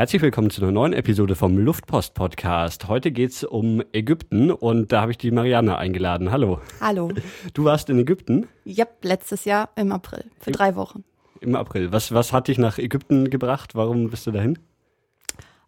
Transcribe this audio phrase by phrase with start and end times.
[0.00, 2.86] Herzlich willkommen zu einer neuen Episode vom Luftpost Podcast.
[2.86, 6.30] Heute geht's um Ägypten und da habe ich die Marianne eingeladen.
[6.30, 6.60] Hallo.
[6.80, 7.10] Hallo.
[7.52, 8.46] Du warst in Ägypten?
[8.64, 11.02] Ja, letztes Jahr im April, für drei Wochen.
[11.40, 11.90] Im April.
[11.90, 13.74] Was, was hat dich nach Ägypten gebracht?
[13.74, 14.60] Warum bist du dahin?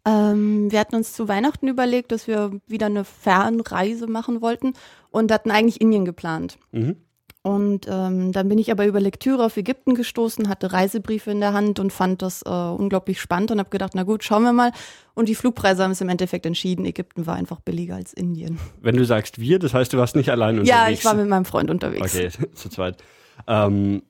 [0.04, 4.74] Ähm, wir hatten uns zu Weihnachten überlegt, dass wir wieder eine Fernreise machen wollten
[5.10, 6.56] und hatten eigentlich Indien geplant.
[6.70, 6.94] Mhm.
[7.42, 11.54] Und ähm, dann bin ich aber über Lektüre auf Ägypten gestoßen, hatte Reisebriefe in der
[11.54, 14.72] Hand und fand das äh, unglaublich spannend und habe gedacht, na gut, schauen wir mal.
[15.14, 18.58] Und die Flugpreise haben es im Endeffekt entschieden, Ägypten war einfach billiger als Indien.
[18.82, 20.68] Wenn du sagst wir, das heißt, du warst nicht allein unterwegs?
[20.70, 22.14] Ja, ich war mit meinem Freund unterwegs.
[22.14, 23.02] Okay, zu zweit.
[23.46, 24.02] Ähm,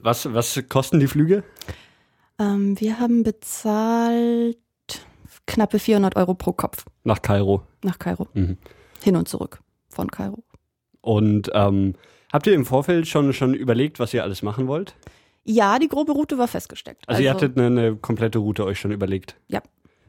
[0.00, 1.42] was, was kosten die Flüge?
[2.38, 4.58] Ähm, wir haben bezahlt
[5.46, 7.62] knappe 400 Euro pro Kopf Nach Kairo.
[7.82, 8.28] nach Kairo.
[8.34, 8.58] Mhm.
[9.02, 10.44] Hin und zurück von Kairo.
[11.00, 11.94] Und ähm,
[12.34, 14.94] habt ihr im Vorfeld schon, schon überlegt, was ihr alles machen wollt?
[15.44, 17.08] Ja, die grobe Route war festgesteckt.
[17.08, 19.36] Also, ihr hattet eine, eine komplette Route euch schon überlegt?
[19.48, 19.62] Ja.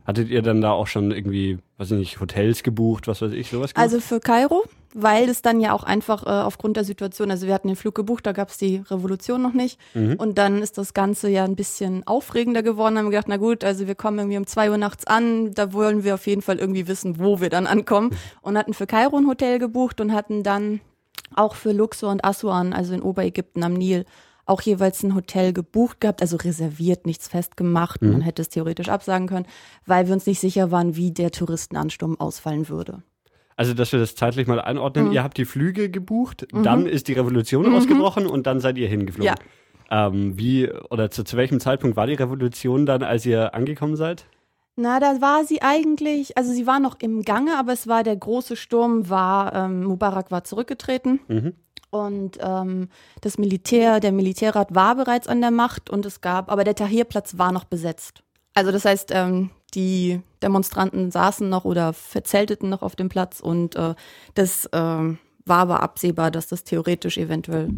[0.05, 3.49] Hattet ihr dann da auch schon irgendwie, weiß ich nicht, Hotels gebucht, was weiß ich,
[3.49, 3.84] sowas gemacht?
[3.84, 7.53] Also für Kairo, weil es dann ja auch einfach äh, aufgrund der Situation, also wir
[7.55, 9.79] hatten den Flug gebucht, da gab es die Revolution noch nicht.
[9.96, 10.15] Mhm.
[10.15, 12.98] Und dann ist das Ganze ja ein bisschen aufregender geworden.
[12.98, 15.73] Haben wir gedacht, na gut, also wir kommen irgendwie um zwei Uhr nachts an, da
[15.73, 18.15] wollen wir auf jeden Fall irgendwie wissen, wo wir dann ankommen.
[18.41, 20.81] Und hatten für Kairo ein Hotel gebucht und hatten dann
[21.34, 24.05] auch für Luxor und Assuan, also in Oberägypten am Nil,
[24.45, 28.01] auch jeweils ein Hotel gebucht gehabt, also reserviert, nichts festgemacht.
[28.04, 29.48] Man hätte es theoretisch absagen können,
[29.87, 33.01] weil wir uns nicht sicher waren, wie der Touristenansturm ausfallen würde.
[33.57, 34.62] Also, dass wir das zeitlich mal Mhm.
[34.65, 35.12] einordnen.
[35.13, 39.34] Ihr habt die Flüge gebucht, dann ist die Revolution ausgebrochen und dann seid ihr hingeflogen.
[39.34, 40.07] Ja.
[40.07, 44.26] Ähm, wie oder zu, zu welchem Zeitpunkt war die Revolution dann, als ihr angekommen seid?
[44.77, 48.15] Na, da war sie eigentlich, also sie war noch im Gange, aber es war der
[48.15, 51.54] große Sturm, war, ähm, Mubarak war zurückgetreten Mhm.
[51.91, 52.90] und ähm,
[53.21, 57.37] das Militär, der Militärrat war bereits an der Macht und es gab, aber der Tahrirplatz
[57.37, 58.21] war noch besetzt.
[58.53, 63.76] Also das heißt, ähm, die Demonstranten saßen noch oder verzelteten noch auf dem Platz und
[63.77, 63.96] äh,
[64.34, 67.69] das ähm, war aber absehbar, dass das theoretisch eventuell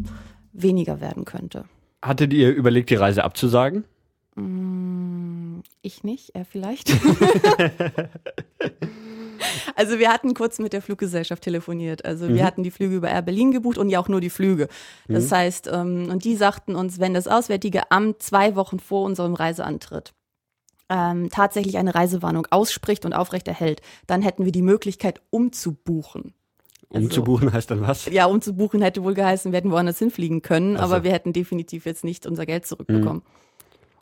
[0.53, 1.65] weniger werden könnte.
[2.03, 3.83] Hattet ihr überlegt, die Reise abzusagen?
[4.35, 4.96] Mm,
[5.81, 6.89] Ich nicht, er vielleicht.
[9.75, 12.03] also wir hatten kurz mit der Fluggesellschaft telefoniert.
[12.03, 14.67] Also wir hatten die Flüge über Air Berlin gebucht und ja auch nur die Flüge.
[15.07, 19.33] Das heißt, ähm, und die sagten uns, wenn das Auswärtige Amt zwei Wochen vor unserem
[19.33, 20.13] Reiseantritt
[20.89, 26.33] ähm, tatsächlich eine Reisewarnung ausspricht und aufrechterhält, dann hätten wir die Möglichkeit umzubuchen.
[26.89, 28.05] Also- Umzubuchen heißt dann was?
[28.05, 30.95] Ja, umzubuchen hätte wohl geheißen, wir hätten woanders hinfliegen können, Ach so.
[30.95, 33.21] aber wir hätten definitiv jetzt nicht unser Geld zurückbekommen.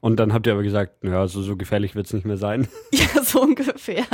[0.05, 2.67] Und dann habt ihr aber gesagt, ja, so, so gefährlich wird's nicht mehr sein.
[2.93, 4.05] Ja, so ungefähr.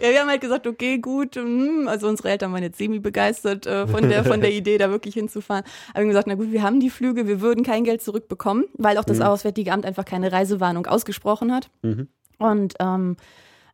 [0.00, 3.66] ja, wir haben halt gesagt, okay, gut, hm, also unsere Eltern waren jetzt semi begeistert
[3.66, 5.62] äh, von der von der Idee, da wirklich hinzufahren.
[5.90, 8.64] Aber wir haben gesagt, na gut, wir haben die Flüge, wir würden kein Geld zurückbekommen,
[8.78, 11.68] weil auch das Auswärtige Amt einfach keine Reisewarnung ausgesprochen hat.
[11.82, 12.08] Mhm.
[12.38, 13.18] Und ähm,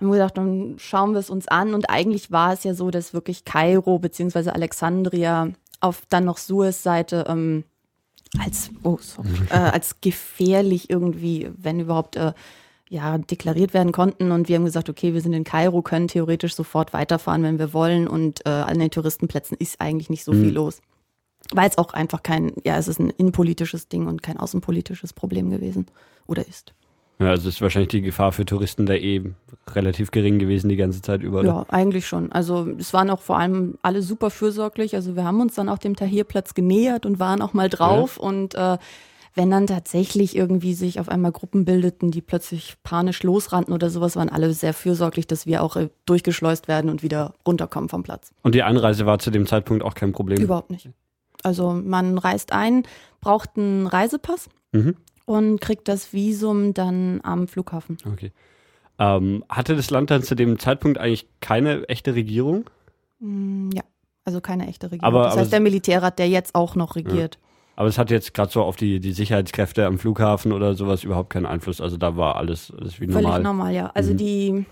[0.01, 1.75] haben wir gedacht, dann schauen wir es uns an.
[1.75, 6.83] Und eigentlich war es ja so, dass wirklich Kairo beziehungsweise Alexandria auf dann noch Suez
[6.83, 7.63] Seite ähm,
[8.39, 12.33] als, oh, sorry, äh, als gefährlich irgendwie, wenn überhaupt, äh,
[12.91, 14.33] ja, deklariert werden konnten.
[14.33, 17.73] Und wir haben gesagt, okay, wir sind in Kairo, können theoretisch sofort weiterfahren, wenn wir
[17.73, 18.09] wollen.
[18.09, 20.83] Und äh, an den Touristenplätzen ist eigentlich nicht so viel los.
[21.53, 25.51] Weil es auch einfach kein, ja, es ist ein innenpolitisches Ding und kein außenpolitisches Problem
[25.51, 25.87] gewesen.
[26.27, 26.75] Oder ist.
[27.21, 29.23] Ja, also ist wahrscheinlich die Gefahr für Touristen da eh
[29.75, 31.41] relativ gering gewesen die ganze Zeit über.
[31.41, 31.49] oder?
[31.49, 32.33] Ja, eigentlich schon.
[32.33, 34.95] Also es waren auch vor allem alle super fürsorglich.
[34.95, 38.17] Also wir haben uns dann auch dem Tahrirplatz genähert und waren auch mal drauf.
[38.17, 38.79] Und äh,
[39.35, 44.17] wenn dann tatsächlich irgendwie sich auf einmal Gruppen bildeten, die plötzlich panisch losrannten oder sowas,
[44.17, 48.33] waren alle sehr fürsorglich, dass wir auch äh, durchgeschleust werden und wieder runterkommen vom Platz.
[48.43, 50.41] Und die Einreise war zu dem Zeitpunkt auch kein Problem.
[50.41, 50.89] Überhaupt nicht.
[51.43, 52.85] Also man reist ein,
[53.21, 54.95] braucht einen Reisepass Mhm.
[55.31, 57.99] Und kriegt das Visum dann am Flughafen.
[58.13, 58.33] Okay.
[58.99, 62.69] Ähm, hatte das Land dann zu dem Zeitpunkt eigentlich keine echte Regierung?
[63.21, 63.83] Mm, Ja,
[64.25, 65.05] also keine echte Regierung.
[65.07, 67.39] Aber- das aber heißt der Militärrat, der jetzt auch noch regiert.
[67.77, 71.31] Aber es hat jetzt gerade so auf die, die Sicherheitskräfte am Flughafen oder sowas überhaupt
[71.31, 71.81] keinen Einfluss.
[71.81, 73.43] Also da war alles, alles wie Völlig normal.
[73.43, 73.87] normal, ja.
[73.95, 74.17] Also Mhm.
[74.19, 74.67] die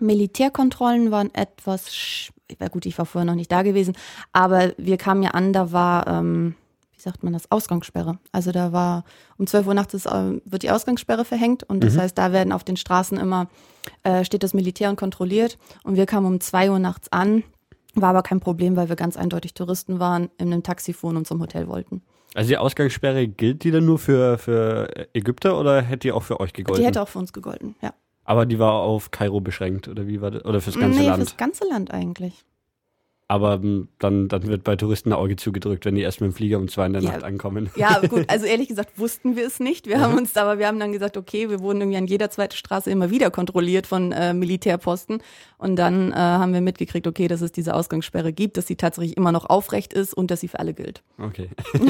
[0.00, 2.30] Militärkontrollen waren etwas, sch-
[2.60, 3.94] ja gut, ich war vorher noch nicht da gewesen,
[4.32, 6.54] aber wir kamen ja an, da war, ähm,
[7.02, 8.18] wie sagt man das, Ausgangssperre.
[8.30, 9.04] Also da war
[9.36, 12.52] um 12 Uhr nachts ist, äh, wird die Ausgangssperre verhängt und das heißt, da werden
[12.52, 13.48] auf den Straßen immer,
[14.04, 17.42] äh, steht das Militär und kontrolliert und wir kamen um 2 Uhr nachts an,
[17.94, 21.26] war aber kein Problem, weil wir ganz eindeutig Touristen waren, in einem Taxi fuhren und
[21.26, 22.02] zum Hotel wollten.
[22.34, 26.38] Also die Ausgangssperre gilt die dann nur für, für Ägypter oder hätte die auch für
[26.38, 26.80] euch gegolten?
[26.80, 27.92] Die hätte auch für uns gegolten, ja.
[28.24, 30.44] Aber die war auf Kairo beschränkt oder wie war das?
[30.44, 31.18] Oder fürs ganze nee, Land?
[31.18, 32.44] fürs ganze Land eigentlich.
[33.32, 36.34] Aber ähm, dann, dann wird bei Touristen ein Auge zugedrückt, wenn die erst mit dem
[36.34, 37.12] Flieger um zwei in der Ja.
[37.12, 37.70] Nacht ankommen.
[37.76, 39.86] Ja, gut, also ehrlich gesagt wussten wir es nicht.
[39.86, 42.54] Wir haben uns, aber wir haben dann gesagt, okay, wir wurden irgendwie an jeder zweiten
[42.54, 45.22] Straße immer wieder kontrolliert von äh, Militärposten.
[45.56, 49.16] Und dann äh, haben wir mitgekriegt, okay, dass es diese Ausgangssperre gibt, dass sie tatsächlich
[49.16, 51.02] immer noch aufrecht ist und dass sie für alle gilt.
[51.18, 51.48] Okay.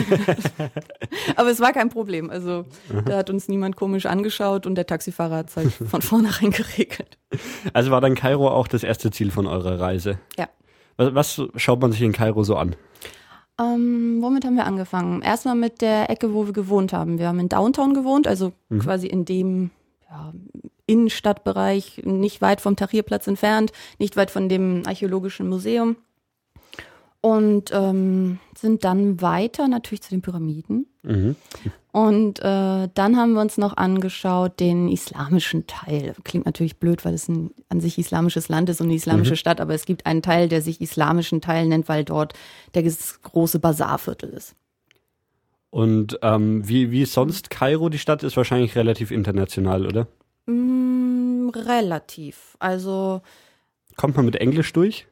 [1.34, 2.30] Aber es war kein Problem.
[2.30, 2.66] Also
[3.04, 7.18] da hat uns niemand komisch angeschaut und der Taxifahrer hat es halt von vornherein geregelt.
[7.72, 10.20] Also war dann Kairo auch das erste Ziel von eurer Reise?
[10.38, 10.48] Ja.
[11.14, 12.76] Was, was schaut man sich in Kairo so an?
[13.60, 15.22] Ähm, womit haben wir angefangen?
[15.22, 17.18] Erstmal mit der Ecke, wo wir gewohnt haben.
[17.18, 19.70] Wir haben in Downtown gewohnt, also quasi in dem
[20.08, 20.32] ja,
[20.86, 25.96] Innenstadtbereich, nicht weit vom Tahrirplatz entfernt, nicht weit von dem archäologischen Museum.
[27.20, 30.86] Und ähm, sind dann weiter natürlich zu den Pyramiden.
[31.02, 31.36] Mhm.
[31.90, 36.14] Und äh, dann haben wir uns noch angeschaut den islamischen Teil.
[36.24, 39.60] Klingt natürlich blöd, weil es ein an sich islamisches Land ist und eine islamische Stadt,
[39.60, 42.34] aber es gibt einen Teil, der sich islamischen Teil nennt, weil dort
[42.74, 44.54] der große Bazarviertel ist.
[45.70, 47.88] Und ähm, wie, wie sonst Kairo?
[47.88, 50.06] Die Stadt ist wahrscheinlich relativ international, oder?
[50.46, 52.56] Mm, relativ.
[52.58, 53.22] Also,
[53.96, 55.06] Kommt man mit Englisch durch?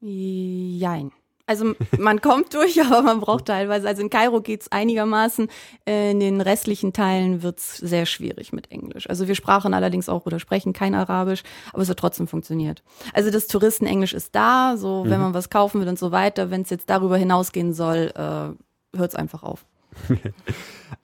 [0.00, 1.12] jein.
[1.46, 5.48] Also man kommt durch, aber man braucht teilweise, also in Kairo geht's einigermaßen,
[5.88, 9.08] äh, in den restlichen Teilen wird's sehr schwierig mit Englisch.
[9.08, 11.42] Also wir sprachen allerdings auch oder sprechen kein Arabisch,
[11.72, 12.82] aber es hat trotzdem funktioniert.
[13.12, 16.50] Also das Touristenenglisch ist da, so wenn man was kaufen will und so weiter.
[16.50, 19.64] Wenn es jetzt darüber hinausgehen soll, äh, hört's einfach auf.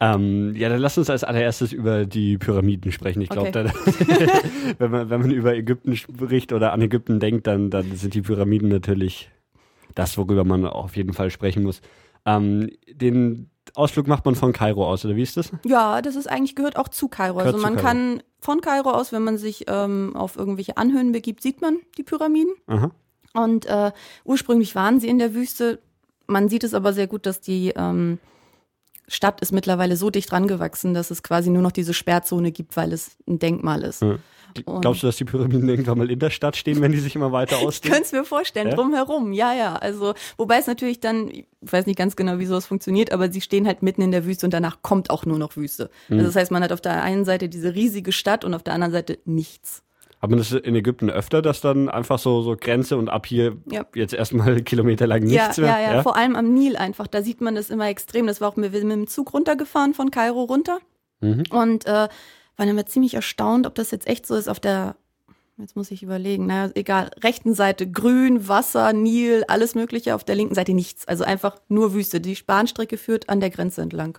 [0.01, 3.21] Ähm, ja, dann lass uns als allererstes über die Pyramiden sprechen.
[3.21, 3.67] Ich glaube, Okay.
[4.79, 8.23] wenn, man, wenn man über Ägypten spricht oder an Ägypten denkt, dann, dann sind die
[8.23, 9.31] Pyramiden natürlich
[9.99, 11.81] das, worüber man auf jeden Fall sprechen muss.
[12.25, 15.51] Ähm, den Ausflug macht man von Kairo aus, oder wie ist das?
[15.65, 17.39] Ja, das ist eigentlich gehört auch zu Kairo.
[17.39, 17.87] Gehört also man Kairo.
[17.87, 22.05] kann von Kairo aus, wenn man sich ähm, auf irgendwelche Anhöhen begibt, sieht man die
[22.05, 22.55] Pyramiden.
[22.69, 22.93] Aha.
[23.35, 23.91] Und äh,
[24.25, 25.81] ursprünglich waren sie in der Wüste.
[26.27, 28.19] Man sieht es aber sehr gut, dass die ähm,
[29.09, 32.93] Stadt ist mittlerweile so dicht rangewachsen, dass es quasi nur noch diese Sperrzone gibt, weil
[32.93, 34.03] es ein Denkmal ist.
[34.03, 34.19] Ja.
[34.65, 37.15] Und- Glaubst du, dass die Pyramiden irgendwann mal in der Stadt stehen, wenn die sich
[37.15, 37.93] immer weiter Ich ausdehnen?
[37.95, 38.75] könnte es mir vorstellen, Ja?
[38.75, 39.77] drumherum, ja, ja.
[39.77, 43.41] Also, wobei es natürlich dann, ich weiß nicht ganz genau, wie sowas funktioniert, aber sie
[43.41, 45.91] stehen halt mitten in der Wüste und danach kommt auch nur noch Wüste.
[46.09, 46.17] Mhm.
[46.19, 48.75] Also das heißt, man hat auf der einen Seite diese riesige Stadt und auf der
[48.75, 49.83] anderen Seite nichts.
[50.21, 53.57] Hat man das in Ägypten öfter, dass dann einfach so, so Grenze und ab hier
[53.71, 53.87] Ja.
[53.95, 55.81] jetzt erstmal kilometerlang nichts ja, mehr?
[55.81, 57.07] ja, ja, vor allem am Nil einfach.
[57.07, 58.27] Da sieht man das immer extrem.
[58.27, 60.79] Das war auch, wir sind mit dem Zug runtergefahren von Kairo runter
[61.21, 61.43] Mhm.
[61.51, 62.09] und äh,
[62.59, 64.97] waren immer ziemlich erstaunt, ob das jetzt echt so ist auf der,
[65.59, 70.35] jetzt muss ich überlegen, naja, egal, rechten Seite grün, Wasser, Nil, alles mögliche, auf der
[70.35, 71.07] linken Seite nichts.
[71.07, 72.21] Also einfach nur Wüste.
[72.21, 74.19] Die Bahnstrecke führt an der Grenze entlang.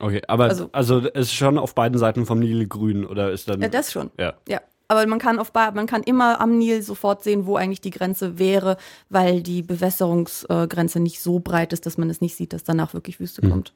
[0.00, 3.48] Okay, aber Also- also, es ist schon auf beiden Seiten vom Nil grün oder ist
[3.48, 3.60] dann.
[3.60, 4.10] Ja, das schon.
[4.18, 4.34] ja.
[4.48, 4.60] Ja.
[4.90, 8.38] Aber man kann auf man kann immer am Nil sofort sehen, wo eigentlich die Grenze
[8.38, 8.78] wäre,
[9.10, 13.20] weil die Bewässerungsgrenze nicht so breit ist, dass man es nicht sieht, dass danach wirklich
[13.20, 13.50] Wüste Mhm.
[13.50, 13.72] kommt.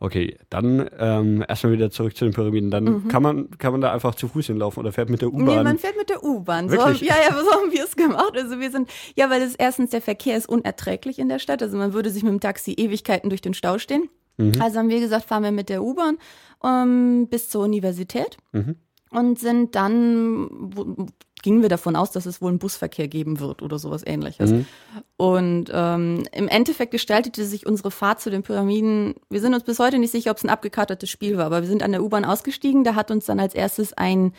[0.00, 2.70] Okay, dann ähm, erstmal wieder zurück zu den Pyramiden.
[2.70, 5.44] Dann kann man kann man da einfach zu Fuß hinlaufen oder fährt mit der Mhm.
[5.44, 5.64] Nee, U-Bahn.
[5.64, 6.68] man fährt mit der U-Bahn.
[6.68, 8.32] So, ja, ja, so haben wir es gemacht.
[8.36, 11.62] Also wir sind, ja, weil es erstens der Verkehr ist unerträglich in der Stadt.
[11.62, 14.08] Also man würde sich mit dem Taxi Ewigkeiten durch den Stau stehen.
[14.36, 14.52] Mhm.
[14.62, 16.18] Also haben wir gesagt, fahren wir mit der U-Bahn
[16.64, 18.76] ähm, bis zur Universität Mhm.
[19.10, 21.06] Und sind dann, wo,
[21.42, 24.50] gingen wir davon aus, dass es wohl einen Busverkehr geben wird oder sowas ähnliches.
[24.50, 24.66] Mhm.
[25.16, 29.14] Und ähm, im Endeffekt gestaltete sich unsere Fahrt zu den Pyramiden.
[29.30, 31.68] Wir sind uns bis heute nicht sicher, ob es ein abgekartetes Spiel war, aber wir
[31.68, 32.84] sind an der U-Bahn ausgestiegen.
[32.84, 34.32] Da hat uns dann als erstes ein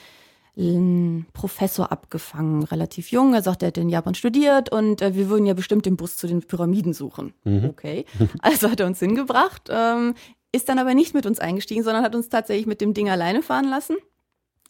[1.32, 3.34] Professor abgefangen, relativ jung.
[3.34, 6.18] Er sagt, er hätte in Japan studiert und äh, wir würden ja bestimmt den Bus
[6.18, 7.34] zu den Pyramiden suchen.
[7.46, 8.06] Okay.
[8.42, 10.16] Also hat er uns hingebracht, ähm,
[10.52, 13.42] ist dann aber nicht mit uns eingestiegen, sondern hat uns tatsächlich mit dem Ding alleine
[13.42, 13.96] fahren lassen.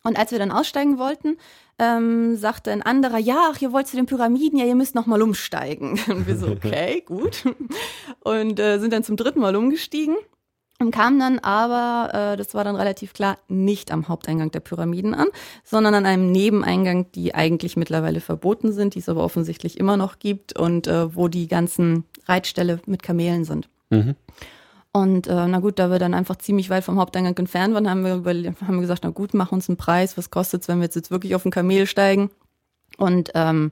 [0.04, 1.38] Und als wir dann aussteigen wollten,
[1.78, 5.06] ähm, sagte ein anderer, ja, ach, ihr wollt zu den Pyramiden, ja, ihr müsst noch
[5.06, 6.00] mal umsteigen.
[6.08, 7.44] Und wir so, okay, gut.
[8.22, 10.16] Und äh, sind dann zum dritten Mal umgestiegen
[10.82, 15.14] und kamen dann aber, äh, das war dann relativ klar, nicht am Haupteingang der Pyramiden
[15.14, 15.28] an,
[15.66, 20.20] sondern an einem Nebeneingang, die eigentlich mittlerweile verboten sind, die es aber offensichtlich immer noch
[20.20, 23.68] gibt und äh, wo die ganzen Reitställe mit Kamelen sind.
[23.90, 24.16] Mhm.
[24.92, 28.04] Und äh, na gut, da wir dann einfach ziemlich weit vom Haupteingang entfernt waren, haben
[28.04, 30.86] wir, überle- haben wir gesagt, na gut, mach uns einen Preis, was kostet's, wenn wir
[30.86, 32.32] jetzt, jetzt wirklich auf ein Kamel steigen?
[32.98, 33.72] Und ähm,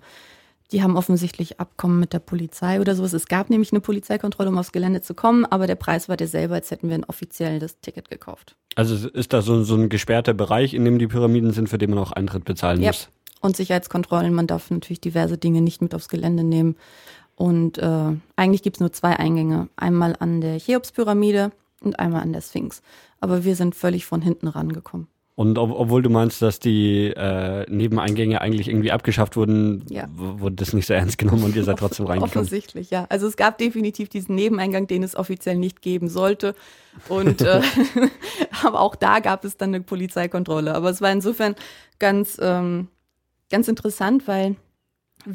[0.72, 3.14] die haben offensichtlich Abkommen mit der Polizei oder sowas.
[3.14, 6.54] Es gab nämlich eine Polizeikontrolle, um aufs Gelände zu kommen, aber der Preis war derselbe,
[6.54, 8.56] als hätten wir ein offizielles Ticket gekauft.
[8.76, 11.90] Also ist da so, so ein gesperrter Bereich, in dem die Pyramiden sind, für den
[11.90, 12.90] man auch Eintritt bezahlen Ja.
[12.90, 13.10] muss.
[13.40, 16.76] Und Sicherheitskontrollen, man darf natürlich diverse Dinge nicht mit aufs Gelände nehmen.
[17.38, 19.70] Und äh, eigentlich gibt's nur zwei Eingänge.
[19.76, 21.52] Einmal an der Cheops-Pyramide
[21.82, 22.82] und einmal an der Sphinx.
[23.22, 25.08] Aber wir sind völlig von hinten rangekommen.
[25.36, 30.08] Und ob, obwohl du meinst, dass die äh, Nebeneingänge eigentlich irgendwie abgeschafft wurden, Ja.
[30.16, 32.38] wurde das nicht so ernst genommen und ihr seid trotzdem reingekommen.
[32.48, 33.06] Offensichtlich, ja.
[33.10, 36.56] Also es gab definitiv diesen Nebeneingang, den es offiziell nicht geben sollte.
[37.08, 37.62] Und äh,
[38.64, 40.74] aber auch da gab es dann eine Polizeikontrolle.
[40.74, 41.54] Aber es war insofern
[42.00, 42.88] ganz, ähm,
[43.52, 44.56] ganz interessant, weil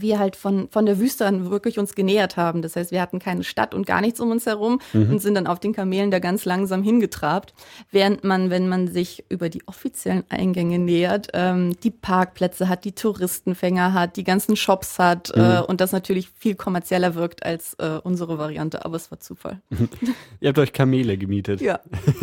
[0.00, 2.62] wir halt von, von der Wüste an wirklich uns genähert haben.
[2.62, 5.46] Das heißt, wir hatten keine Stadt und gar nichts um uns herum und sind dann
[5.46, 7.54] auf den Kamelen da ganz langsam hingetrabt.
[7.90, 12.92] Während man, wenn man sich über die offiziellen Eingänge nähert, ähm, die Parkplätze hat, die
[12.92, 17.98] Touristenfänger hat, die ganzen Shops hat äh, und das natürlich viel kommerzieller wirkt als äh,
[18.02, 18.84] unsere Variante.
[18.84, 19.60] Aber es war Zufall.
[20.40, 21.60] Ihr habt euch Kamele gemietet.
[21.60, 21.80] Ja,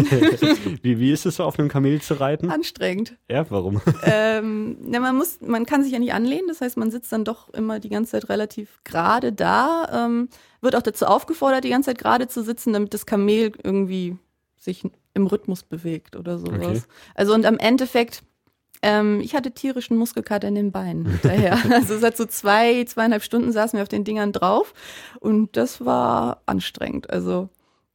[0.81, 2.49] Wie, wie ist es so, auf einem Kamel zu reiten?
[2.49, 3.15] anstrengend.
[3.29, 3.81] Ja, warum?
[4.03, 7.23] ähm, na, man muss, man kann sich ja nicht anlehnen, das heißt, man sitzt dann
[7.23, 10.29] doch immer die ganze Zeit relativ gerade da, ähm,
[10.61, 14.17] wird auch dazu aufgefordert, die ganze Zeit gerade zu sitzen, damit das Kamel irgendwie
[14.57, 16.61] sich im Rhythmus bewegt oder sowas.
[16.61, 16.81] Okay.
[17.15, 18.23] Also und am Endeffekt,
[18.81, 21.57] ähm, ich hatte tierischen Muskelkater in den Beinen hinterher.
[21.71, 24.73] also es hat so zwei, zweieinhalb Stunden saßen wir auf den Dingern drauf
[25.19, 27.09] und das war anstrengend.
[27.09, 27.49] Also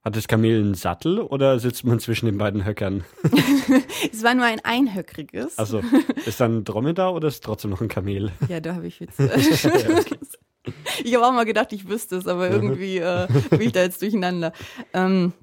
[0.04, 3.04] Hat das Kamel einen Sattel oder sitzt man zwischen den beiden Höckern?
[4.12, 5.56] es war nur ein einhöckriges.
[5.58, 5.80] Also
[6.26, 8.30] ist dann ein Dromedar oder ist trotzdem noch ein Kamel?
[8.48, 9.30] Ja, da habe ich Witze.
[11.04, 14.00] Ich habe auch mal gedacht, ich wüsste es, aber irgendwie äh, bin ich da jetzt
[14.00, 14.52] durcheinander.
[14.94, 15.34] Ähm,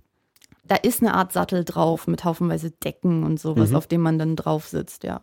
[0.64, 3.76] da ist eine Art Sattel drauf mit haufenweise Decken und sowas, Mhm.
[3.76, 5.22] auf dem man dann drauf sitzt, ja.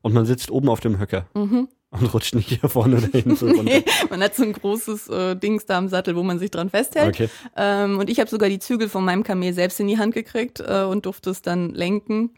[0.00, 1.68] Und man sitzt oben auf dem Höcker Mhm.
[1.98, 3.62] Und rutscht nicht hier vorne oder hinten runter.
[3.62, 6.70] Nee, man hat so ein großes äh, Dings da am Sattel, wo man sich dran
[6.70, 7.14] festhält.
[7.14, 7.28] Okay.
[7.56, 10.60] Ähm, und ich habe sogar die Zügel von meinem Kamel selbst in die Hand gekriegt
[10.60, 12.30] äh, und durfte es dann lenken.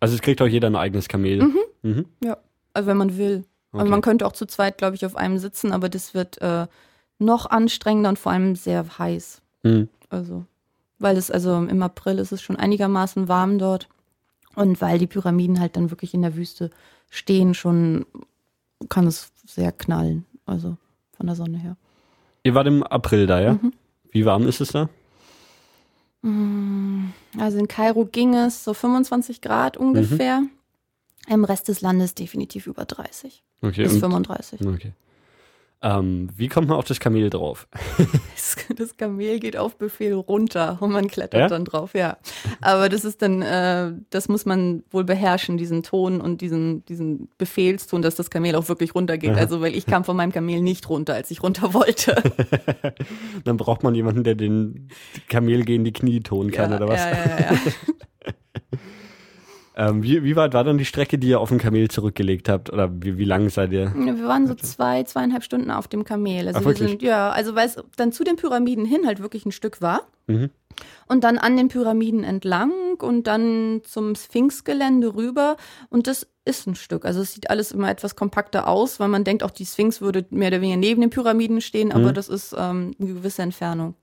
[0.00, 1.52] Also es kriegt auch jeder ein eigenes Kamel.
[1.82, 2.06] Mhm.
[2.22, 2.38] Ja,
[2.74, 3.44] also wenn man will.
[3.72, 3.80] Okay.
[3.80, 6.66] Aber man könnte auch zu zweit, glaube ich, auf einem sitzen, aber das wird äh,
[7.18, 9.40] noch anstrengender und vor allem sehr heiß.
[9.62, 9.88] Mhm.
[10.10, 10.44] Also,
[10.98, 13.88] weil es, also im April ist es schon einigermaßen warm dort.
[14.54, 16.70] Und weil die Pyramiden halt dann wirklich in der Wüste
[17.08, 18.04] stehen, schon
[18.88, 20.24] kann es sehr knallen.
[20.46, 20.76] Also
[21.16, 21.76] von der Sonne her.
[22.42, 23.52] Ihr wart im April da, ja?
[23.54, 23.72] Mhm.
[24.10, 24.88] Wie warm ist es da?
[26.24, 30.42] Also in Kairo ging es so 25 Grad ungefähr.
[31.28, 33.84] Im Rest des Landes definitiv über 30 Okay.
[33.84, 34.60] bis und- 35.
[34.66, 34.92] okay.
[35.84, 37.66] Ähm, wie kommt man auf das Kamel drauf?
[38.76, 41.48] Das, Kamel geht auf Befehl runter und man klettert Ja?
[41.48, 42.16] dann drauf, ja.
[42.60, 47.28] Aber das ist dann, äh, das muss man wohl beherrschen, diesen Ton und diesen, diesen
[47.38, 49.30] Befehlston, dass das Kamel auch wirklich runtergeht.
[49.30, 49.38] Aha.
[49.38, 52.22] Also, weil ich kam von meinem Kamel nicht runter, als ich runter wollte.
[53.44, 54.88] Dann braucht man jemanden, der den
[55.28, 57.00] Kamel gegen die Knie tun kann, ja, oder was?
[57.00, 57.58] Ja, ja, ja.
[59.74, 62.70] Ähm, wie, wie weit war dann die Strecke, die ihr auf dem Kamel zurückgelegt habt?
[62.72, 63.92] Oder wie, wie lang seid ihr?
[63.94, 66.48] Wir waren so zwei, zweieinhalb Stunden auf dem Kamel.
[66.48, 69.46] Also Ach, wir sind, ja, also weil es dann zu den Pyramiden hin halt wirklich
[69.46, 70.02] ein Stück war.
[70.26, 70.50] Mhm.
[71.06, 75.56] Und dann an den Pyramiden entlang und dann zum Sphinxgelände rüber.
[75.90, 77.04] Und das ist ein Stück.
[77.04, 80.26] Also es sieht alles immer etwas kompakter aus, weil man denkt, auch die Sphinx würde
[80.30, 82.14] mehr oder weniger neben den Pyramiden stehen, aber Mhm.
[82.14, 83.94] das ist ähm, eine gewisse Entfernung.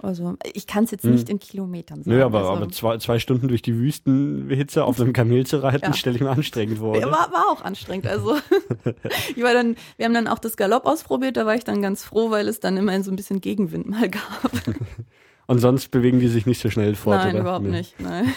[0.00, 2.16] Also ich kann es jetzt nicht in Kilometern sagen.
[2.16, 5.84] Nö, aber, also, aber zwei, zwei Stunden durch die Wüstenhitze auf einem Kamel zu reiten,
[5.86, 5.92] Ja.
[5.94, 6.96] stelle ich mir anstrengend vor.
[6.96, 7.06] Oder?
[7.10, 8.06] war, war auch anstrengend.
[8.06, 8.36] Also
[9.36, 12.04] ich war dann, wir haben dann auch das Galopp ausprobiert, da war ich dann ganz
[12.04, 14.52] froh, weil es dann immerhin so ein bisschen Gegenwind mal gab.
[15.46, 17.40] Und sonst bewegen die sich nicht so schnell fort, Nein, oder?
[17.40, 17.78] überhaupt Nee.
[17.78, 17.98] nicht.
[17.98, 18.32] Nein.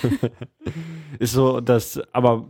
[1.19, 2.47] Ist so, dass, aber,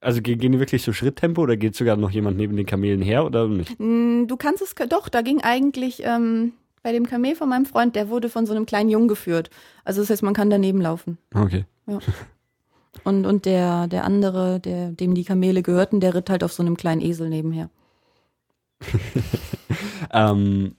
[0.00, 3.00] also ge- gehen die wirklich so Schritttempo oder geht sogar noch jemand neben den Kamelen
[3.00, 3.78] her oder nicht?
[3.78, 6.52] Mm, Du kannst es, doch, da ging eigentlich ähm,
[6.86, 9.50] bei dem Kamel von meinem Freund, der wurde von so einem kleinen Jungen geführt.
[9.82, 11.18] Also das heißt, man kann daneben laufen.
[11.34, 11.64] Okay.
[13.02, 16.62] Und, und der, der andere, der, dem die Kamele gehörten, der ritt halt auf so
[16.62, 17.70] einem kleinen Esel nebenher.
[20.12, 20.76] Ähm,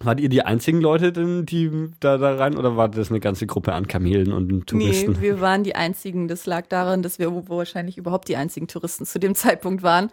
[0.00, 3.46] wart ihr die einzigen Leute, denn, die da, da rein oder war das eine ganze
[3.46, 5.12] Gruppe an Kamelen und Touristen?
[5.12, 6.28] Nee, wir waren die einzigen.
[6.28, 10.10] Das lag daran, dass wir wahrscheinlich überhaupt die einzigen Touristen zu dem Zeitpunkt waren.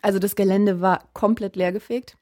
[0.00, 2.16] Also das Gelände war komplett leergefegt.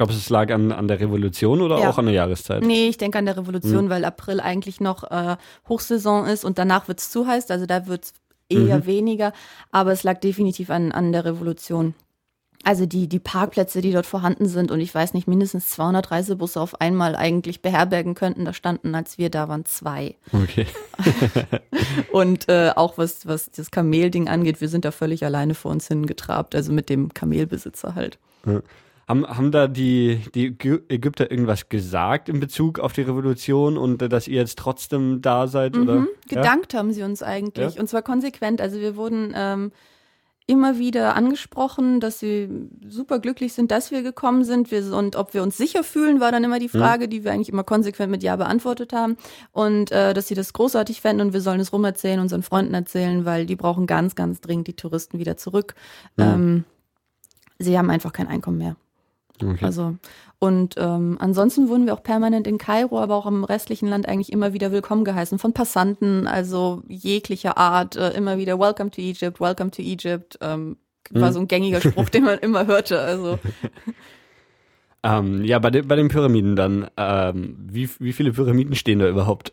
[0.00, 1.90] Ich glaube, es lag an, an der Revolution oder Ja.
[1.90, 2.62] auch an der Jahreszeit.
[2.64, 3.90] Nee, ich denke an der Revolution, Mhm.
[3.90, 5.36] weil April eigentlich noch äh,
[5.68, 8.14] Hochsaison ist und danach wird's zu heiß, also da wird's
[8.48, 8.86] eher Mhm.
[8.86, 9.34] weniger,
[9.72, 11.92] aber es lag definitiv an, an der Revolution.
[12.64, 16.62] Also die, die Parkplätze, die dort vorhanden sind und ich weiß nicht, mindestens 200 Reisebusse
[16.62, 20.16] auf einmal eigentlich beherbergen könnten, da standen, als wir da waren, zwei.
[20.32, 20.64] Okay.
[22.12, 25.88] Und äh, auch was, was das Kamelding angeht, wir sind da völlig alleine vor uns
[25.88, 28.18] hingetrabt, also mit dem Kamelbesitzer halt.
[29.10, 34.00] Haben, haben da die, die Ägy- Ägypter irgendwas gesagt in Bezug auf die Revolution und
[34.00, 35.76] äh, dass ihr jetzt trotzdem da seid?
[35.76, 35.96] Oder?
[35.96, 37.74] Mhm, gedankt haben sie uns eigentlich.
[37.74, 37.80] Ja?
[37.80, 38.60] Und zwar konsequent.
[38.60, 39.72] Also wir wurden ähm,
[40.46, 42.48] immer wieder angesprochen, dass sie
[42.86, 44.70] super glücklich sind, dass wir gekommen sind.
[44.70, 47.10] Wir, und ob wir uns sicher fühlen, war dann immer die Frage, mhm.
[47.10, 49.16] die wir eigentlich immer konsequent mit Ja beantwortet haben.
[49.50, 53.24] Und äh, dass sie das großartig fänden und wir sollen es rumerzählen, unseren Freunden erzählen,
[53.24, 55.74] weil die brauchen ganz, ganz dringend die Touristen wieder zurück.
[56.16, 56.24] Mhm.
[56.24, 56.64] Ähm,
[57.58, 58.76] sie haben einfach kein Einkommen mehr.
[59.42, 59.64] Okay.
[59.64, 59.96] Also
[60.42, 64.32] und ähm, ansonsten wurden wir auch permanent in Kairo, aber auch im restlichen Land eigentlich
[64.32, 69.38] immer wieder willkommen geheißen von Passanten, also jeglicher Art, äh, immer wieder Welcome to Egypt,
[69.38, 70.38] Welcome to Egypt.
[70.40, 70.78] Ähm,
[71.10, 71.34] war hm.
[71.34, 73.00] so ein gängiger Spruch, den man immer hörte.
[73.00, 73.38] Also
[75.02, 79.08] ähm, ja, bei, de, bei den Pyramiden dann, ähm, wie, wie viele Pyramiden stehen da
[79.10, 79.52] überhaupt?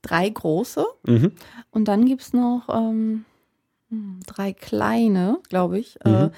[0.00, 1.32] Drei große mhm.
[1.70, 3.26] und dann gibt's noch ähm,
[3.90, 6.14] hm, drei kleine, glaube ich, äh, mhm.
[6.14, 6.30] äh,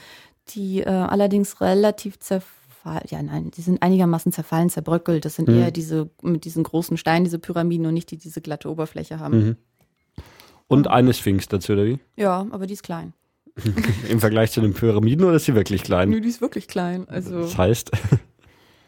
[0.49, 2.57] die äh, allerdings relativ zerfallen
[3.09, 5.25] ja nein, die sind einigermaßen zerfallen, zerbröckelt.
[5.25, 5.59] Das sind mhm.
[5.59, 9.39] eher diese mit diesen großen Steinen, diese Pyramiden und nicht die diese glatte Oberfläche haben.
[9.39, 9.57] Mhm.
[10.69, 11.99] Und eine Sphinx dazu, oder wie?
[12.17, 13.13] Ja, aber die ist klein.
[14.09, 16.11] Im Vergleich zu den Pyramiden oder ist sie wirklich klein?
[16.11, 17.09] Nö, die ist wirklich klein.
[17.09, 17.91] Also, das heißt?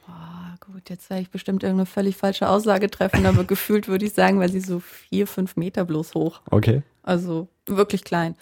[0.09, 0.11] Oh,
[0.73, 4.40] gut, jetzt werde ich bestimmt irgendeine völlig falsche Aussage treffen, aber gefühlt würde ich sagen,
[4.40, 6.43] weil sie so vier, fünf Meter bloß hoch.
[6.50, 6.83] Okay.
[7.02, 8.35] Also wirklich klein.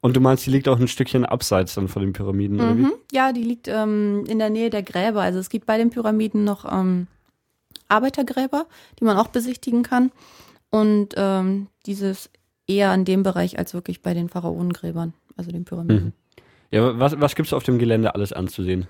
[0.00, 2.62] Und du meinst, die liegt auch ein Stückchen abseits dann von den Pyramiden, mhm.
[2.62, 3.16] oder wie?
[3.16, 5.22] Ja, die liegt ähm, in der Nähe der Gräber.
[5.22, 7.08] Also es gibt bei den Pyramiden noch ähm,
[7.88, 8.66] Arbeitergräber,
[9.00, 10.12] die man auch besichtigen kann.
[10.70, 12.30] Und ähm, dieses
[12.66, 16.04] eher an dem Bereich als wirklich bei den Pharaonengräbern, also den Pyramiden.
[16.04, 16.12] Mhm.
[16.70, 18.86] Ja, was, was gibt es auf dem Gelände alles anzusehen?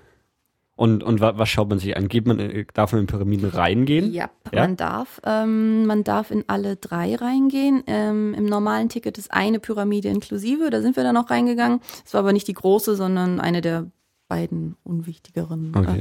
[0.79, 2.07] Und, und was schaut man sich an?
[2.07, 4.13] Geht man, äh, darf man in Pyramiden reingehen?
[4.13, 4.61] Ja, ja?
[4.61, 5.19] man darf.
[5.25, 7.83] Ähm, man darf in alle drei reingehen.
[7.85, 10.69] Ähm, Im normalen Ticket ist eine Pyramide inklusive.
[10.69, 11.81] Da sind wir dann auch reingegangen.
[12.05, 13.91] Es war aber nicht die große, sondern eine der
[14.29, 15.73] beiden unwichtigeren.
[15.75, 15.97] Okay.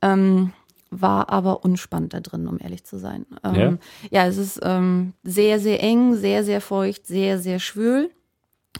[0.00, 0.52] Äh, ähm,
[0.92, 3.26] war aber unspannend da drin, um ehrlich zu sein.
[3.42, 3.78] Ähm, ja?
[4.12, 8.12] ja, es ist ähm, sehr, sehr eng, sehr, sehr feucht, sehr, sehr schwül.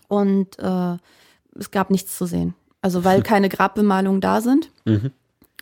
[0.07, 0.97] Und äh,
[1.59, 2.55] es gab nichts zu sehen.
[2.83, 4.71] Also weil keine Grabbemalungen da sind.
[4.85, 5.11] Mhm.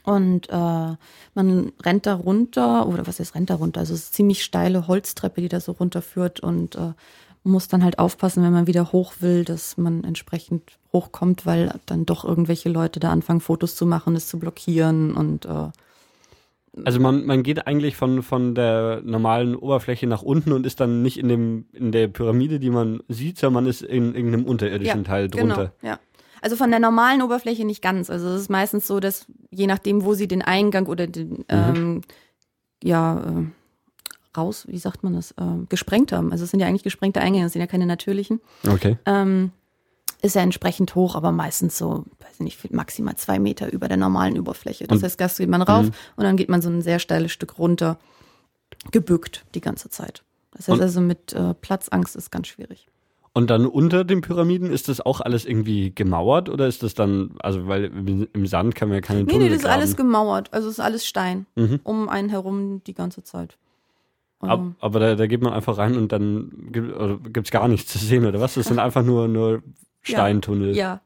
[0.04, 0.96] Und äh,
[1.34, 3.80] man rennt da runter, oder was ist rennt da runter?
[3.80, 6.92] Also es ist eine ziemlich steile Holztreppe, die da so runterführt und äh,
[7.44, 12.06] muss dann halt aufpassen, wenn man wieder hoch will, dass man entsprechend hochkommt, weil dann
[12.06, 15.68] doch irgendwelche Leute da anfangen, Fotos zu machen, es zu blockieren und äh,
[16.84, 21.02] also man, man geht eigentlich von, von der normalen Oberfläche nach unten und ist dann
[21.02, 25.02] nicht in dem in der Pyramide, die man sieht, sondern man ist in irgendeinem unterirdischen
[25.02, 25.72] ja, Teil drunter.
[25.80, 25.98] Genau, ja.
[26.42, 28.10] Also von der normalen Oberfläche nicht ganz.
[28.10, 31.44] Also es ist meistens so, dass je nachdem, wo sie den Eingang oder den, mhm.
[31.48, 32.00] ähm,
[32.82, 33.44] ja, äh,
[34.36, 36.32] raus, wie sagt man das, äh, gesprengt haben.
[36.32, 38.40] Also es sind ja eigentlich gesprengte Eingänge, das sind ja keine natürlichen.
[38.66, 38.98] Okay.
[39.06, 39.52] Ähm,
[40.20, 44.38] ist ja entsprechend hoch, aber meistens so, weiß nicht, maximal zwei Meter über der normalen
[44.38, 44.86] Oberfläche.
[44.86, 45.92] Das und, heißt, Gas geht man rauf mhm.
[46.16, 47.98] und dann geht man so ein sehr steiles Stück runter,
[48.90, 50.24] gebückt die ganze Zeit.
[50.52, 52.88] Das heißt und, also mit äh, Platzangst ist ganz schwierig.
[53.38, 57.36] Und dann unter den Pyramiden ist das auch alles irgendwie gemauert oder ist das dann,
[57.38, 60.52] also weil im Sand kann man ja keine Tunnel Nee, nee, das ist alles gemauert.
[60.52, 61.46] Also es ist alles Stein.
[61.54, 61.78] Mhm.
[61.84, 63.56] Um einen herum die ganze Zeit.
[64.40, 67.98] Ab, aber da, da geht man einfach rein und dann gibt es gar nichts zu
[67.98, 68.54] sehen, oder was?
[68.54, 69.62] Das sind einfach nur, nur
[70.02, 70.74] Steintunnel.
[70.74, 71.00] Ja, ja.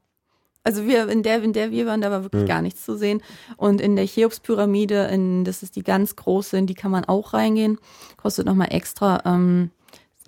[0.64, 2.48] Also wir, in der, in der wir waren, da war wirklich ja.
[2.48, 3.20] gar nichts zu sehen.
[3.58, 7.34] Und in der Cheops-Pyramide, in, das ist die ganz große, in die kann man auch
[7.34, 7.76] reingehen.
[8.16, 9.20] Kostet nochmal extra.
[9.26, 9.70] Ähm,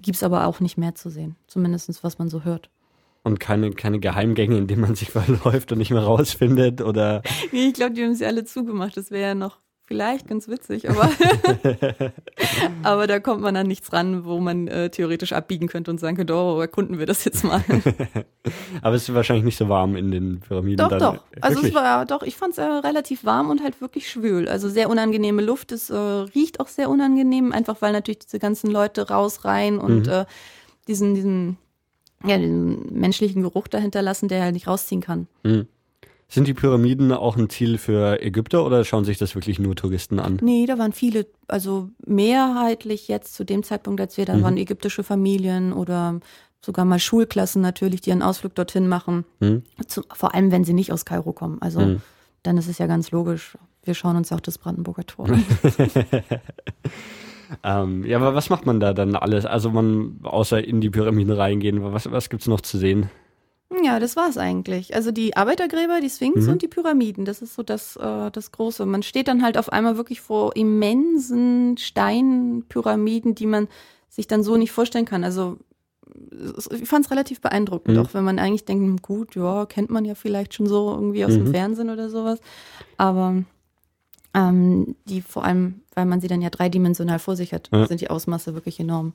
[0.04, 1.34] Gibt es aber auch nicht mehr zu sehen.
[1.46, 2.68] Zumindest was man so hört.
[3.22, 7.22] Und keine, keine Geheimgänge, in denen man sich verläuft und nicht mehr rausfindet oder.
[7.52, 8.98] Nee, ich glaube, die haben sie alle zugemacht.
[8.98, 11.10] Das wäre ja noch Vielleicht ganz witzig, aber,
[12.82, 16.16] aber da kommt man an nichts ran, wo man äh, theoretisch abbiegen könnte und sagen
[16.16, 17.62] könnte, oh, erkunden wir das jetzt mal.
[18.82, 20.78] aber es ist wahrscheinlich nicht so warm in den Pyramiden.
[20.78, 21.00] Doch, dann.
[21.00, 21.24] doch.
[21.42, 21.74] Also wirklich?
[21.74, 24.48] es war doch, ich fand es äh, relativ warm und halt wirklich schwül.
[24.48, 25.70] Also sehr unangenehme Luft.
[25.70, 30.06] Es äh, riecht auch sehr unangenehm, einfach weil natürlich diese ganzen Leute raus, rein und
[30.06, 30.12] mhm.
[30.12, 30.24] äh,
[30.88, 31.58] diesen, diesen,
[32.24, 35.26] ja, den menschlichen Geruch dahinter lassen, der halt nicht rausziehen kann.
[35.42, 35.68] Mhm.
[36.28, 40.18] Sind die Pyramiden auch ein Ziel für Ägypter oder schauen sich das wirklich nur Touristen
[40.18, 40.38] an?
[40.42, 44.42] Nee, da waren viele, also mehrheitlich jetzt zu dem Zeitpunkt, als wir da mhm.
[44.42, 46.20] waren ägyptische Familien oder
[46.64, 49.24] sogar mal Schulklassen natürlich, die einen Ausflug dorthin machen.
[49.40, 49.62] Mhm.
[49.86, 51.60] Zu, vor allem, wenn sie nicht aus Kairo kommen.
[51.60, 52.00] Also mhm.
[52.42, 53.56] dann ist es ja ganz logisch.
[53.82, 55.44] Wir schauen uns ja auch das Brandenburger Tor an.
[57.62, 59.44] ähm, ja, aber was macht man da dann alles?
[59.44, 63.10] Also man, außer in die Pyramiden reingehen, was, was es noch zu sehen?
[63.82, 64.94] Ja, das war's eigentlich.
[64.94, 66.52] Also die Arbeitergräber, die Sphinx mhm.
[66.52, 68.84] und die Pyramiden, das ist so das, äh, das Große.
[68.86, 73.68] Man steht dann halt auf einmal wirklich vor immensen Steinpyramiden, die man
[74.08, 75.24] sich dann so nicht vorstellen kann.
[75.24, 75.58] Also
[76.70, 78.02] ich fand es relativ beeindruckend, mhm.
[78.02, 81.24] auch wenn man eigentlich denkt, hm, gut, ja, kennt man ja vielleicht schon so irgendwie
[81.24, 81.44] aus mhm.
[81.44, 82.38] dem Fernsehen oder sowas.
[82.96, 83.42] Aber
[84.34, 87.86] ähm, die vor allem, weil man sie dann ja dreidimensional vor sich hat, ja.
[87.86, 89.12] sind die Ausmaße wirklich enorm.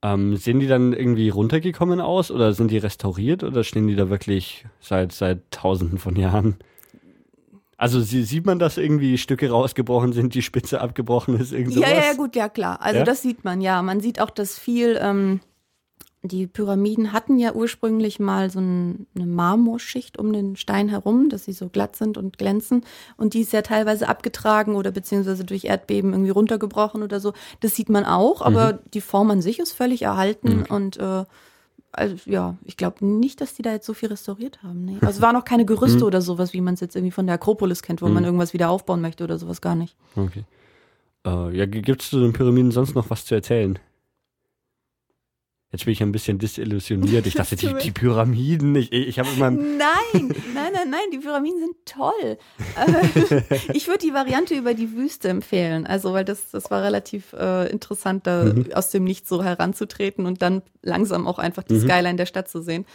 [0.00, 4.10] Ähm, sehen die dann irgendwie runtergekommen aus oder sind die restauriert oder stehen die da
[4.10, 6.56] wirklich seit, seit tausenden von Jahren?
[7.76, 11.90] Also sie, sieht man, dass irgendwie Stücke rausgebrochen sind, die Spitze abgebrochen ist, irgend sowas?
[11.90, 12.80] Ja, ja, gut, ja klar.
[12.82, 13.04] Also Ja?
[13.04, 13.82] das sieht man, ja.
[13.82, 15.40] Man sieht auch, dass viel, ähm,
[16.22, 21.44] die Pyramiden hatten ja ursprünglich mal so ein, eine Marmorschicht um den Stein herum, dass
[21.44, 22.84] sie so glatt sind und glänzen.
[23.16, 27.34] Und die ist ja teilweise abgetragen oder beziehungsweise durch Erdbeben irgendwie runtergebrochen oder so.
[27.60, 31.24] Das sieht man auch, aber die Form an sich ist völlig erhalten und äh,
[31.92, 34.84] also ja, ich glaube nicht, dass die da jetzt so viel restauriert haben.
[34.84, 34.96] Nee.
[35.00, 37.36] Also es waren auch keine Gerüste oder sowas, wie man es jetzt irgendwie von der
[37.36, 39.96] Akropolis kennt, wo man irgendwas wieder aufbauen möchte oder sowas gar nicht.
[40.14, 40.44] Okay.
[41.26, 43.78] Äh, ja, gibt es zu den Pyramiden sonst noch was zu erzählen?
[45.70, 47.26] Jetzt bin ich ein bisschen disillusioniert.
[47.26, 49.50] Ich dachte, die, die Pyramiden, ich, ich habe immer.
[49.50, 49.74] Nein,
[50.54, 52.38] nein, nein, nein, die Pyramiden sind toll.
[52.78, 55.86] Äh, ich würde die Variante über die Wüste empfehlen.
[55.86, 60.42] Also, weil das, das war relativ äh, interessant, da aus dem Nichts so heranzutreten und
[60.42, 62.86] dann langsam auch einfach die Skyline der Stadt zu sehen.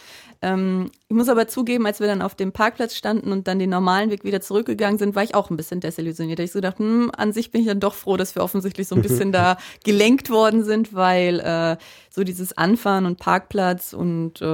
[0.42, 3.70] Ähm, ich muss aber zugeben, als wir dann auf dem Parkplatz standen und dann den
[3.70, 6.40] normalen Weg wieder zurückgegangen sind, war ich auch ein bisschen desillusioniert.
[6.40, 8.94] Ich so gedacht, hm, an sich bin ich dann doch froh, dass wir offensichtlich so
[8.94, 11.76] ein bisschen da gelenkt worden sind, weil äh,
[12.10, 14.44] so dieses Anfahren und Parkplatz und äh,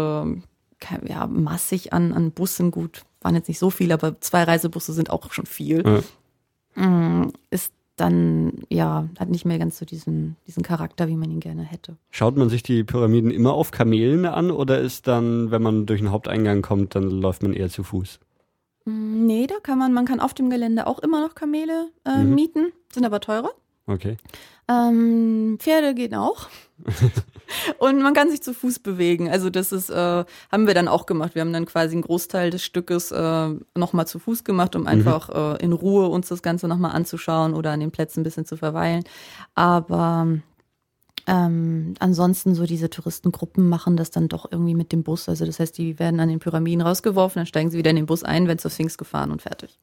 [1.09, 5.11] ja, massig an, an Bussen, gut, waren jetzt nicht so viel, aber zwei Reisebusse sind
[5.11, 6.03] auch schon viel.
[6.75, 11.41] Mm, Ist dann, ja, hat nicht mehr ganz so diesen, diesen Charakter, wie man ihn
[11.41, 11.97] gerne hätte.
[12.11, 16.01] Schaut man sich die Pyramiden immer auf Kamelen an oder ist dann, wenn man durch
[16.01, 18.19] den Haupteingang kommt, dann läuft man eher zu Fuß?
[18.87, 22.25] Mm, Nee, da kann man, man kann auf dem Gelände auch immer noch Kamele äh,
[22.25, 23.51] mieten, sind aber teurer.
[23.87, 24.17] Okay.
[24.69, 26.49] Ähm, Pferde gehen auch.
[27.79, 29.29] und man kann sich zu Fuß bewegen.
[29.29, 29.95] Also das ist, äh,
[30.53, 31.35] haben wir dann auch gemacht.
[31.35, 35.57] Wir haben dann quasi einen Großteil des Stückes äh, nochmal zu Fuß gemacht, um einfach
[35.59, 38.57] äh, in Ruhe uns das Ganze nochmal anzuschauen oder an den Plätzen ein bisschen zu
[38.57, 39.05] verweilen.
[39.55, 40.29] Aber
[41.27, 45.29] ähm, ansonsten so diese Touristengruppen machen das dann doch irgendwie mit dem Bus.
[45.29, 48.07] Also das heißt, die werden an den Pyramiden rausgeworfen, dann steigen sie wieder in den
[48.07, 49.79] Bus ein, werden zur Sphinx gefahren und fertig.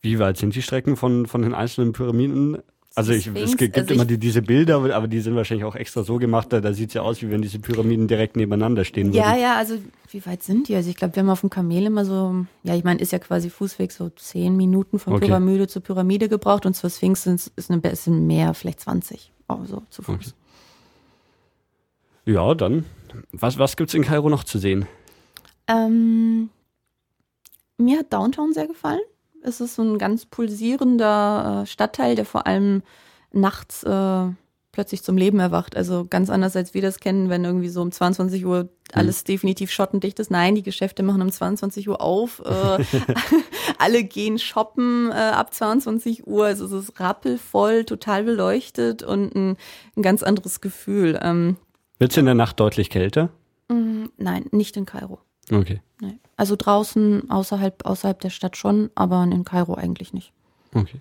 [0.00, 2.58] Wie weit sind die Strecken von, von den einzelnen Pyramiden?
[2.94, 6.02] Also ich, es gibt also immer die, diese Bilder, aber die sind wahrscheinlich auch extra
[6.02, 9.12] so gemacht, da, da sieht es ja aus, wie wenn diese Pyramiden direkt nebeneinander stehen
[9.14, 9.40] Ja, würden.
[9.40, 9.78] ja, also
[10.10, 10.74] wie weit sind die?
[10.76, 13.18] Also ich glaube, wir haben auf dem Kamel immer so, ja, ich meine, ist ja
[13.18, 15.26] quasi Fußweg so zehn Minuten von Okay.
[15.26, 19.82] Pyramide zu Pyramide gebraucht und zur Sphinx sind ist ein bisschen mehr, vielleicht 20, also
[19.88, 20.14] zu Fuß.
[20.14, 20.32] Okay.
[22.34, 22.84] Ja, dann.
[23.32, 24.86] Was, was gibt's in Kairo noch zu sehen?
[25.66, 26.50] Ähm,
[27.78, 29.00] mir hat Downtown sehr gefallen.
[29.42, 32.82] Es ist so ein ganz pulsierender äh, Stadtteil, der vor allem
[33.32, 34.26] nachts äh,
[34.72, 35.76] plötzlich zum Leben erwacht.
[35.76, 39.70] Also ganz anders, als wir das kennen, wenn irgendwie so um 22 Uhr alles definitiv
[39.70, 40.30] schottendicht ist.
[40.30, 42.42] Nein, die Geschäfte machen um 22 Uhr auf.
[42.44, 42.84] Äh,
[43.78, 46.46] alle gehen shoppen äh, ab 22 Uhr.
[46.46, 49.56] Also es ist rappelvoll, total beleuchtet und ein,
[49.96, 51.18] ein ganz anderes Gefühl.
[51.22, 51.56] Ähm,
[51.98, 53.30] Wird's in der Nacht deutlich kälter?
[53.68, 55.18] mh, nein, nicht in Kairo.
[55.50, 55.80] Okay.
[56.00, 56.18] Nee.
[56.36, 60.32] Also draußen, außerhalb, außerhalb der Stadt schon, aber in Kairo eigentlich nicht.
[60.74, 61.00] Okay.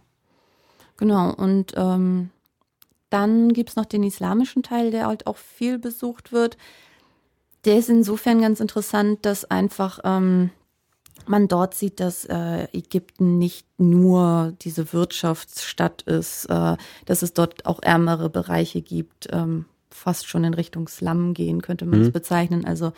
[0.97, 2.29] Genau, und ähm,
[3.09, 6.57] dann gibt's noch den islamischen Teil, der halt auch viel besucht wird.
[7.65, 10.51] Der ist insofern ganz interessant, dass einfach ähm,
[11.27, 17.65] man dort sieht, dass äh, Ägypten nicht nur diese Wirtschaftsstadt ist, äh, dass es dort
[17.65, 22.11] auch ärmere Bereiche gibt, ähm, fast schon in Richtung Slum gehen, könnte man es Mhm.
[22.13, 22.65] bezeichnen.
[22.65, 22.93] Also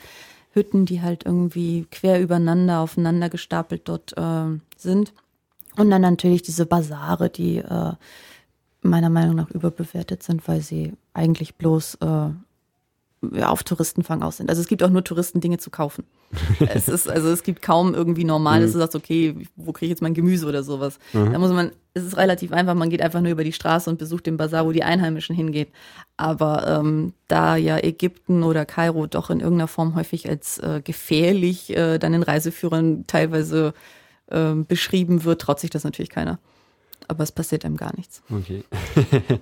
[0.54, 5.13] Hütten, die halt irgendwie quer übereinander, aufeinander gestapelt dort äh, sind.
[5.76, 7.94] Und dann natürlich diese Basare, die äh,
[8.82, 12.30] meiner Meinung nach überbewertet sind, weil sie eigentlich bloß äh,
[13.32, 14.50] ja, auf Touristenfang aus sind.
[14.50, 16.04] Also es gibt auch nur Touristen Dinge zu kaufen.
[16.60, 19.91] es ist, also es gibt kaum irgendwie normal, dass du sagst, okay, wo kriege ich
[19.91, 21.00] jetzt mein Gemüse oder sowas.
[21.13, 24.00] Da muss man, es ist relativ einfach, man geht einfach nur über die Straße und
[24.00, 25.67] besucht den Bazar, wo die Einheimischen hingehen.
[26.17, 31.76] Aber ähm, da ja Ägypten oder Kairo doch in irgendeiner Form häufig als äh, gefährlich
[31.76, 33.74] äh, dann in Reiseführern teilweise
[34.32, 36.39] ähm, beschrieben wird, traut sich das natürlich keiner.
[37.08, 38.24] Aber es passiert einem gar nichts.
[38.30, 38.63] Okay.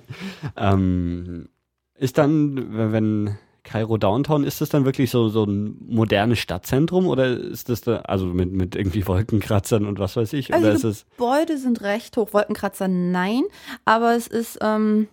[0.57, 1.47] ähm,
[1.95, 7.37] ist dann, wenn Kairo Downtown, ist das dann wirklich so, so ein modernes Stadtzentrum oder
[7.37, 10.53] ist das da, also mit, mit irgendwie Wolkenkratzern und was weiß ich?
[10.53, 13.43] Also oder die ist Gebäude sind recht hoch, Wolkenkratzer nein,
[13.85, 15.07] aber es ist, ähm,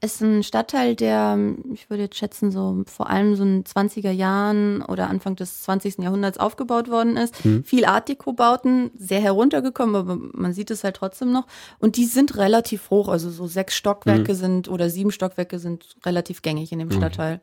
[0.00, 1.38] ist ein Stadtteil, der,
[1.72, 5.98] ich würde jetzt schätzen, so vor allem so in 20er Jahren oder Anfang des 20.
[5.98, 7.34] Jahrhunderts aufgebaut worden ist.
[7.64, 11.46] Viel Art Deco-Bauten, sehr heruntergekommen, aber man sieht es halt trotzdem noch.
[11.78, 16.42] Und die sind relativ hoch, also so sechs Stockwerke sind oder sieben Stockwerke sind relativ
[16.42, 17.40] gängig in dem Stadtteil.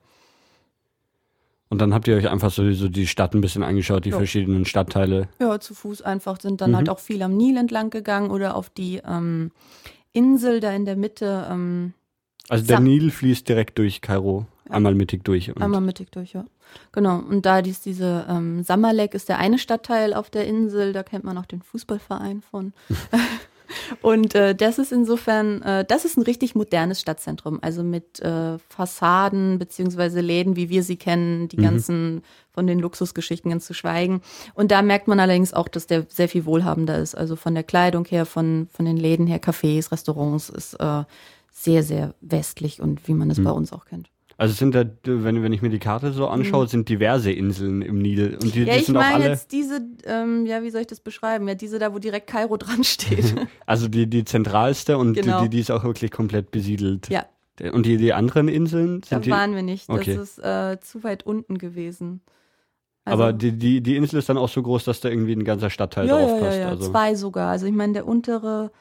[1.70, 4.18] Und dann habt ihr euch einfach so, so die Stadt ein bisschen angeschaut, die Ja.
[4.18, 5.28] verschiedenen Stadtteile.
[5.40, 8.70] Ja, zu Fuß einfach sind dann halt auch viel am Nil entlang gegangen oder auf
[8.70, 9.52] die ähm,
[10.12, 11.48] Insel da in der Mitte.
[11.50, 11.94] Ähm,
[12.50, 15.56] Also der Sam- Nil fließt direkt durch Kairo Einmal mittig durch.
[15.60, 16.46] Einmal mittig durch, ja.
[16.94, 17.18] Genau.
[17.20, 21.24] Und da dies, diese ähm, Samalek ist der eine Stadtteil auf der Insel, da kennt
[21.26, 22.74] man auch den Fußballverein von.
[24.02, 28.58] Und äh, das ist insofern, äh, das ist ein richtig modernes Stadtzentrum, also mit äh,
[28.70, 34.22] Fassaden beziehungsweise Läden, wie wir sie kennen, die ganzen von den Luxusgeschichten ganz zu schweigen.
[34.54, 37.16] Und da merkt man allerdings auch, dass der sehr viel wohlhabender ist.
[37.16, 41.04] Also von der Kleidung her, von, von den Läden her, Cafés, Restaurants ist äh,
[41.52, 44.13] sehr, sehr westlich und wie man es bei uns auch kennt.
[44.38, 47.82] Also es sind da, wenn, wenn ich mir die Karte so anschaue, sind diverse Inseln
[47.82, 48.38] im Nil.
[48.42, 48.68] Und die, Mhm.
[48.68, 51.00] Ja, die ich sind auch meine alle, jetzt diese, ähm, ja, wie soll ich das
[51.00, 51.48] beschreiben?
[51.48, 53.36] Ja, diese da, wo direkt Kairo dran steht.
[53.66, 55.42] also die, die zentralste und Genau.
[55.44, 57.10] die, die ist auch wirklich komplett besiedelt.
[57.10, 57.26] ja,
[57.72, 59.32] Und die, die anderen Inseln da sind die.
[59.32, 59.88] waren wir nicht.
[59.90, 60.16] Das Okay.
[60.16, 62.22] ist äh, zu weit unten gewesen.
[63.06, 65.44] Also aber die, die, die Insel ist dann auch so groß, dass da irgendwie ein
[65.44, 66.60] ganzer Stadtteil ja, drauf ja, ja, passt.
[66.60, 66.90] ja, also.
[66.92, 67.50] zwei sogar.
[67.52, 68.72] Also ich meine, der untere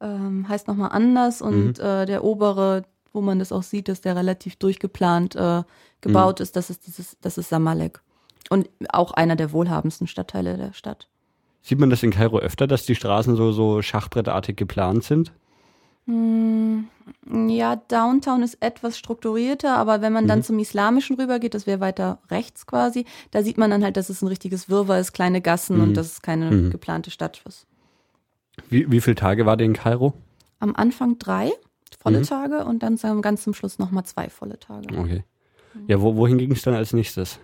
[0.00, 1.84] ähm, heißt nochmal anders und Mhm.
[1.84, 5.62] äh, der obere, wo man das auch sieht, dass der relativ durchgeplant äh,
[6.00, 6.42] gebaut Mhm.
[6.42, 8.00] ist, das ist dieses, das ist Samalek.
[8.50, 11.08] Und auch einer der wohlhabendsten Stadtteile der Stadt.
[11.62, 15.32] Sieht man das in Kairo öfter, dass die Straßen so, so schachbrettartig geplant sind?
[16.06, 16.88] Hm,
[17.48, 20.28] Ja, Downtown ist etwas strukturierter, aber wenn man Mhm.
[20.28, 24.08] dann zum Islamischen rübergeht, das wäre weiter rechts quasi, da sieht man dann halt, dass
[24.10, 25.82] es ein richtiges Wirrwarr ist, kleine Gassen Mhm.
[25.82, 26.70] und dass es keine Mhm.
[26.70, 27.66] geplante Stadt ist.
[28.68, 30.12] Wie, wie viele Tage war der in Kairo?
[30.58, 31.52] Am Anfang drei
[31.96, 32.24] volle Mhm.
[32.24, 34.96] Tage und dann ganz zum Schluss nochmal zwei volle Tage.
[34.96, 35.24] Okay.
[35.86, 37.38] Ja, wo, wohin ging es dann als nächstes?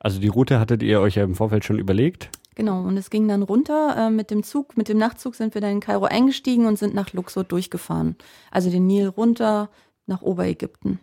[0.00, 2.30] Also die Route hattet ihr euch ja im Vorfeld schon überlegt.
[2.54, 5.60] Genau, und es ging dann runter äh, mit dem Zug, mit dem Nachtzug sind wir
[5.60, 8.16] dann in Kairo eingestiegen und sind nach Luxor durchgefahren.
[8.50, 9.70] Also den Nil runter
[10.06, 10.98] nach Oberägypten.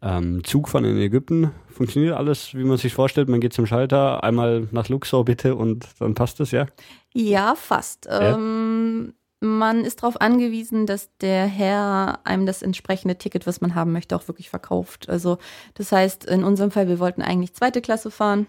[0.00, 1.50] Ähm, Zug von in Ägypten.
[1.66, 3.28] Funktioniert alles, wie man sich vorstellt.
[3.28, 6.66] Man geht zum Schalter, einmal nach Luxor bitte und dann passt es, ja?
[7.12, 8.06] Ja, fast.
[8.06, 8.34] Ja?
[8.36, 13.92] Ähm, man ist darauf angewiesen, dass der Herr einem das entsprechende Ticket, was man haben
[13.92, 15.08] möchte, auch wirklich verkauft.
[15.08, 15.38] Also
[15.74, 18.46] das heißt, in unserem Fall, wir wollten eigentlich zweite Klasse fahren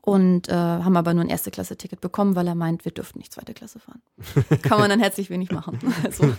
[0.00, 3.18] und äh, haben aber nur ein erste Klasse Ticket bekommen, weil er meint, wir dürften
[3.18, 4.00] nicht zweite Klasse fahren.
[4.62, 5.78] Kann man dann herzlich wenig machen.
[6.04, 6.32] Also,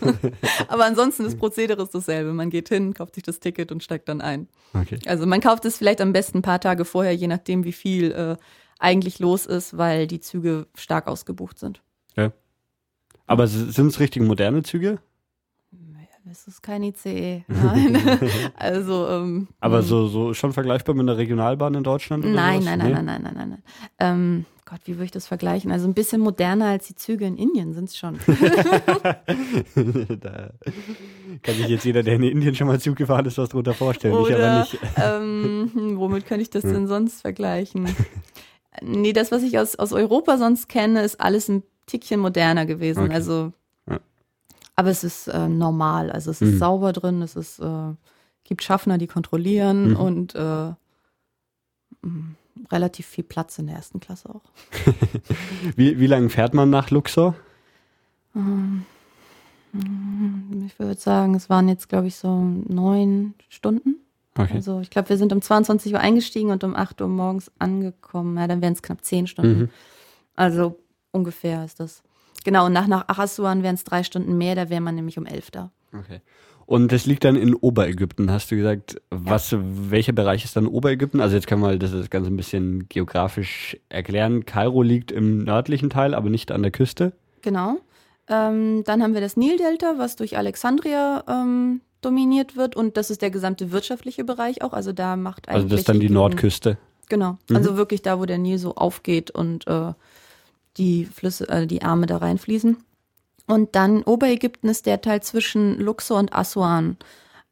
[0.70, 2.32] aber ansonsten das Prozedere ist dasselbe.
[2.32, 4.48] Man geht hin, kauft sich das Ticket und steigt dann ein.
[4.74, 5.00] Okay.
[5.06, 8.12] Also man kauft es vielleicht am besten ein paar Tage vorher, je nachdem, wie viel
[8.12, 8.38] äh,
[8.80, 11.82] eigentlich los ist, weil die Züge stark ausgebucht sind.
[13.28, 15.00] Aber sind es richtig moderne Züge?
[16.30, 17.46] Es ist kein ICE.
[17.48, 17.98] Nein.
[18.58, 19.84] also ähm, Aber mh.
[19.84, 22.26] so, so schon vergleichbar mit einer Regionalbahn in Deutschland?
[22.26, 22.94] Oder Nein, nein, nein, Nee?
[22.96, 23.64] nein, nein, nein, nein, nein.
[24.00, 25.72] Ähm, Gott, wie würde ich das vergleichen?
[25.72, 28.20] Also ein bisschen moderner als die Züge in Indien sind es schon.
[30.20, 30.50] da
[31.44, 34.14] kann sich jetzt jeder, der in Indien schon mal Zug gefahren ist, was drunter vorstellen.
[34.14, 34.78] ich aber Oder nicht.
[34.98, 37.88] ähm, hm, womit könnte ich das denn sonst vergleichen?
[38.82, 43.06] Nee, das, was ich aus, aus Europa sonst kenne, ist alles ein Tickchen moderner gewesen.
[43.06, 43.14] Okay.
[43.14, 43.52] Also,
[43.90, 44.00] Ja.
[44.76, 46.12] aber es ist äh, normal.
[46.12, 46.58] Also es ist Mhm.
[46.60, 47.94] sauber drin, es ist, äh,
[48.44, 49.96] gibt Schaffner, die kontrollieren Mhm.
[49.98, 50.72] und äh,
[52.02, 52.36] mh,
[52.72, 54.42] relativ viel Platz in der ersten Klasse auch.
[55.76, 57.36] Wie, wie lange fährt man nach Luxor?
[58.36, 58.86] Ähm,
[60.66, 63.98] Ich würde sagen, es waren jetzt, glaube ich, so neun Stunden.
[64.38, 64.54] Okay.
[64.56, 68.38] Also ich glaube, wir sind um 22 Uhr eingestiegen und um 8 Uhr morgens angekommen.
[68.38, 69.60] Ja, dann wären es knapp zehn Stunden.
[69.62, 69.70] Mhm.
[70.36, 70.78] Also
[71.12, 72.04] ungefähr ist das.
[72.44, 75.26] Genau, und nach, nach Achasuan wären es drei Stunden mehr, da wäre man nämlich um
[75.26, 75.72] elf da.
[75.94, 76.22] okay.
[76.68, 79.02] Und das liegt dann in Oberägypten, hast du gesagt.
[79.10, 81.22] Was, welcher Bereich ist dann Oberägypten?
[81.22, 84.46] Also jetzt kann man das Ganze ein bisschen geografisch erklären.
[84.46, 87.14] Kairo liegt im nördlichen Teil, aber nicht an der Küste.
[87.42, 87.78] Genau.
[88.28, 93.22] Ähm, dann haben wir das Nildelta, was durch Alexandria ähm, dominiert wird und das ist
[93.22, 94.74] der gesamte wirtschaftliche Bereich auch.
[94.74, 96.78] Also da macht eigentlich Also das ist dann die Nordküste.
[97.08, 97.38] Genau.
[97.50, 97.56] Mhm.
[97.56, 99.94] Also wirklich da, wo der Nil so aufgeht und äh,
[100.78, 102.78] die Flüsse, äh, die Arme da reinfließen.
[103.48, 106.98] Und dann Oberägypten ist der Teil zwischen Luxor und Aswan.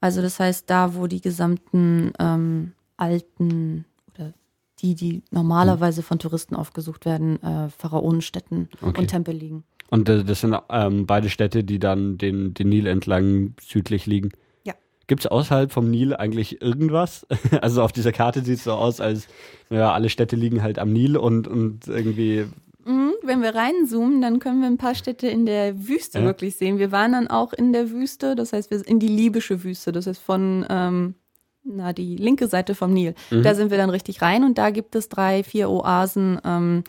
[0.02, 4.34] Also das heißt da, wo die gesamten ähm, alten oder
[4.80, 9.00] die, die normalerweise von Touristen aufgesucht werden, äh, Pharaonenstätten Okay.
[9.02, 9.64] und Tempel liegen.
[9.90, 14.32] Und äh, das sind ähm, beide Städte, die dann den, den Nil entlang südlich liegen.
[14.66, 14.74] Ja.
[15.08, 17.26] Gibt es außerhalb vom Nil eigentlich irgendwas?
[17.62, 19.28] Also auf dieser Karte sieht es so aus, als
[19.70, 22.46] ja, alle Städte liegen halt am Nil und, und irgendwie.
[22.86, 26.26] Mhm, wenn wir reinzoomen, dann können wir ein paar Städte in der Wüste Ja.
[26.26, 26.78] wirklich sehen.
[26.78, 29.92] Wir waren dann auch in der Wüste, das heißt, wir sind in die libysche Wüste,
[29.92, 31.16] das heißt von ähm,
[31.64, 33.16] na, die linke Seite vom Nil.
[33.32, 33.42] Mhm.
[33.42, 36.84] Da sind wir dann richtig rein und da gibt es drei, vier Oasen, ähm,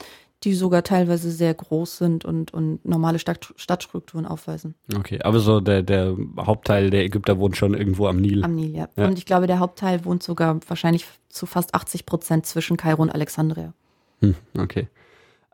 [0.44, 4.74] die sogar teilweise sehr groß sind und, und normale Stadt, Stadtstrukturen aufweisen.
[4.94, 8.44] Okay, aber so der, der Hauptteil der Ägypter wohnt schon irgendwo am Nil.
[8.44, 8.88] Am Nil, ja.
[8.96, 9.06] Ja.
[9.06, 13.10] Und ich glaube, der Hauptteil wohnt sogar wahrscheinlich zu fast 80 Prozent zwischen Kairo und
[13.10, 13.72] Alexandria.
[14.20, 14.88] Hm, okay.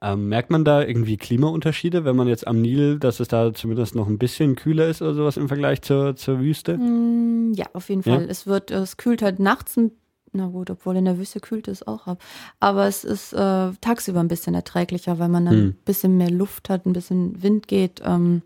[0.05, 3.95] Ähm, merkt man da irgendwie Klimaunterschiede, wenn man jetzt am Nil, dass es da zumindest
[3.95, 6.77] noch ein bisschen kühler ist oder sowas im Vergleich zur, zur Wüste?
[6.77, 8.17] Mm, Ja, auf jeden Ja?
[8.17, 8.27] Fall.
[8.29, 9.93] Es wird, es kühlt halt nachts ein
[10.33, 12.21] Na gut, obwohl in der Wüste kühlt es auch ab.
[12.59, 15.67] Aber es ist äh, tagsüber ein bisschen erträglicher, weil man dann Hm.
[15.69, 18.01] ein bisschen mehr Luft hat, ein bisschen Wind geht.
[18.05, 18.43] Ähm,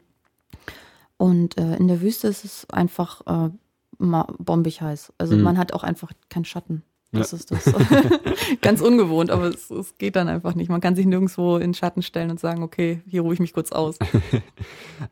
[1.16, 3.50] und äh, in der Wüste ist es einfach äh,
[3.98, 5.12] bombig heiß.
[5.16, 5.42] Also Hm.
[5.42, 6.82] man hat auch einfach keinen Schatten.
[7.12, 7.38] Das Ja.
[7.38, 7.64] ist das.
[8.62, 10.68] Ganz ungewohnt, aber es, es geht dann einfach nicht.
[10.68, 13.52] Man kann sich nirgendwo in den Schatten stellen und sagen, okay, hier ruhe ich mich
[13.52, 13.98] kurz aus.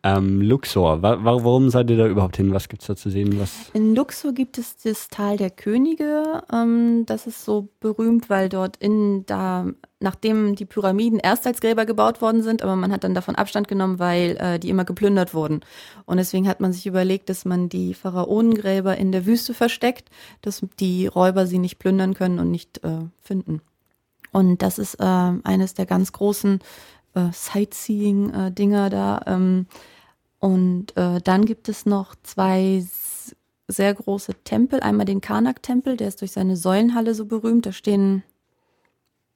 [0.03, 2.55] Ähm, Luxor, wa wa warum seid ihr da überhaupt hin?
[2.55, 3.39] Was gibt's da zu sehen?
[3.39, 3.69] Was?
[3.75, 6.43] In Luxor gibt es das Tal der Könige.
[6.51, 9.67] Ähm, das ist so berühmt, weil dort in da,
[10.05, 13.67] nachdem die Pyramiden erst als Gräber gebaut worden sind, aber man hat dann davon Abstand
[13.67, 15.63] genommen, weil äh, die immer geplündert wurden.
[16.05, 20.11] Und deswegen hat man sich überlegt, dass man die Pharaonengräber in der Wüste versteckt,
[20.43, 23.61] dass die Räuber sie nicht plündern können und nicht äh, finden.
[24.31, 26.61] Und das ist äh, eines der ganz großen
[27.15, 29.23] äh, Sightseeing-Dinger da.
[29.27, 29.67] Ähm,
[30.39, 32.85] und äh, dann gibt es noch zwei
[33.69, 34.81] sehr große Tempel.
[34.81, 37.65] Einmal den Karnak-Tempel, der ist durch seine Säulenhalle so berühmt.
[37.65, 38.23] Da stehen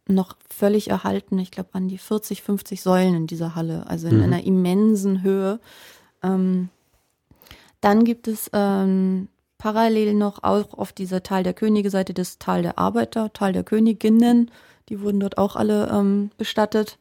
[0.09, 4.17] noch völlig erhalten, ich glaube, an die 40, 50 Säulen in dieser Halle, also in
[4.19, 4.23] Mhm.
[4.23, 5.61] einer immensen Höhe.
[6.23, 6.71] Ähm,
[7.81, 12.63] dann gibt es ähm, parallel noch auch auf dieser Tal der Könige Seite das Tal
[12.63, 14.51] der Arbeiter, Tal der Königinnen.
[14.89, 16.99] Die wurden dort auch alle ähm, bestattet.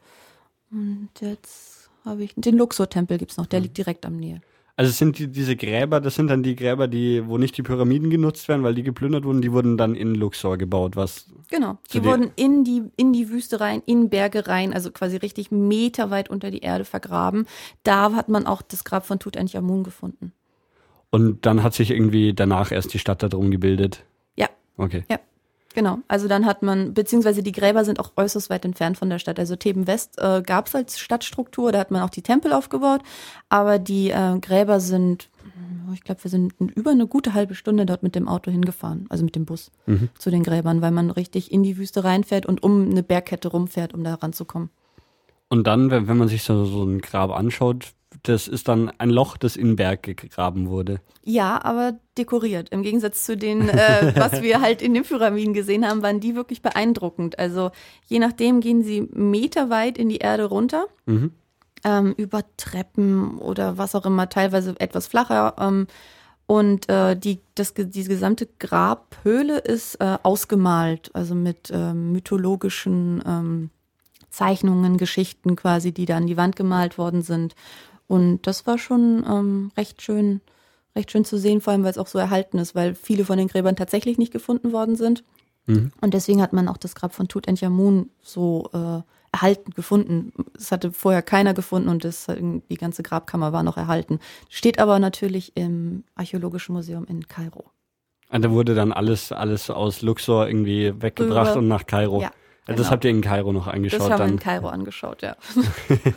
[0.72, 4.42] Und jetzt habe ich den Luxor-Tempel gibt's noch, der liegt direkt am Nähe.
[4.78, 7.64] Also es sind die, diese Gräber, das sind dann die Gräber, die, wo nicht die
[7.64, 11.80] Pyramiden genutzt werden, weil die geplündert wurden, die wurden dann in Luxor gebaut, was Genau.
[11.94, 16.30] Die wurden in die, in die Wüste rein, in Berge rein, also quasi richtig meterweit
[16.30, 17.48] unter die Erde vergraben.
[17.84, 20.32] Da hat man auch das Grab von Tutanchamun gefunden.
[21.10, 24.04] und dann hat sich irgendwie danach erst die Stadt darum gebildet.
[24.36, 24.48] Ja.
[24.78, 25.04] Okay.
[25.74, 26.00] Genau.
[26.08, 29.38] Also dann hat man, beziehungsweise die Gräber sind auch äußerst weit entfernt von der Stadt.
[29.40, 33.02] Also Theben West äh, gab es als Stadtstruktur, da hat man auch die Tempel aufgebaut,
[33.50, 35.30] aber die äh, Gräber sind,
[35.94, 39.24] ich glaube, wir sind über eine gute halbe Stunde dort mit dem Auto hingefahren, also
[39.24, 40.10] mit dem Bus Mhm.
[40.18, 43.94] zu den Gräbern, weil man richtig in die Wüste reinfährt und um eine Bergkette rumfährt,
[43.94, 44.70] um da ranzukommen.
[45.50, 49.10] Und dann, wenn, wenn man sich so, so ein Grab anschaut, das ist dann ein
[49.10, 51.00] Loch, das in den Berg gegraben wurde.
[51.24, 52.70] Ja, aber dekoriert.
[52.70, 56.36] Im Gegensatz zu den, äh, was wir halt in den Pyramiden gesehen haben, waren die
[56.36, 57.38] wirklich beeindruckend.
[57.40, 57.72] Also
[58.08, 61.32] je nachdem gehen sie meterweit in die Erde runter, Mhm.
[61.84, 65.56] ähm, über Treppen oder was auch immer, teilweise etwas flacher.
[65.60, 65.88] Ähm,
[66.48, 73.70] und äh, die, das, diese gesamte Grabhöhle ist äh, ausgemalt, also mit ähm, mythologischen ähm,
[74.30, 77.54] Zeichnungen, Geschichten quasi, die da an die Wand gemalt worden sind.
[78.08, 80.42] Und das war schon ähm, recht schön,
[80.96, 83.38] recht schön zu sehen, vor allem weil es auch so erhalten ist, weil viele von
[83.38, 85.24] den Gräbern tatsächlich nicht gefunden worden sind.
[85.66, 85.92] Mhm.
[86.02, 89.02] Und deswegen hat man auch das Grab von Tutanchamun so äh,
[89.34, 90.32] erhalten gefunden.
[90.58, 94.20] Es hatte vorher keiner gefunden und das, die ganze Grabkammer war noch erhalten.
[94.50, 97.66] Steht aber natürlich im Archäologischen Museum in Kairo.
[98.30, 101.60] Und da wurde dann alles, alles aus Luxor irgendwie weggebracht Rüber.
[101.60, 102.22] und nach Kairo.
[102.22, 102.32] Ja,
[102.66, 102.90] Also Das genau.
[102.92, 104.40] habt ihr in Kairo noch Das angeschaut haben wir in dann.
[104.40, 105.36] Kairo angeschaut, ja.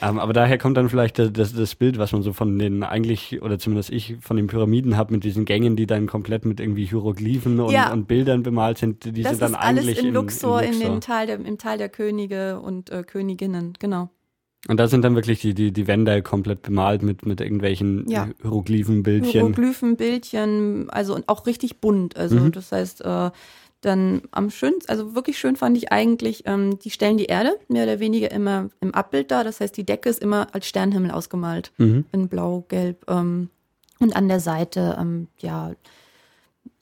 [0.00, 3.42] Ähm, aber daher kommt dann vielleicht das, das, Bild, was man so von den eigentlich,
[3.42, 6.86] oder zumindest ich, von den Pyramiden habe, mit diesen Gängen, die dann komplett mit irgendwie
[6.86, 7.92] Hieroglyphen und, Ja.
[7.92, 9.04] und Bildern bemalt sind.
[9.04, 10.88] Die das sind dann ist alles eigentlich in Luxor, in, Luxor.
[10.90, 14.08] den Tal der, im Tal der Könige und äh, Königinnen, genau.
[14.68, 18.28] Und da sind dann wirklich die, die, die Wände komplett bemalt mit, mit irgendwelchen Ja.
[18.42, 19.30] Hieroglyphenbildchen.
[19.32, 22.16] Hieroglyphen, Bildchen, also und auch richtig bunt.
[22.16, 22.52] Also Mhm.
[22.52, 23.30] das heißt, äh,
[23.82, 27.82] dann am schönsten, also wirklich schön fand ich eigentlich, ähm, die stellen die Erde mehr
[27.84, 29.44] oder weniger immer im Abbild da.
[29.44, 32.04] Das heißt, die Decke ist immer als Sternhimmel ausgemalt, Mhm.
[32.12, 33.04] in Blau, Gelb.
[33.10, 33.50] Ähm,
[33.98, 35.72] und an der Seite, ähm, ja,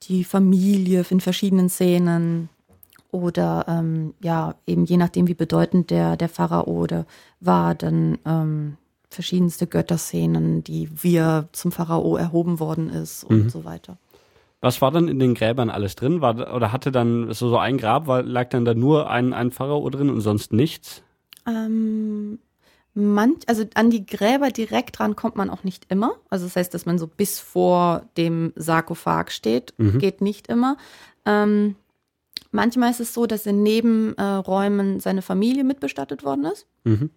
[0.04, 2.48] die Familie in verschiedenen Szenen
[3.10, 7.06] oder ähm, ja, eben je nachdem, wie bedeutend der, der Pharao oder
[7.40, 8.76] war, dann ähm,
[9.08, 13.48] verschiedenste Götterszenen, die wie er zum Pharao erhoben worden ist und Mhm.
[13.50, 13.98] so weiter.
[14.60, 16.20] Was war dann in den Gräbern alles drin?
[16.20, 19.50] War, oder hatte dann so, so ein Grab, war, lag dann da nur ein, ein
[19.50, 21.02] Pharao drin und sonst nichts?
[21.46, 22.38] Ähm,
[22.92, 26.12] manch, also an die Gräber direkt dran kommt man auch nicht immer.
[26.28, 29.98] Also das heißt, dass man so bis vor dem Sarkophag steht, Mhm.
[29.98, 30.76] geht nicht immer.
[31.24, 31.76] Ähm,
[32.50, 36.66] manchmal ist es so, dass in Nebenräumen äh, seine Familie mitbestattet worden ist.
[36.84, 37.08] Mhm.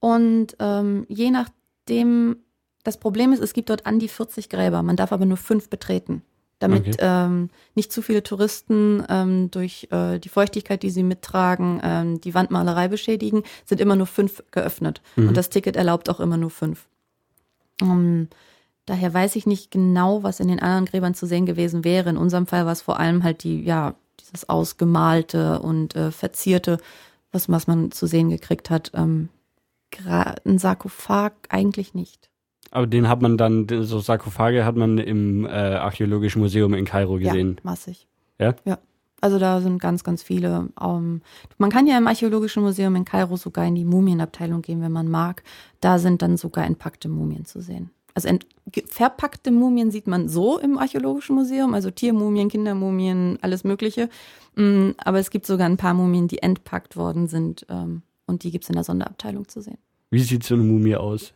[0.00, 2.36] Und ähm, je nachdem,
[2.82, 5.68] das Problem ist, es gibt dort an die 40 Gräber, man darf aber nur fünf
[5.68, 6.22] betreten,
[6.58, 6.96] damit Okay.
[7.00, 12.34] ähm, nicht zu viele Touristen ähm, durch äh, die Feuchtigkeit, die sie mittragen, ähm, die
[12.34, 15.02] Wandmalerei beschädigen, sind immer nur fünf geöffnet.
[15.16, 15.28] Mhm.
[15.28, 16.86] Und das Ticket erlaubt auch immer nur fünf.
[17.82, 18.28] Ähm,
[18.86, 22.08] daher weiß ich nicht genau, was in den anderen Gräbern zu sehen gewesen wäre.
[22.08, 26.78] In unserem Fall war es vor allem halt die, ja, dieses ausgemalte und äh, verzierte,
[27.32, 28.92] was, was man zu sehen gekriegt hat.
[28.94, 29.28] Ähm,
[30.44, 32.30] ein Sarkophag eigentlich nicht.
[32.70, 37.18] Aber den hat man dann, so Sarkophage hat man im äh, Archäologischen Museum in Kairo
[37.18, 37.54] gesehen.
[37.56, 38.06] Ja, massig.
[38.38, 38.54] Ja?
[38.64, 38.78] Ja.
[39.20, 40.68] Also da sind ganz, ganz viele.
[40.80, 41.22] Ähm,
[41.58, 45.08] man kann ja im Archäologischen Museum in Kairo sogar in die Mumienabteilung gehen, wenn man
[45.08, 45.42] mag.
[45.80, 47.90] Da sind dann sogar entpackte Mumien zu sehen.
[48.14, 48.30] Also
[48.88, 54.08] verpackte Mumien sieht man so im Archäologischen Museum, also Tiermumien, Kindermumien, alles Mögliche.
[54.54, 58.50] Mm, aber es gibt sogar ein paar Mumien, die entpackt worden sind ähm, und die
[58.50, 59.76] gibt es in der Sonderabteilung zu sehen.
[60.10, 61.34] Wie sieht so eine Mumie aus?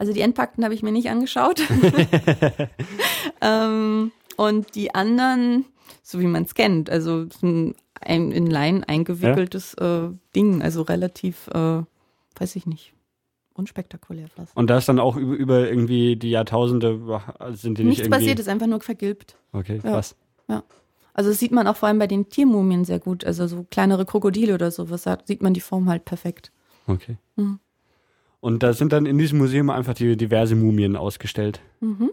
[0.00, 1.60] Also die entpackten habe ich mir nicht angeschaut.
[3.42, 5.66] ähm, und die anderen,
[6.02, 10.06] so wie man es kennt, also ein, in Leinen eingewickeltes ja?
[10.06, 11.82] äh, Ding, also relativ, äh,
[12.34, 12.94] weiß ich nicht,
[13.52, 14.56] unspektakulär fast.
[14.56, 16.98] Und da ist dann auch über, über irgendwie die Jahrtausende
[17.50, 19.36] sind die nicht Nichts passiert, ist einfach nur vergilbt.
[19.52, 20.16] Okay, krass.
[20.48, 20.54] Ja.
[20.54, 20.62] ja.
[21.12, 23.22] Also das sieht man auch vor allem bei den Tiermumien sehr gut.
[23.22, 26.52] Also so kleinere Krokodile oder sowas, da sieht man die Form halt perfekt.
[26.86, 27.18] Okay.
[27.36, 27.60] Mhm.
[28.40, 31.60] Und da sind dann in diesem Museum einfach die diverse Mumien ausgestellt.
[31.80, 32.10] Mhm.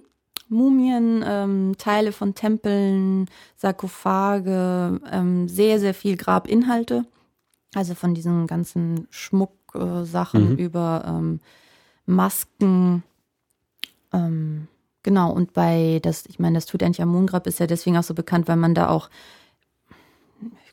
[0.49, 7.05] Mumien, ähm, Teile von Tempeln, Sarkophage, ähm, sehr, sehr viel Grabinhalte.
[7.73, 10.57] Also von diesen ganzen Schmucksachen äh, mhm.
[10.57, 11.39] über ähm,
[12.05, 13.03] Masken.
[14.13, 14.67] Ähm,
[15.03, 18.55] genau, und bei das, ich meine, das Tutanchamun-Grab ist ja deswegen auch so bekannt, weil
[18.55, 19.09] man da auch,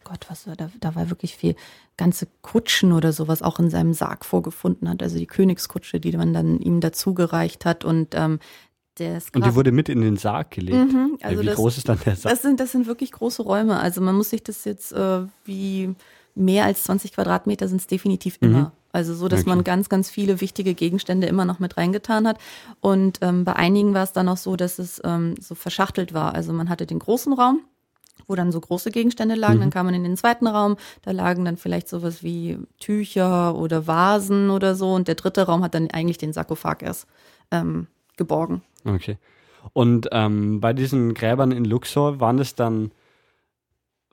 [0.05, 1.57] Gott, was war da, da war wirklich viel,
[1.97, 5.03] ganze Kutschen oder sowas auch in seinem Sarg vorgefunden hat.
[5.03, 8.39] Also die Königskutsche, die man dann ihm dazugereicht hat und ähm,
[8.97, 10.93] und die wurde mit in den Sarg gelegt.
[10.93, 12.33] Mhm, also wie das, groß ist dann der Sarg?
[12.33, 13.81] Das sind, das sind wirklich große Räume.
[13.81, 15.97] Also man muss sich das jetzt äh, wie
[16.37, 18.59] mehr als 20 Quadratmeter sind es definitiv immer.
[18.59, 18.71] Mhm.
[18.93, 19.49] Also so, dass okay.
[19.49, 22.39] man ganz, ganz viele wichtige Gegenstände immer noch mit reingetan hat.
[22.81, 26.35] Und ähm, bei einigen war es dann auch so, dass es ähm, so verschachtelt war.
[26.35, 27.61] Also man hatte den großen Raum,
[28.27, 29.57] wo dann so große Gegenstände lagen.
[29.57, 29.61] Mhm.
[29.61, 33.87] Dann kam man in den zweiten Raum, da lagen dann vielleicht sowas wie Tücher oder
[33.87, 34.95] Vasen oder so.
[34.95, 37.07] Und der dritte Raum hat dann eigentlich den Sarkophag erst
[37.51, 37.87] ähm,
[38.17, 38.63] geborgen.
[38.85, 39.19] Okay.
[39.73, 42.91] Und ähm, bei diesen Gräbern in Luxor waren es dann,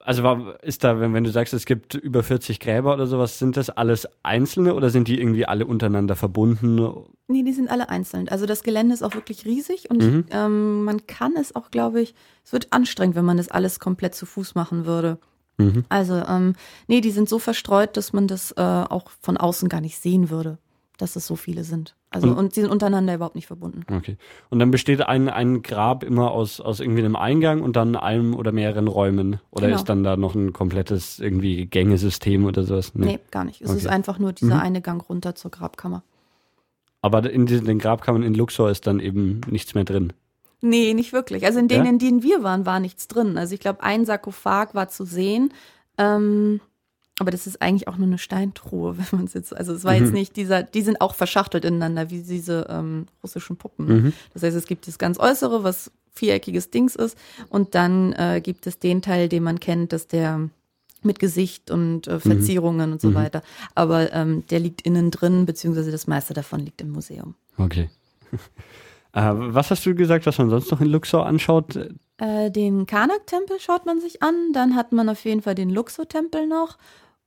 [0.04, 3.58] also ist da, wenn, wenn du sagst, es gibt über 40 Gräber oder sowas, sind
[3.58, 6.76] das alles einzelne oder sind die irgendwie alle untereinander verbunden?
[7.28, 8.30] Nee, die sind alle einzeln.
[8.30, 10.26] Also das Gelände ist auch wirklich riesig und mhm.
[10.32, 14.16] ähm, man kann es auch, glaube ich, es wird anstrengend, wenn man das alles komplett
[14.16, 15.18] zu Fuß machen würde.
[15.58, 15.86] Mhm.
[15.90, 16.56] Also, ähm,
[16.88, 20.30] nee, die sind so verstreut, dass man das äh, auch von außen gar nicht sehen
[20.30, 20.58] würde
[21.02, 21.96] dass es so viele sind.
[22.10, 23.82] Also und, und sie sind untereinander überhaupt nicht verbunden.
[23.92, 24.18] Okay.
[24.50, 28.36] Und dann besteht ein, ein Grab immer aus, aus irgendwie einem Eingang und dann einem
[28.36, 29.40] oder mehreren Räumen?
[29.50, 29.80] Oder genau.
[29.80, 32.94] ist dann da noch ein komplettes irgendwie Gängesystem oder sowas?
[32.94, 33.62] Nee, nee gar nicht.
[33.62, 33.80] Es okay.
[33.80, 34.62] ist einfach nur dieser mhm.
[34.62, 36.04] eine Gang runter zur Grabkammer.
[37.02, 40.14] Aber in den Grabkammern in Luxor ist dann eben nichts mehr drin.
[40.62, 41.46] Nee, nicht wirklich.
[41.46, 41.90] Also in denen, ja?
[41.90, 43.38] in denen wir waren, war nichts drin.
[43.38, 45.52] Also ich glaube, ein Sarkophag war zu sehen.
[45.98, 46.62] Ähm,
[47.22, 49.94] aber das ist eigentlich auch nur eine Steintruhe, wenn man es jetzt, also es war
[49.94, 50.06] mhm.
[50.06, 53.86] jetzt nicht dieser, die sind auch verschachtelt ineinander, wie diese ähm, russischen Puppen.
[53.86, 54.14] Mhm.
[54.34, 57.16] Das heißt, es gibt das ganz Äußere, was viereckiges Dings ist,
[57.50, 60.50] und dann äh, gibt es den Teil, den man kennt, dass der
[61.04, 62.94] mit Gesicht und äh, Verzierungen mhm.
[62.94, 63.16] und so mhm.
[63.16, 63.44] weiter.
[63.76, 67.36] Aber ähm, der liegt innen drin, beziehungsweise das meiste davon liegt im Museum.
[67.58, 67.90] Okay.
[69.14, 71.76] äh, was hast du gesagt, was man sonst noch in Luxor anschaut?
[72.18, 76.48] Äh, den Karnak-Tempel schaut man sich an, dann hat man auf jeden Fall den Luxor-Tempel
[76.48, 76.78] noch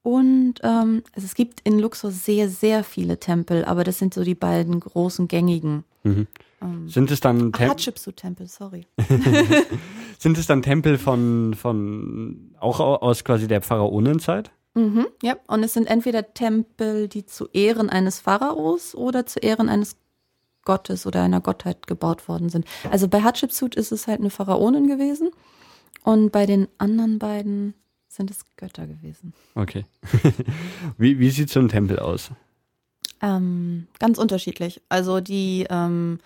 [0.05, 4.23] und ähm, also es gibt in Luxor sehr, sehr viele Tempel, aber das sind so
[4.23, 5.85] die beiden großen gängigen.
[6.03, 6.27] Mhm.
[6.61, 7.71] Ähm, sind es dann Tempel?
[7.71, 8.87] Hatshepsut-Tempel, sorry.
[10.19, 14.51] sind es dann Tempel von, von auch aus quasi der Pharaonenzeit?
[14.75, 19.71] Mhm, ja, und es sind entweder Tempel, die zu Ehren eines Pharaos oder zu Ehren
[19.71, 19.97] eines
[20.67, 22.67] Gottes oder einer Gottheit gebaut worden sind.
[22.91, 25.31] Also bei Hatshepsut ist es halt eine Pharaonin gewesen
[26.03, 27.73] und bei den anderen beiden
[28.15, 29.33] sind es Götter gewesen.
[29.55, 29.85] Okay.
[30.99, 32.31] wie, wie sieht so ein Tempel aus?
[33.21, 34.83] Ähm, ganz unterschiedlich.
[34.89, 36.19] Also die, ähm,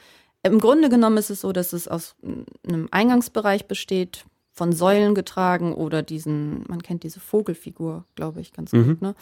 [0.42, 2.16] im Grunde genommen ist es so, dass es aus
[2.66, 8.72] einem Eingangsbereich besteht, von Säulen getragen oder diesen, man kennt diese Vogelfigur, glaube ich, ganz
[8.72, 8.84] mhm.
[8.84, 9.14] gut, ne?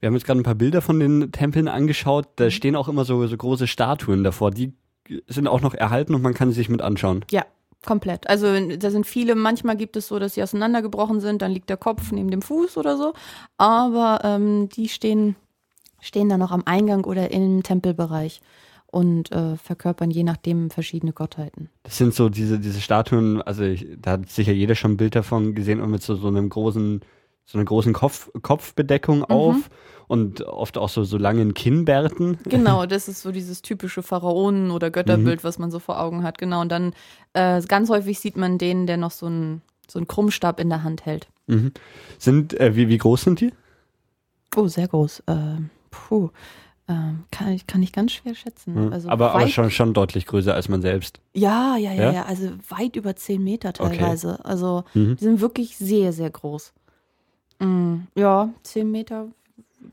[0.00, 2.28] Wir haben jetzt gerade ein paar Bilder von den Tempeln angeschaut.
[2.36, 2.50] Da mhm.
[2.50, 4.50] stehen auch immer so, so große Statuen davor.
[4.50, 4.74] Die
[5.26, 7.24] sind auch noch erhalten und man kann sie sich mit anschauen.
[7.30, 7.46] Ja,
[7.84, 8.28] Komplett.
[8.28, 8.46] Also
[8.76, 12.10] da sind viele, manchmal gibt es so, dass sie auseinandergebrochen sind, dann liegt der Kopf
[12.10, 13.12] neben dem Fuß oder so.
[13.58, 15.36] Aber ähm, die stehen,
[16.00, 18.40] stehen dann noch am Eingang oder im Tempelbereich
[18.86, 21.68] und äh, verkörpern je nachdem verschiedene Gottheiten.
[21.82, 25.14] Das sind so diese, diese Statuen, also ich, da hat sicher jeder schon ein Bild
[25.14, 27.00] davon gesehen und mit so, so einem großen
[27.46, 29.24] so einer großen Kopf, Kopfbedeckung mhm.
[29.26, 29.56] auf
[30.08, 32.38] und oft auch so, so langen Kinnbärten.
[32.44, 35.44] Genau, das ist so dieses typische Pharaonen- oder Götterbild, mhm.
[35.44, 36.38] was man so vor Augen hat.
[36.38, 36.92] Genau, und dann
[37.32, 40.82] äh, ganz häufig sieht man den, der noch so einen, so einen Krummstab in der
[40.82, 41.28] Hand hält.
[41.46, 41.72] Mhm.
[42.18, 43.52] Sind, äh, wie, wie groß sind die?
[44.56, 45.20] Oh, sehr groß.
[45.26, 46.30] Äh, puh.
[46.88, 48.76] Ähm, kann, ich, kann ich ganz schwer schätzen.
[48.76, 48.92] Hm.
[48.92, 51.20] Also aber aber schon, schon deutlich größer als man selbst.
[51.34, 52.12] Ja, ja, ja, Ja?
[52.12, 53.98] ja, also weit über 10 Meter Okay.
[53.98, 54.44] teilweise.
[54.44, 55.16] Also Mhm.
[55.16, 56.72] die sind wirklich sehr, sehr groß.
[57.58, 59.28] Mm, ja, 10 Meter,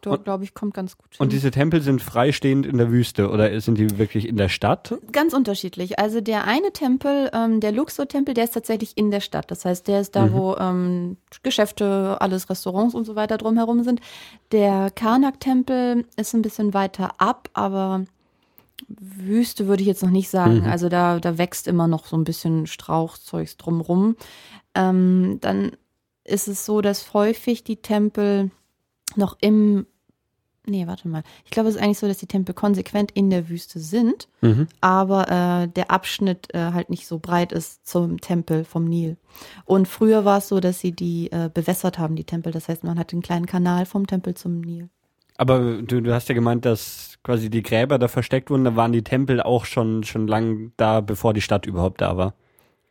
[0.01, 1.17] glaube ich, kommt ganz gut hin.
[1.19, 4.95] Und diese Tempel sind freistehend in der Wüste oder sind die wirklich in der Stadt?
[5.13, 5.99] Ganz unterschiedlich.
[5.99, 9.49] Also der eine Tempel, ähm, der Luxor-Tempel, der ist tatsächlich in der Stadt.
[9.51, 10.33] Das heißt, der ist da, Mhm.
[10.33, 14.01] wo ähm, Geschäfte, alles Restaurants und so weiter drumherum sind.
[14.51, 18.03] Der Karnak-Tempel ist ein bisschen weiter ab, aber
[18.89, 20.61] Wüste würde ich jetzt noch nicht sagen.
[20.61, 20.65] Mhm.
[20.65, 24.15] Also da, da wächst immer noch so ein bisschen Strauchzeugs drumrum.
[24.75, 25.71] Ähm, dann
[26.23, 28.51] ist es so, dass häufig die Tempel
[29.15, 29.85] noch im
[30.65, 31.23] Nee, warte mal.
[31.43, 34.69] Ich glaube, es ist eigentlich so, dass die Tempel konsequent in der Wüste sind Mhm.
[34.79, 39.17] aber äh, der Abschnitt äh, halt nicht so breit ist zum Tempel vom Nil.
[39.65, 42.53] Und früher war es so, dass sie die äh, bewässert haben, die Tempel.
[42.53, 44.87] Das heißt, man hat einen kleinen Kanal vom Tempel zum Nil.
[45.35, 48.93] Aber du, du hast ja gemeint, dass quasi die Gräber da versteckt wurden, da waren
[48.93, 52.35] die Tempel auch schon, schon lang da, bevor die Stadt überhaupt da war.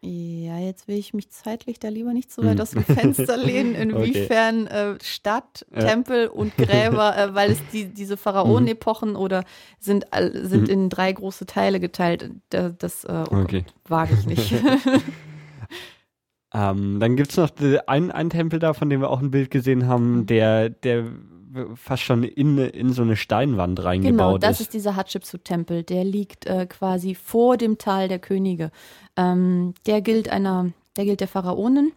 [0.05, 2.61] Ja, jetzt will ich mich zeitlich da lieber nicht so weit Hm.
[2.61, 5.85] aus dem Fenster lehnen, inwiefern äh, Stadt, Ja.
[5.85, 9.45] Tempel und Gräber, äh, weil es die, diese Pharaonenepochen oder
[9.79, 10.07] sind,
[10.43, 10.71] sind Mhm.
[10.71, 12.31] in drei große Teile geteilt.
[12.51, 13.63] Da, das äh, oh Okay.
[13.63, 14.53] Gott, wage ich nicht.
[16.55, 19.51] Ähm, dann gibt's noch die- einen, einen Tempel da, von dem wir auch ein Bild
[19.51, 21.07] gesehen haben, der, der
[21.75, 24.61] fast schon in, in so eine Steinwand Genau, reingebaut das ist.
[24.61, 25.83] ist dieser Hatschepsut-Tempel.
[25.83, 28.71] Der liegt äh, quasi vor dem Tal der Könige.
[29.17, 31.93] Ähm, der gilt einer, der gilt der Pharaonen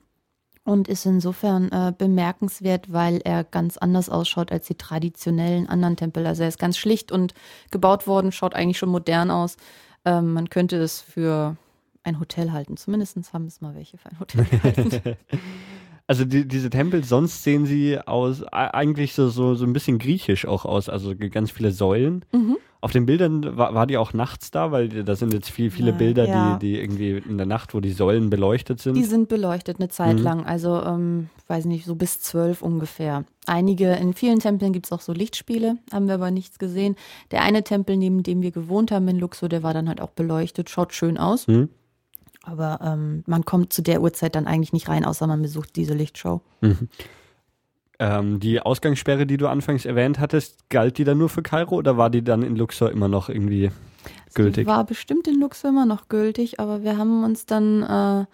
[0.64, 6.26] und ist insofern äh, bemerkenswert, weil er ganz anders ausschaut als die traditionellen anderen Tempel.
[6.26, 7.34] Also er ist ganz schlicht und
[7.72, 9.58] gebaut worden, schaut eigentlich schon modern aus.
[10.06, 11.56] Ähm, man könnte es für
[12.04, 12.78] ein Hotel halten.
[12.78, 15.18] Zumindest haben es mal welche für ein Hotel gehalten.
[16.08, 20.46] Also die, diese Tempel, sonst sehen sie aus, eigentlich so, so, so ein bisschen griechisch
[20.46, 22.24] auch aus, also ganz viele Säulen.
[22.32, 22.58] mhm.
[22.82, 25.92] Auf den Bildern war, war die auch nachts da, weil da sind jetzt viel, viele
[25.92, 26.58] Bilder, ja.
[26.58, 28.94] die, die irgendwie in der Nacht, wo die Säulen beleuchtet sind.
[28.94, 30.24] Die sind beleuchtet eine Zeit Mhm.
[30.24, 33.26] lang, also ähm, weiß nicht, so bis zwölf ungefähr.
[33.48, 36.96] Einige, in vielen Tempeln gibt es auch so Lichtspiele, haben wir aber nichts gesehen.
[37.32, 40.12] Der eine Tempel, neben dem wir gewohnt haben in Luxor, der war dann halt auch
[40.12, 41.48] beleuchtet, schaut schön aus.
[41.48, 41.70] Hm?
[42.46, 45.94] Aber ähm, man kommt zu der Uhrzeit dann eigentlich nicht rein, außer man besucht diese
[45.94, 46.42] Lichtshow.
[46.62, 46.90] Mhm.
[47.98, 51.98] Ähm, die Ausgangssperre, die du anfangs erwähnt hattest, galt die dann nur für Kairo oder
[51.98, 53.72] war die dann in Luxor immer noch irgendwie
[54.34, 54.66] gültig?
[54.66, 58.26] Die war bestimmt in Luxor immer noch gültig, aber wir haben uns dann äh,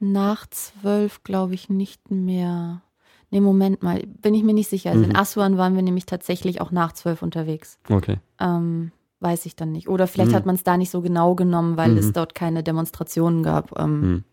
[0.00, 2.82] nach zwölf, glaube ich, nicht mehr.
[3.30, 4.90] Nee, Moment mal, bin ich mir nicht sicher.
[4.90, 5.16] Also in Mhm.
[5.16, 7.78] Aswan waren wir nämlich tatsächlich auch nach zwölf unterwegs.
[7.88, 8.16] Okay.
[8.40, 9.88] Ähm, weiß ich dann nicht.
[9.88, 10.36] Oder vielleicht Mhm.
[10.36, 11.98] hat man es da nicht so genau genommen, weil Mhm.
[11.98, 14.24] es dort keine Demonstrationen gab ähm, Hm.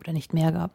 [0.00, 0.72] oder nicht mehr gab.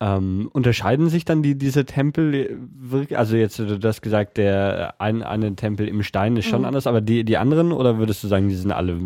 [0.00, 4.36] Ähm, unterscheiden sich dann die, diese Tempel äh, wirklich, also jetzt äh, du hast gesagt,
[4.36, 6.66] der ein, eine Tempel im Stein ist schon Mhm.
[6.66, 8.98] anders, aber die, die anderen oder würdest du sagen, die sind alle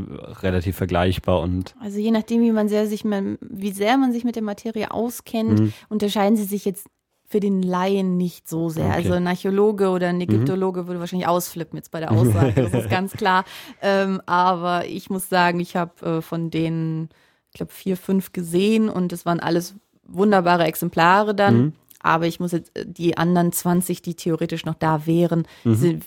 [0.43, 4.24] relativ vergleichbar und Also je nachdem, wie man sehr sich man, wie sehr man sich
[4.24, 5.72] mit der Materie auskennt, Mhm.
[5.91, 6.89] unterscheiden sie sich jetzt
[7.31, 8.87] für den Laien nicht so sehr.
[8.87, 8.95] Okay.
[8.95, 12.91] Also ein Archäologe oder ein Ägyptologe würde wahrscheinlich ausflippen jetzt bei der Aussage, das ist
[12.91, 13.45] ganz klar.
[13.83, 17.11] Ähm, aber ich muss sagen, ich habe äh, von denen,
[17.51, 19.74] ich glaube, vier, fünf gesehen und es waren alles
[20.05, 21.57] wunderbare Exemplare dann.
[21.59, 21.72] Mhm.
[22.01, 25.74] Aber ich muss jetzt äh, die anderen 20, die theoretisch noch da wären, Mhm.
[25.74, 26.05] sind,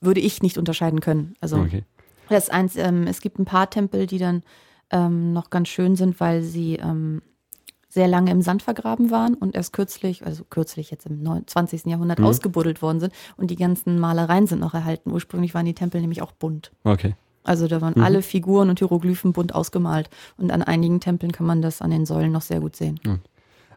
[0.00, 1.34] würde ich nicht unterscheiden können.
[1.40, 1.82] Also okay.
[2.28, 4.44] das ist eins, ähm, es gibt ein paar Tempel, die dann
[4.90, 7.22] ähm, noch ganz schön sind, weil sie ähm,
[7.94, 11.86] sehr lange im Sand vergraben waren und erst kürzlich, also kürzlich jetzt im 9 20.
[11.86, 12.26] Jahrhundert Mhm.
[12.26, 15.12] ausgebuddelt worden sind und die ganzen Malereien sind noch erhalten.
[15.12, 16.72] Ursprünglich waren die Tempel nämlich auch bunt.
[16.82, 17.14] Okay.
[17.44, 18.02] Also da waren Mhm.
[18.02, 22.04] alle Figuren und Hieroglyphen bunt ausgemalt und an einigen Tempeln kann man das an den
[22.04, 22.98] Säulen noch sehr gut sehen.
[23.06, 23.20] Ähm,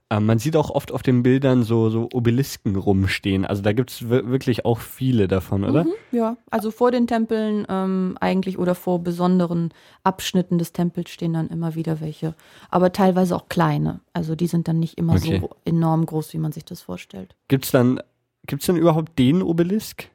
[0.09, 3.45] man sieht auch oft auf den Bildern so, so Obelisken rumstehen.
[3.45, 5.83] Also da gibt es wirklich auch viele davon, oder?
[5.83, 11.33] Mhm, ja, also vor den Tempeln ähm, eigentlich oder vor besonderen Abschnitten des Tempels stehen
[11.33, 12.35] dann immer wieder welche.
[12.69, 13.99] Aber teilweise auch kleine.
[14.13, 15.39] Also die sind dann nicht immer Okay.
[15.41, 17.35] so enorm groß, wie man sich das vorstellt.
[17.49, 17.99] Gibt's dann,
[18.45, 20.09] gibt's denn überhaupt den Obelisk?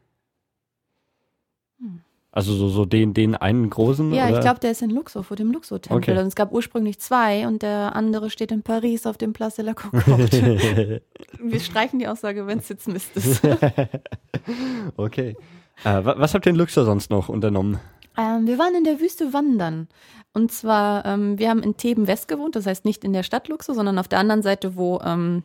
[2.35, 4.13] Also so, so den, den einen großen?
[4.15, 4.37] Ja, oder?
[4.37, 6.15] ich glaube, der ist in Luxor, vor dem Luxor-Tempel.
[6.15, 6.19] Okay.
[6.19, 9.67] Und es gab ursprünglich zwei und der andere steht in Paris auf dem Place de
[9.67, 11.03] la Concorde.
[11.43, 13.43] Wir streichen die Aussage, wenn es jetzt Mist ist.
[14.97, 15.37] okay.
[15.85, 17.79] Äh, wa- was habt ihr in Luxor sonst noch unternommen?
[18.17, 19.89] Ähm, wir waren in der Wüste wandern.
[20.35, 23.49] Und zwar, ähm, wir haben in Theben West gewohnt, das heißt nicht in der Stadt
[23.49, 25.43] Luxor, sondern auf der anderen Seite, wo ähm,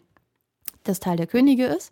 [0.83, 1.91] das Tal der Könige ist.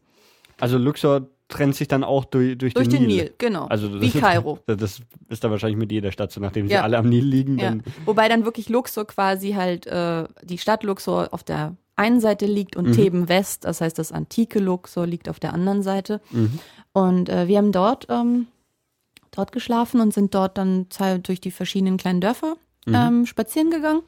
[0.59, 3.23] Also Luxor trennt sich dann auch durch, durch, Durch den, den Nil.
[3.25, 3.65] Nil, genau.
[3.67, 4.59] Also das Wie ist- Kairo.
[4.65, 6.81] Das, ist da wahrscheinlich mit jeder Stadt so, nachdem sie Ja.
[6.81, 7.59] alle am Nil liegen.
[7.59, 7.75] Ja.
[8.05, 12.75] Wobei dann wirklich Luxor quasi halt äh, die Stadt Luxor auf der einen Seite liegt
[12.75, 12.93] und Mhm.
[12.93, 16.19] Theben West, das heißt das antike Luxor, liegt auf der anderen Seite.
[16.31, 16.59] Mhm.
[16.93, 18.47] Und äh, wir haben dort, ähm,
[19.31, 20.87] dort geschlafen und sind dort dann
[21.23, 22.95] durch die verschiedenen kleinen Dörfer mhm.
[22.95, 24.01] ähm, spazieren gegangen.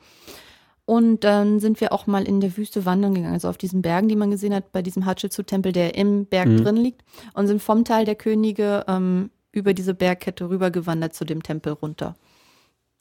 [0.88, 4.08] Und dann sind wir auch mal in der Wüste wandern gegangen, also auf diesen Bergen,
[4.08, 6.64] die man gesehen hat, bei diesem Hatschetsu-Tempel, der im Berg mhm.
[6.64, 7.04] drin liegt.
[7.34, 12.16] Und sind vom Tal der Könige ähm, über diese Bergkette rübergewandert zu dem Tempel runter.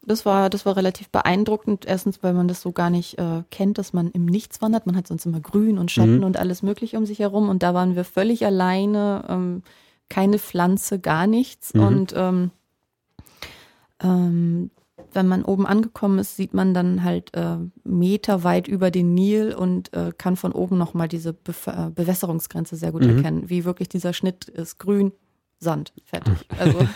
[0.03, 1.84] Das war, das war relativ beeindruckend.
[1.87, 4.87] Erstens, weil man das so gar nicht äh, kennt, dass man im Nichts wandert.
[4.87, 6.24] Man hat sonst immer Grün und Schatten mhm.
[6.24, 7.49] und alles Mögliche um sich herum.
[7.49, 9.62] Und da waren wir völlig alleine, ähm,
[10.09, 11.72] keine Pflanze, gar nichts.
[11.72, 11.80] Mhm.
[11.82, 12.51] Und ähm,
[14.03, 14.70] ähm,
[15.16, 19.92] wenn man oben angekommen ist, sieht man dann halt äh, meterweit über den Nil und
[19.92, 23.16] äh, kann von oben nochmal diese Be äh, Bewässerungsgrenze sehr gut mhm.
[23.16, 24.78] erkennen, wie wirklich dieser Schnitt ist.
[24.78, 25.12] Grün,
[25.58, 26.46] Sand, fertig.
[26.58, 26.86] Also.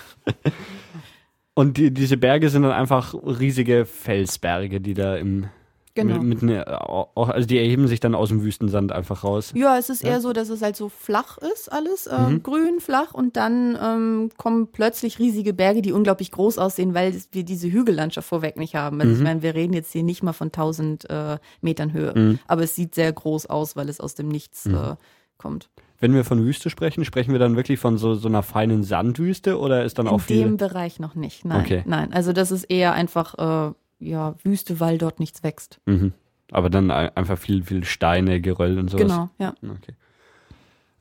[1.54, 5.46] und die, diese Berge sind dann einfach riesige Felsberge, die da im
[5.95, 6.18] Genau.
[6.20, 9.53] Mit, mit ne, also die erheben sich dann aus dem Wüstensand einfach raus.
[9.57, 10.11] Ja, es ist ja.
[10.11, 12.43] eher so, dass es halt so flach ist, alles äh, mhm.
[12.45, 17.45] grün, flach und dann ähm, kommen plötzlich riesige Berge, die unglaublich groß aussehen, weil wir
[17.45, 19.01] diese Hügellandschaft vorweg nicht haben.
[19.01, 19.18] Also mhm.
[19.18, 22.38] ich meine, wir reden jetzt hier nicht mal von 1000 äh, Metern Höhe, mhm.
[22.47, 24.74] aber es sieht sehr groß aus, weil es aus dem Nichts mhm.
[24.74, 24.97] äh,
[25.38, 25.70] kommt.
[25.99, 29.59] Wenn wir von Wüste sprechen, sprechen wir dann wirklich von so, so einer feinen Sandwüste
[29.59, 30.38] oder ist dann In auch viel?
[30.38, 31.61] In dem Bereich noch nicht, nein.
[31.61, 31.82] Okay.
[31.84, 35.80] Nein, also das ist eher einfach äh, ja, Wüste, weil dort nichts wächst.
[35.86, 36.12] Mhm.
[36.51, 39.07] Aber dann einfach viel, viel Steine, Geröll und sowas.
[39.07, 39.55] Genau, ja.
[39.62, 39.94] Okay.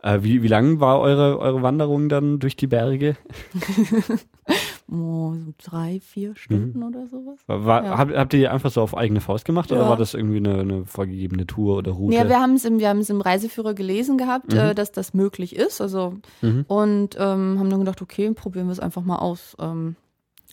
[0.01, 3.17] Äh, wie, wie lang war eure, eure Wanderung dann durch die Berge?
[4.89, 6.85] oh, so drei, vier Stunden mhm.
[6.85, 7.39] oder sowas.
[7.47, 7.97] War, ja.
[7.97, 9.77] habt, habt, ihr einfach so auf eigene Faust gemacht ja.
[9.77, 12.15] oder war das irgendwie eine, eine, vorgegebene Tour oder Route?
[12.15, 14.59] Ja, wir haben es im, im Reiseführer gelesen gehabt, mhm.
[14.59, 15.81] äh, dass das möglich ist.
[15.81, 16.63] Also mhm.
[16.69, 19.57] und ähm, haben dann gedacht, okay, probieren wir es einfach mal aus.
[19.59, 19.97] Ähm,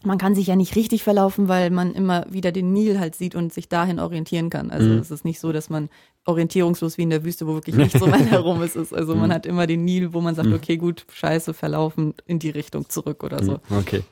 [0.06, 3.34] man kann sich ja nicht richtig verlaufen, weil man immer wieder den Nil halt sieht
[3.34, 4.70] und sich dahin orientieren kann.
[4.70, 4.98] Also mhm.
[4.98, 5.88] es ist nicht so, dass man
[6.24, 8.76] orientierungslos wie in der Wüste, wo wirklich nicht so weit herum ist.
[8.76, 9.22] Also mhm.
[9.22, 10.54] man hat immer den Nil, wo man sagt, mhm.
[10.54, 13.60] okay, gut, scheiße, verlaufen in die Richtung zurück oder so.
[13.68, 13.78] Mhm.
[13.78, 14.02] Okay.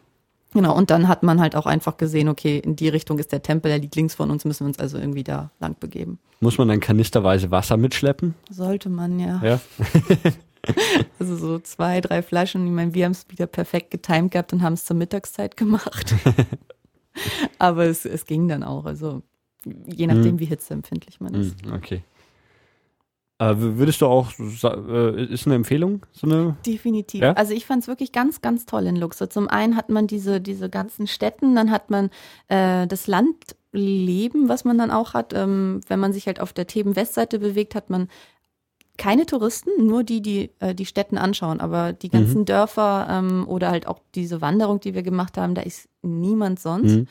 [0.52, 3.42] Genau, und dann hat man halt auch einfach gesehen, okay, in die Richtung ist der
[3.42, 6.20] Tempel, der liegt links von uns, müssen wir uns also irgendwie da lang begeben.
[6.38, 8.34] Muss man dann kanisterweise Wasser mitschleppen?
[8.50, 9.40] Sollte man, ja.
[9.42, 9.60] Ja.
[11.18, 12.66] Also so zwei, drei Flaschen.
[12.66, 16.14] Ich meine, wir haben es wieder perfekt getimt gehabt und haben es zur Mittagszeit gemacht.
[17.58, 18.84] Aber es, es ging dann auch.
[18.84, 19.22] Also
[19.64, 20.40] je nachdem, mhm.
[20.40, 21.64] wie hitzeempfindlich man ist.
[21.64, 22.02] Mhm, okay.
[23.38, 26.06] Äh, würdest du auch, äh, ist eine Empfehlung?
[26.12, 26.56] So eine?
[26.64, 27.20] Definitiv.
[27.20, 27.32] Ja?
[27.32, 29.28] Also ich fand es wirklich ganz, ganz toll in Luxor.
[29.28, 32.10] Zum einen hat man diese, diese ganzen Städten, dann hat man
[32.46, 35.32] äh, das Landleben, was man dann auch hat.
[35.34, 38.08] Ähm, wenn man sich halt auf der Theben-Westseite bewegt, hat man
[38.96, 41.60] keine Touristen, nur die, die äh, die Städten anschauen.
[41.60, 42.44] Aber die ganzen mhm.
[42.44, 46.96] Dörfer ähm, oder halt auch diese Wanderung, die wir gemacht haben, da ist niemand sonst.
[46.96, 47.06] Mhm.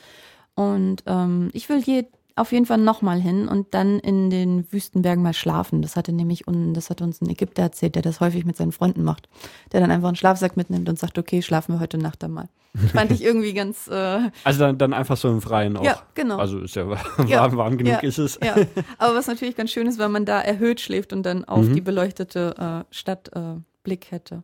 [0.56, 2.06] Und ähm, ich will hier
[2.36, 5.82] auf jeden Fall nochmal hin und dann in den Wüstenbergen mal schlafen.
[5.82, 9.04] Das hatte nämlich, das hat uns ein Ägypter erzählt, der das häufig mit seinen Freunden
[9.04, 9.30] macht.
[9.72, 12.50] Der dann einfach einen Schlafsack mitnimmt und sagt, okay, schlafen wir heute Nacht einmal.
[12.92, 13.88] Fand ich irgendwie ganz.
[13.88, 15.84] Äh, also dann, dann einfach so im Freien auch.
[15.84, 16.38] Ja, genau.
[16.38, 18.40] Also ist ja warm, ja, warm genug ja, ist es.
[18.44, 18.56] Ja.
[18.98, 21.76] Aber was natürlich ganz schön ist, wenn man da erhöht schläft und dann auf mhm.
[21.76, 24.42] die beleuchtete äh, Stadt äh, Blick hätte.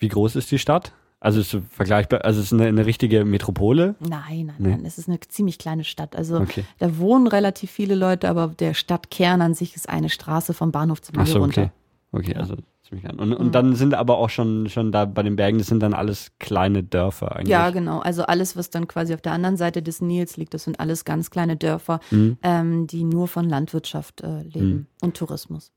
[0.00, 0.92] Wie groß ist die Stadt?
[1.22, 3.94] Also ist vergleichbar, also ist eine, eine richtige Metropole?
[4.00, 4.68] Nein, nein, nee.
[4.70, 4.84] nein.
[4.86, 6.16] Es ist eine ziemlich kleine Stadt.
[6.16, 6.64] Also okay.
[6.78, 11.02] da wohnen relativ viele Leute, aber der Stadtkern an sich ist eine Straße vom Bahnhof
[11.02, 11.72] zum Ach so, runter.
[12.12, 13.18] Okay, okay also ziemlich klein.
[13.18, 13.52] Und, und mhm.
[13.52, 16.82] dann sind aber auch schon, schon da bei den Bergen, das sind dann alles kleine
[16.82, 17.48] Dörfer eigentlich.
[17.48, 17.98] Ja, genau.
[17.98, 21.04] Also alles, was dann quasi auf der anderen Seite des Nils liegt, das sind alles
[21.04, 22.38] ganz kleine Dörfer, mhm.
[22.42, 24.86] ähm, die nur von Landwirtschaft äh, leben mhm.
[25.02, 25.70] und Tourismus.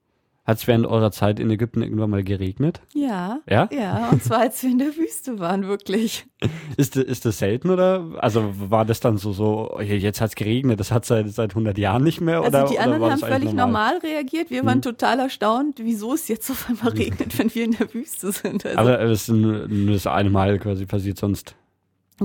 [0.46, 2.82] Hat es während eurer Zeit in Ägypten irgendwann mal geregnet?
[2.94, 3.40] Ja.
[3.50, 3.70] Ja?
[3.72, 6.26] Ja, und zwar als wir in der Wüste waren, wirklich.
[6.76, 8.16] Ist, ist das selten oder?
[8.18, 11.78] Also war das dann so, so jetzt hat es geregnet, das hat seit, seit 100
[11.78, 12.42] Jahren nicht mehr?
[12.44, 13.94] Oder, also die anderen haben völlig normal?
[13.94, 13.98] normal?
[14.00, 14.50] reagiert.
[14.50, 14.82] Wir waren hm.
[14.82, 18.66] total erstaunt, wieso es jetzt auf einmal regnet, wenn wir in der Wüste sind.
[18.66, 18.78] Also.
[18.78, 21.56] Aber es ist nur das eine Mal quasi passiert, sonst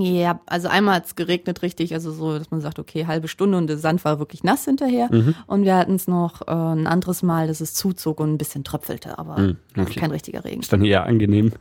[0.01, 3.57] ja, also einmal hat es geregnet richtig, also so, dass man sagt, okay, halbe Stunde
[3.57, 5.09] und der Sand war wirklich nass hinterher.
[5.11, 5.35] Mhm.
[5.47, 8.63] Und wir hatten es noch äh, ein anderes Mal, dass es zuzog und ein bisschen
[8.63, 9.99] tröpfelte, aber mhm, okay.
[9.99, 10.61] kein richtiger Regen.
[10.61, 11.53] Ist dann eher angenehm.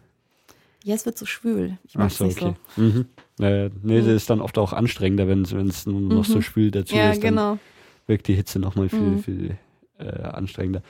[0.84, 1.76] Ja, es wird so schwül.
[1.84, 2.54] Ich mag so, okay.
[2.76, 2.82] so.
[2.82, 3.06] Mhm.
[3.40, 4.06] Äh, nee, mhm.
[4.06, 6.42] das ist dann oft auch anstrengender, wenn es noch so mhm.
[6.42, 7.22] schwül dazu ja, ist.
[7.22, 7.58] Dann genau.
[8.06, 9.22] wirkt die Hitze nochmal viel, mhm.
[9.22, 9.58] viel
[9.98, 10.82] äh, anstrengender.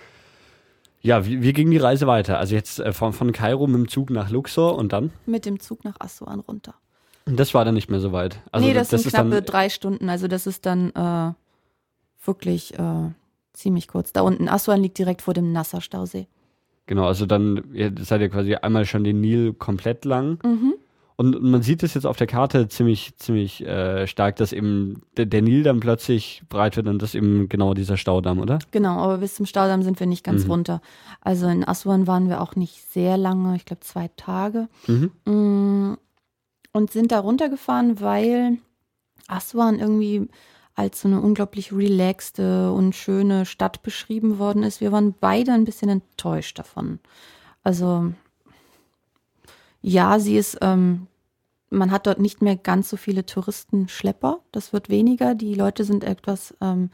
[1.00, 2.38] Ja, wie, wie ging die Reise weiter?
[2.38, 5.10] Also jetzt äh, von, von Kairo mit dem Zug nach Luxor und dann?
[5.26, 6.74] Mit dem Zug nach Assuan runter.
[7.36, 8.40] Das war dann nicht mehr so weit.
[8.52, 10.08] Also nee, das, das sind knappe drei Stunden.
[10.08, 11.32] Also das ist dann äh,
[12.26, 13.10] wirklich äh,
[13.52, 14.12] ziemlich kurz.
[14.12, 16.26] Da unten, Aswan liegt direkt vor dem Nasser-Stausee.
[16.86, 20.38] Genau, also dann ihr seid ihr quasi einmal schon den Nil komplett lang.
[20.42, 20.74] Mhm.
[21.20, 25.26] Und man sieht es jetzt auf der Karte ziemlich, ziemlich äh, stark, dass eben der,
[25.26, 28.60] der, Nil dann plötzlich breit wird und das eben genau dieser Staudamm, oder?
[28.70, 30.52] Genau, aber bis zum Staudamm sind wir nicht ganz mhm.
[30.52, 30.80] runter.
[31.20, 34.68] Also in Aswan waren wir auch nicht sehr lange, ich glaube zwei Tage.
[34.86, 35.98] Mhm.
[36.78, 38.58] Und sind da runtergefahren, weil
[39.26, 40.28] Aswan irgendwie
[40.76, 44.80] als so eine unglaublich relaxte und schöne Stadt beschrieben worden ist.
[44.80, 47.00] Wir waren beide ein bisschen enttäuscht davon.
[47.64, 48.12] Also
[49.82, 51.08] ja, sie ist, ähm,
[51.68, 54.38] man hat dort nicht mehr ganz so viele Touristenschlepper.
[54.52, 55.34] Das wird weniger.
[55.34, 56.90] Die Leute sind etwas ähm,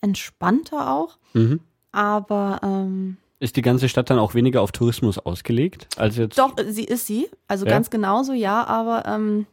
[0.00, 1.18] entspannter auch.
[1.32, 1.58] Mhm.
[1.90, 5.88] Aber ähm, ist die ganze Stadt dann auch weniger auf Tourismus ausgelegt?
[5.96, 7.28] Als jetzt Doch, sie ist sie.
[7.48, 7.72] Also ja?
[7.72, 9.46] ganz genauso, ja, aber ähm,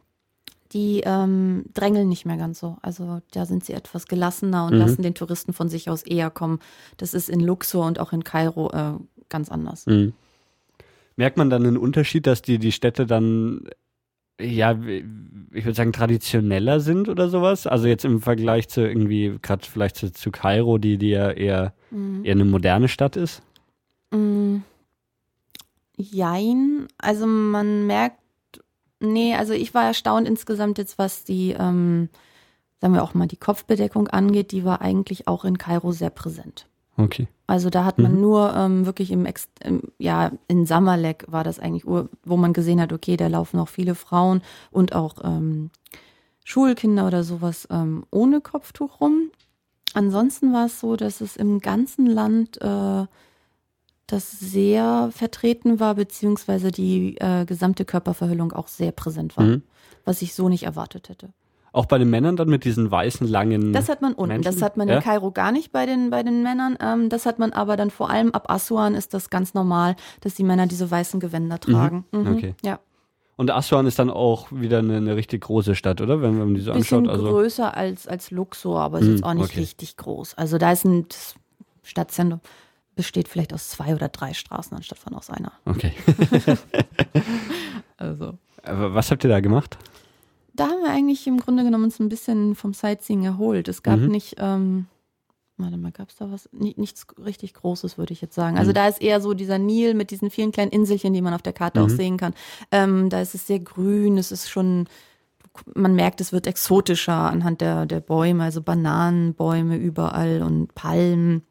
[0.72, 2.76] die ähm, drängeln nicht mehr ganz so.
[2.82, 4.80] Also da sind sie etwas gelassener und mhm.
[4.80, 6.60] lassen den Touristen von sich aus eher kommen.
[6.98, 8.92] Das ist in Luxor und auch in Kairo äh,
[9.30, 9.86] ganz anders.
[9.86, 10.12] Mhm.
[11.16, 13.68] Merkt man dann einen Unterschied, dass die, die Städte dann,
[14.38, 17.66] ja, ich würde sagen, traditioneller sind oder sowas?
[17.66, 21.72] Also jetzt im Vergleich zu irgendwie, gerade vielleicht zu, zu Kairo, die, die ja eher,
[21.90, 22.24] mhm.
[22.24, 23.42] eher eine moderne Stadt ist?
[24.10, 24.62] Mhm.
[25.96, 26.86] Jein.
[26.98, 28.18] Also man merkt
[29.00, 32.08] Nee, also ich war erstaunt insgesamt jetzt, was die, ähm,
[32.80, 36.66] sagen wir auch mal, die Kopfbedeckung angeht, die war eigentlich auch in Kairo sehr präsent.
[36.96, 37.28] Okay.
[37.46, 38.20] Also da hat man mhm.
[38.20, 42.80] nur ähm, wirklich im, Ex im, ja, in Samalek war das eigentlich, wo man gesehen
[42.80, 44.42] hat, okay, da laufen auch viele Frauen
[44.72, 45.70] und auch ähm,
[46.44, 49.30] Schulkinder oder sowas ähm, ohne Kopftuch rum.
[49.94, 53.06] Ansonsten war es so, dass es im ganzen Land äh,
[54.08, 59.62] das sehr vertreten war, beziehungsweise die äh, gesamte Körperverhüllung auch sehr präsent war, mhm.
[60.04, 61.28] was ich so nicht erwartet hätte.
[61.72, 63.74] Auch bei den Männern dann mit diesen weißen, langen.
[63.74, 64.32] Das hat man unten.
[64.32, 64.50] Menschen?
[64.50, 64.96] Das hat man ja?
[64.96, 66.78] in Kairo gar nicht bei den, bei den Männern.
[66.80, 70.34] Ähm, das hat man aber dann vor allem ab Aswan ist das ganz normal, dass
[70.34, 71.72] die Männer diese weißen Gewänder mhm.
[71.72, 72.04] tragen.
[72.10, 72.20] Mhm.
[72.20, 72.36] Mhm.
[72.36, 72.54] Okay.
[72.64, 72.80] Ja.
[73.36, 76.22] Und Aswan ist dann auch wieder eine, eine richtig große Stadt, oder?
[76.22, 77.02] Wenn, man die so anschaut.
[77.04, 79.60] Bisschen also größer als, als Luxor, aber ist mhm, jetzt auch nicht okay.
[79.60, 80.34] richtig groß.
[80.34, 81.04] Also da ist ein
[81.82, 82.40] Stadtzentrum
[82.98, 85.52] besteht vielleicht aus zwei oder drei Straßen anstatt von aus einer.
[85.64, 85.92] Okay.
[87.96, 88.36] also.
[88.64, 89.78] Aber was habt ihr da gemacht?
[90.52, 93.68] Da haben wir eigentlich im Grunde genommen uns ein bisschen vom Sightseeing erholt.
[93.68, 94.08] Es gab mhm.
[94.08, 94.86] nicht, ähm,
[95.58, 96.48] warte mal, gab es da was?
[96.50, 98.58] Nichts richtig Großes, würde ich jetzt sagen.
[98.58, 98.74] Also mhm.
[98.74, 101.52] da ist eher so dieser Nil mit diesen vielen kleinen Inselchen, die man auf der
[101.52, 101.86] Karte mhm.
[101.86, 102.34] auch sehen kann.
[102.72, 104.88] Ähm, da ist es sehr grün, es ist schon,
[105.72, 111.44] man merkt, es wird exotischer anhand der, der Bäume, also Bananenbäume überall und Palmen.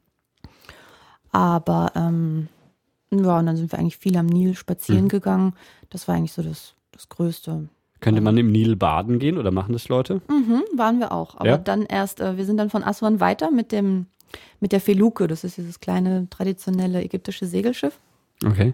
[1.38, 2.48] Aber ähm,
[3.12, 5.10] ja, und dann sind wir eigentlich viel am Nil spazieren mhm.
[5.10, 5.54] gegangen.
[5.92, 7.70] Das war eigentlich so das, das Größte.
[8.00, 10.22] Könnte man im Nil baden gehen oder machen das Leute?
[10.30, 11.36] Mhm, waren wir auch.
[11.36, 11.58] Aber ja?
[11.60, 14.08] dann erst, äh, wir sind dann von Aswan weiter mit dem,
[14.60, 15.28] mit der Feluke.
[15.28, 18.00] Das ist dieses kleine traditionelle ägyptische Segelschiff.
[18.44, 18.74] Okay.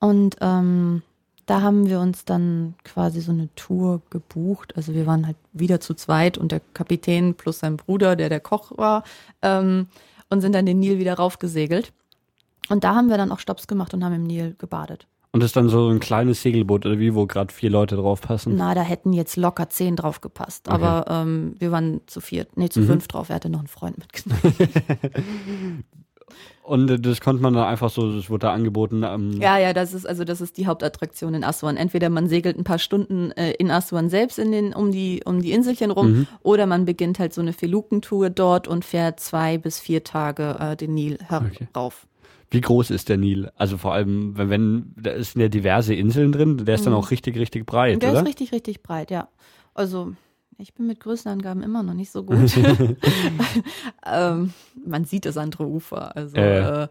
[0.00, 1.02] Und ähm,
[1.46, 4.76] da haben wir uns dann quasi so eine Tour gebucht.
[4.76, 8.40] Also wir waren halt wieder zu zweit und der Kapitän plus sein Bruder, der der
[8.40, 9.04] Koch war,
[9.42, 9.86] ähm,
[10.28, 11.92] und sind dann den Nil wieder raufgesegelt.
[12.68, 15.06] Und da haben wir dann auch Stops gemacht und haben im Nil gebadet.
[15.32, 18.20] Und das ist dann so ein kleines Segelboot oder wie, wo gerade vier Leute drauf
[18.20, 18.56] passen?
[18.56, 20.66] Na, da hätten jetzt locker zehn drauf gepasst.
[20.68, 20.74] Okay.
[20.74, 22.86] Aber ähm, wir waren zu viert, nee, zu mhm.
[22.86, 23.28] fünf drauf.
[23.28, 25.84] Er hatte noch einen Freund mitgenommen.
[26.62, 29.02] Und das konnte man dann einfach so, das wurde da angeboten.
[29.02, 31.76] Ähm ja, ja, das ist also das ist die Hauptattraktion in Aswan.
[31.76, 35.42] Entweder man segelt ein paar Stunden äh, in Aswan selbst in den um die um
[35.42, 36.26] die Inselchen rum, mhm.
[36.42, 40.76] oder man beginnt halt so eine Felukentour dort und fährt zwei bis vier Tage äh,
[40.76, 41.50] den Nil herauf.
[41.50, 41.66] Okay.
[42.50, 43.50] Wie groß ist der Nil?
[43.56, 46.86] Also vor allem, wenn, wenn da sind ja diverse Inseln drin, der ist mhm.
[46.86, 48.20] dann auch richtig, richtig breit, der oder?
[48.20, 49.28] ist richtig, richtig breit, ja.
[49.72, 50.14] Also
[50.60, 52.36] ich bin mit Größenangaben immer noch nicht so gut.
[54.06, 54.52] ähm,
[54.84, 56.14] man sieht das andere Ufer.
[56.14, 56.88] Also, äh, äh,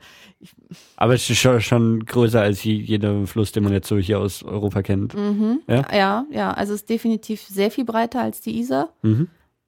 [0.95, 4.43] aber es ist schon, schon größer als jeder Fluss, den man jetzt so hier aus
[4.43, 5.13] Europa kennt.
[5.13, 5.61] Mhm.
[5.67, 5.85] Ja?
[5.93, 6.51] ja, ja.
[6.51, 8.89] Also es ist definitiv sehr viel breiter als die Isar.
[9.03, 9.27] Mhm.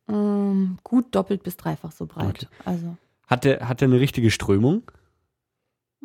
[0.09, 2.47] Ähm, gut doppelt bis dreifach so breit.
[2.47, 2.47] Okay.
[2.65, 2.97] Also.
[3.27, 4.83] Hat der, hat der eine richtige Strömung?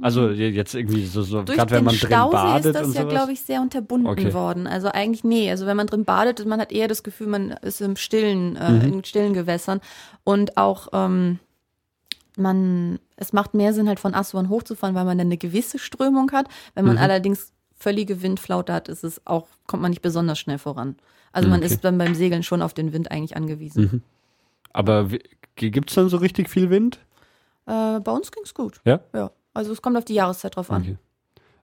[0.01, 0.34] Also mhm.
[0.34, 3.40] jetzt irgendwie so, so gerade wenn man drin Stausee badet ist das ja, glaube ich,
[3.40, 4.34] sehr unterbunden okay.
[4.34, 4.66] worden.
[4.66, 5.51] Also eigentlich nee.
[5.51, 8.70] Also wenn man drin badet, man hat eher das Gefühl, man ist im stillen, äh,
[8.72, 8.80] mhm.
[8.82, 9.80] in stillen Gewässern
[10.22, 11.38] und auch ähm,
[12.36, 16.30] man, es macht mehr Sinn halt von Aswan hochzufahren, weil man dann eine gewisse Strömung
[16.32, 16.47] hat.
[16.74, 17.03] Wenn man mhm.
[17.03, 20.97] allerdings völlige Windflaute hat, ist es auch kommt man nicht besonders schnell voran.
[21.32, 21.72] Also man okay.
[21.72, 23.82] ist dann beim Segeln schon auf den Wind eigentlich angewiesen.
[23.82, 24.03] Mhm.
[24.72, 25.09] Aber
[25.55, 26.99] gibt es dann so richtig viel Wind?
[27.66, 28.80] Äh, bei uns ging es gut.
[28.84, 29.01] Ja.
[29.14, 29.30] Ja.
[29.57, 30.83] Also es kommt auf die Jahreszeit drauf an.
[30.83, 30.97] Okay.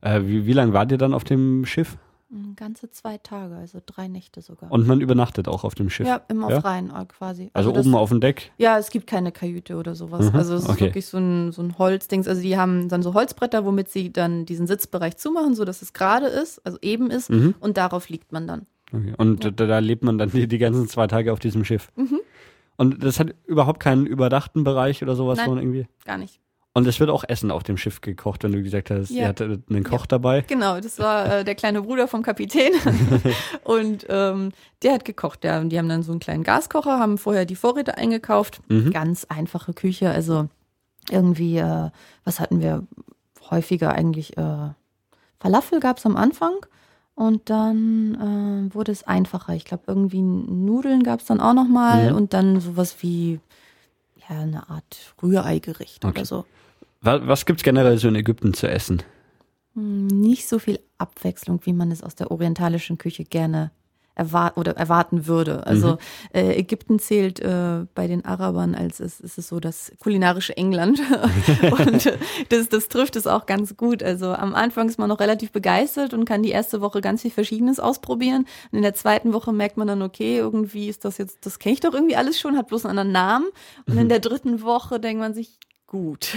[0.02, 1.98] Äh, wie, wie lange wart ihr dann auf dem Schiff?
[2.30, 4.72] Mm, ganze zwei Tage, also drei Nächte sogar.
[4.72, 6.08] Und man übernachtet auch auf dem Schiff?
[6.08, 6.58] Ja, immer ja?
[6.58, 7.52] auf Rhein äh, quasi.
[7.54, 8.52] Also, also oben das, auf dem Deck?
[8.58, 10.32] Ja, es gibt keine Kajüte oder sowas.
[10.32, 10.74] Mhm, also es okay.
[10.74, 12.28] ist wirklich so ein, so ein Holzdings.
[12.28, 16.26] Also die haben dann so Holzbretter, womit sie dann diesen Sitzbereich zumachen, sodass es gerade
[16.28, 17.30] ist, also eben ist.
[17.30, 17.56] Mhm.
[17.60, 18.66] Und darauf liegt man dann.
[18.92, 19.14] Okay.
[19.18, 21.90] Und da, da lebt man dann die, die ganzen zwei Tage auf diesem Schiff.
[21.96, 22.20] Mhm.
[22.76, 25.46] Und das hat überhaupt keinen überdachten Bereich oder sowas, Nein.
[25.46, 25.88] sondern irgendwie.
[26.06, 26.40] Gar nicht.
[26.76, 29.22] Und es wird auch Essen auf dem Schiff gekocht, wenn du gesagt hast, Ja.
[29.24, 30.42] ihr hattet einen Koch dabei.
[30.42, 32.72] Genau, das war äh, der kleine Bruder vom Kapitän.
[33.64, 34.52] und ähm,
[34.82, 35.44] der hat gekocht.
[35.44, 38.62] Der, die haben dann so einen kleinen Gaskocher, haben vorher die Vorräte eingekauft.
[38.70, 38.92] Mhm.
[38.92, 40.10] Ganz einfache Küche.
[40.10, 40.48] Also
[41.12, 41.90] irgendwie, äh,
[42.24, 42.84] was hatten wir
[43.52, 44.36] häufiger eigentlich?
[44.38, 44.70] Äh,
[45.40, 46.54] Falafel gab es am Anfang.
[47.16, 49.54] Und dann äh, wurde es einfacher.
[49.54, 52.18] Ich glaube, irgendwie Nudeln gab es dann auch nochmal Mhm.
[52.18, 53.40] und dann sowas wie
[54.30, 56.20] ja, eine Art Rühreigericht Okay.
[56.20, 56.46] oder so.
[57.02, 59.04] Was, was gibt's generell so in Ägypten zu essen?
[59.76, 63.72] Hm, Nicht so viel Abwechslung, wie man es aus der orientalischen Küche gerne
[64.16, 65.66] erwart oder erwarten würde.
[65.66, 65.98] Also
[66.34, 71.02] äh, Ägypten zählt äh, bei den Arabern als es ist es so das kulinarische England
[71.72, 72.18] und äh,
[72.50, 74.04] das, das trifft es auch ganz gut.
[74.04, 77.32] Also am Anfang ist man noch relativ begeistert und kann die erste Woche ganz viel
[77.32, 78.46] Verschiedenes ausprobieren.
[78.72, 81.74] Und in der zweiten Woche merkt man dann, okay, irgendwie ist das jetzt, das kenne
[81.74, 83.48] ich doch irgendwie alles schon, hat bloß einen anderen Namen.
[83.88, 85.58] Und in der dritten Woche denkt man sich,
[85.88, 86.36] gut.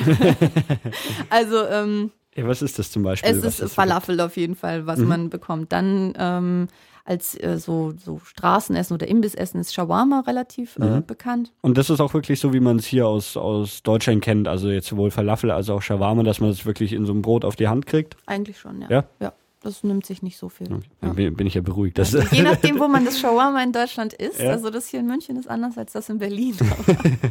[1.30, 3.30] also ähm, Ja, was ist das zum Beispiel?
[3.30, 5.08] es ist Falafel auf jeden Fall, was Mhm.
[5.08, 5.72] man bekommt.
[5.72, 6.68] Dann ähm,
[7.06, 11.06] als äh, so, so Straßenessen oder Imbissessen ist Shawarma relativ äh, Mhm.
[11.06, 11.52] bekannt.
[11.62, 14.48] Und das ist auch wirklich so, wie man es hier aus, aus Deutschland kennt.
[14.48, 17.44] Also jetzt sowohl Falafel als auch Shawarma, dass man das wirklich in so einem Brot
[17.44, 18.16] auf die Hand kriegt.
[18.26, 18.88] Eigentlich schon, ja.
[18.90, 19.04] Ja?
[19.20, 19.32] Ja,
[19.66, 20.66] das nimmt sich nicht so viel.
[20.72, 20.82] Okay.
[21.02, 21.08] Ja.
[21.08, 21.98] Dann bin, bin ich ja beruhigt.
[21.98, 24.40] Das, Je nachdem, wo man das Shawarma in Deutschland isst.
[24.40, 24.50] Ja.
[24.50, 26.56] Also das hier in München ist anders als das in Berlin.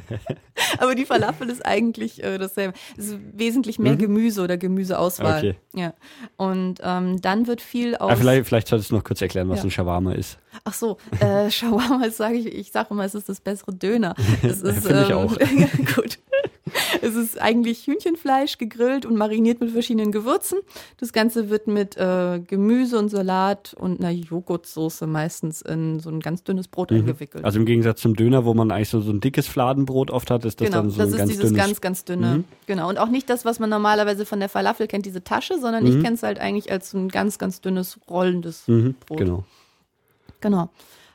[0.79, 2.73] Aber die Falafel ist eigentlich äh, dasselbe.
[2.97, 3.97] Es ist wesentlich mehr Mhm.
[3.99, 5.37] Gemüse oder Gemüseauswahl.
[5.39, 5.55] Okay.
[5.73, 5.93] Ja.
[6.37, 8.11] Und ähm, dann wird viel aus.
[8.11, 9.65] Ah, vielleicht, vielleicht solltest du noch kurz erklären, was Ja.
[9.65, 10.37] ein Shawarma ist.
[10.63, 14.15] Ach so, äh, Shawarma sage ich, ich sage immer, es ist das bessere Döner.
[14.43, 15.37] Es ist, Finde ich auch.
[15.95, 16.19] gut.
[17.01, 20.59] Es ist eigentlich Hühnchenfleisch gegrillt und mariniert mit verschiedenen Gewürzen.
[20.97, 26.19] Das Ganze wird mit äh, Gemüse und Salat und einer Joghurtsoße meistens in so ein
[26.19, 27.43] ganz dünnes Brot eingewickelt.
[27.45, 30.45] Also im Gegensatz zum Döner, wo man eigentlich so, so ein dickes Fladenbrot oft hat,
[30.45, 31.57] ist das genau, dann so das ein ist ganz dieses dünnes.
[31.65, 32.27] ganz, ganz dünne.
[32.37, 32.43] Mhm.
[32.67, 32.89] Genau.
[32.89, 35.89] Und auch nicht das, was man normalerweise von der Falafel kennt, diese Tasche, sondern Mhm.
[35.97, 39.17] ich kenne es halt eigentlich als so ein ganz, ganz dünnes, rollendes mhm, Brot.
[39.19, 39.43] genau.
[40.41, 40.69] Genau.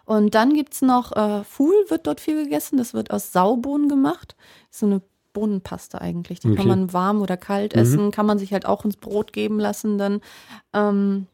[0.06, 2.78] Und dann gibt's noch äh, Fuhl, wird dort viel gegessen.
[2.78, 4.34] Das wird aus Saubohnen gemacht.
[4.70, 5.02] Ist so eine
[5.40, 6.40] Bohnenpaste eigentlich.
[6.40, 6.56] Die Okay.
[6.58, 7.80] kann man warm oder kalt Mhm.
[7.82, 9.96] essen, kann man sich halt auch ins Brot geben lassen.
[9.98, 10.20] Dann,
[10.74, 11.26] ähm,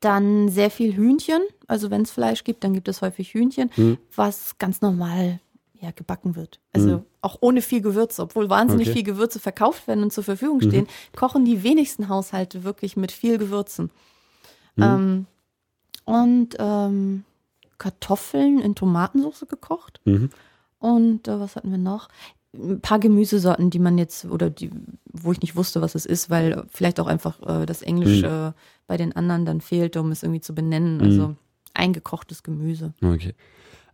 [0.00, 1.40] dann sehr viel Hühnchen.
[1.68, 3.98] Also wenn es Fleisch gibt, dann gibt es häufig Hühnchen, Mhm.
[4.14, 5.40] was ganz normal
[5.82, 6.60] ja, gebacken wird.
[6.74, 7.02] Also Mhm.
[7.22, 8.96] auch ohne viel Gewürze, obwohl wahnsinnig Okay.
[8.98, 10.62] viel Gewürze verkauft werden und zur Verfügung Mhm.
[10.68, 13.90] stehen, kochen die wenigsten Haushalte wirklich mit viel Gewürzen.
[14.76, 14.82] Mhm.
[14.84, 15.26] Ähm,
[16.04, 17.24] und ähm,
[17.78, 20.00] Kartoffeln in Tomatensauce gekocht.
[20.04, 20.28] Mhm.
[20.80, 22.08] Und äh, was hatten wir noch?
[22.52, 24.70] Ein paar Gemüsesorten, die man jetzt, oder die,
[25.04, 28.52] wo ich nicht wusste, was es ist, weil vielleicht auch einfach äh, das Englisch Mhm.
[28.88, 30.96] bei den anderen dann fehlte, um es irgendwie zu benennen.
[30.96, 31.02] Mhm.
[31.04, 31.36] Also
[31.74, 32.92] eingekochtes Gemüse.
[33.02, 33.34] Okay.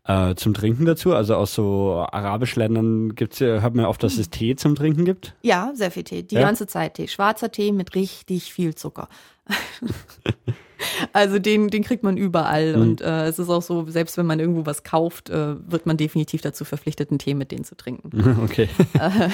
[0.04, 4.16] Äh, zum Trinken dazu, also aus so arabischen Ländern gibt's, ja- hört man oft, dass
[4.18, 5.34] es Tee zum Trinken gibt.
[5.42, 6.22] Ja, sehr viel Tee.
[6.22, 6.42] Die Ja?
[6.42, 7.08] ganze Zeit Tee.
[7.08, 9.08] Schwarzer Tee mit richtig viel Zucker.
[11.12, 12.76] also den, den kriegt man überall.
[12.76, 12.82] Mhm.
[12.82, 15.96] Und äh, es ist auch so, selbst wenn man irgendwo was kauft, äh, wird man
[15.96, 18.10] definitiv dazu verpflichtet, einen Tee mit denen zu trinken.
[18.44, 18.68] Okay.
[18.94, 19.28] Äh,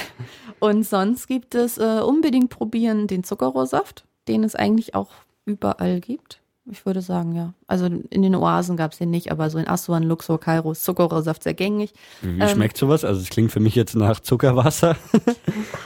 [0.61, 5.11] Und sonst gibt es äh, unbedingt probieren den Zuckerrohrsaft, den es eigentlich auch
[5.45, 6.40] überall gibt.
[6.70, 7.55] Ich würde sagen, ja.
[7.66, 10.84] Also in den Oasen gab es den nicht, aber so in Aswan, Luxor, Kairo ist
[10.84, 11.93] Zuckerrohrsaft sehr gängig.
[12.20, 12.49] Wie Ähm.
[12.49, 13.05] schmeckt sowas?
[13.05, 14.97] Also es klingt für mich jetzt nach Zuckerwasser.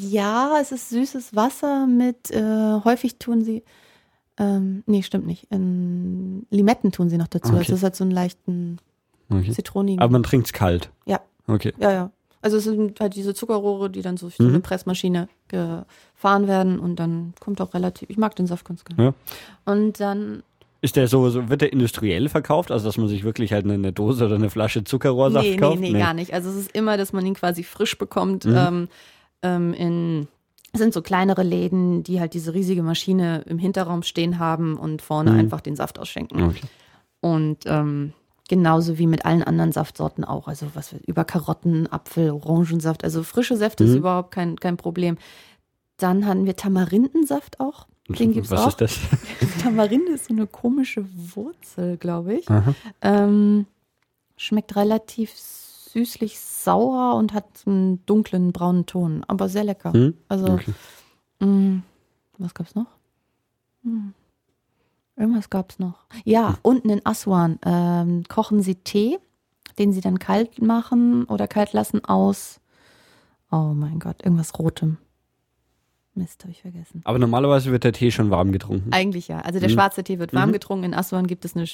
[0.00, 3.64] Ja, es ist süßes Wasser mit, äh, häufig tun sie,
[4.38, 5.46] ähm, nee, stimmt nicht.
[5.50, 7.50] In Limetten tun sie noch dazu.
[7.50, 7.58] Okay.
[7.60, 8.78] Also es hat so einen leichten
[9.30, 9.50] Okay.
[9.50, 10.00] zitronigen.
[10.00, 10.90] Aber man trinkt's kalt.
[11.06, 11.20] Ja.
[11.48, 11.72] Okay.
[11.78, 12.10] Ja, ja.
[12.42, 14.62] Also es sind halt diese Zuckerrohre, die dann so durch so eine Mhm.
[14.62, 19.02] Pressmaschine gefahren werden und dann kommt auch relativ, ich mag den Saft ganz gerne.
[19.02, 19.14] Ja.
[19.72, 20.42] Und dann,
[20.80, 22.70] Ist der so, so, wird der industriell verkauft?
[22.70, 25.80] Also dass man sich wirklich halt eine Dose oder eine Flasche Zuckerrohrsaft nee, nee, kauft?
[25.80, 26.32] nee, gar nicht.
[26.34, 28.44] Also es ist immer, dass man ihn quasi frisch bekommt.
[28.44, 28.54] Mhm.
[28.56, 28.88] Ähm,
[29.42, 30.28] ähm, in, es
[30.74, 35.32] sind so kleinere Läden, die halt diese riesige Maschine im Hinterraum stehen haben und vorne
[35.32, 35.38] Mhm.
[35.40, 36.42] einfach den Saft ausschenken.
[36.42, 36.60] Okay.
[37.20, 38.12] Und ähm,
[38.48, 40.48] genauso wie mit allen anderen Saftsorten auch.
[40.48, 43.04] Also was über Karotten, Apfel, Orangensaft.
[43.04, 43.96] Also frische Säfte ist Mhm.
[43.98, 45.16] überhaupt kein, kein Problem.
[45.96, 47.86] Dann hatten wir Tamarindensaft auch.
[48.08, 48.68] Den gibt's Was auch.
[48.68, 48.98] ist das?
[49.62, 51.04] Tamarinde ist so eine komische
[51.34, 52.46] Wurzel, glaube ich.
[53.02, 53.66] Ähm,
[54.36, 55.32] schmeckt relativ
[55.96, 59.94] süßlich sauer und hat einen dunklen braunen Ton, aber sehr lecker.
[59.94, 60.14] Hm?
[60.28, 60.74] Also, Okay.
[61.40, 61.80] mh,
[62.36, 62.86] was gab's noch?
[63.82, 64.12] Hm.
[65.16, 66.04] Irgendwas gab's noch.
[66.24, 69.18] Ja, unten in Aswan ähm, kochen sie Tee,
[69.78, 72.60] den sie dann kalt machen oder kalt lassen aus,
[73.50, 74.98] oh mein Gott, irgendwas Rotem.
[76.16, 77.02] Mist, habe ich vergessen.
[77.04, 78.92] Aber normalerweise wird der Tee schon warm getrunken.
[78.92, 79.40] Eigentlich ja.
[79.40, 79.74] Also der Mhm.
[79.74, 80.54] schwarze Tee wird warm Mhm.
[80.54, 80.84] getrunken.
[80.84, 81.66] In Aswan gibt es eine,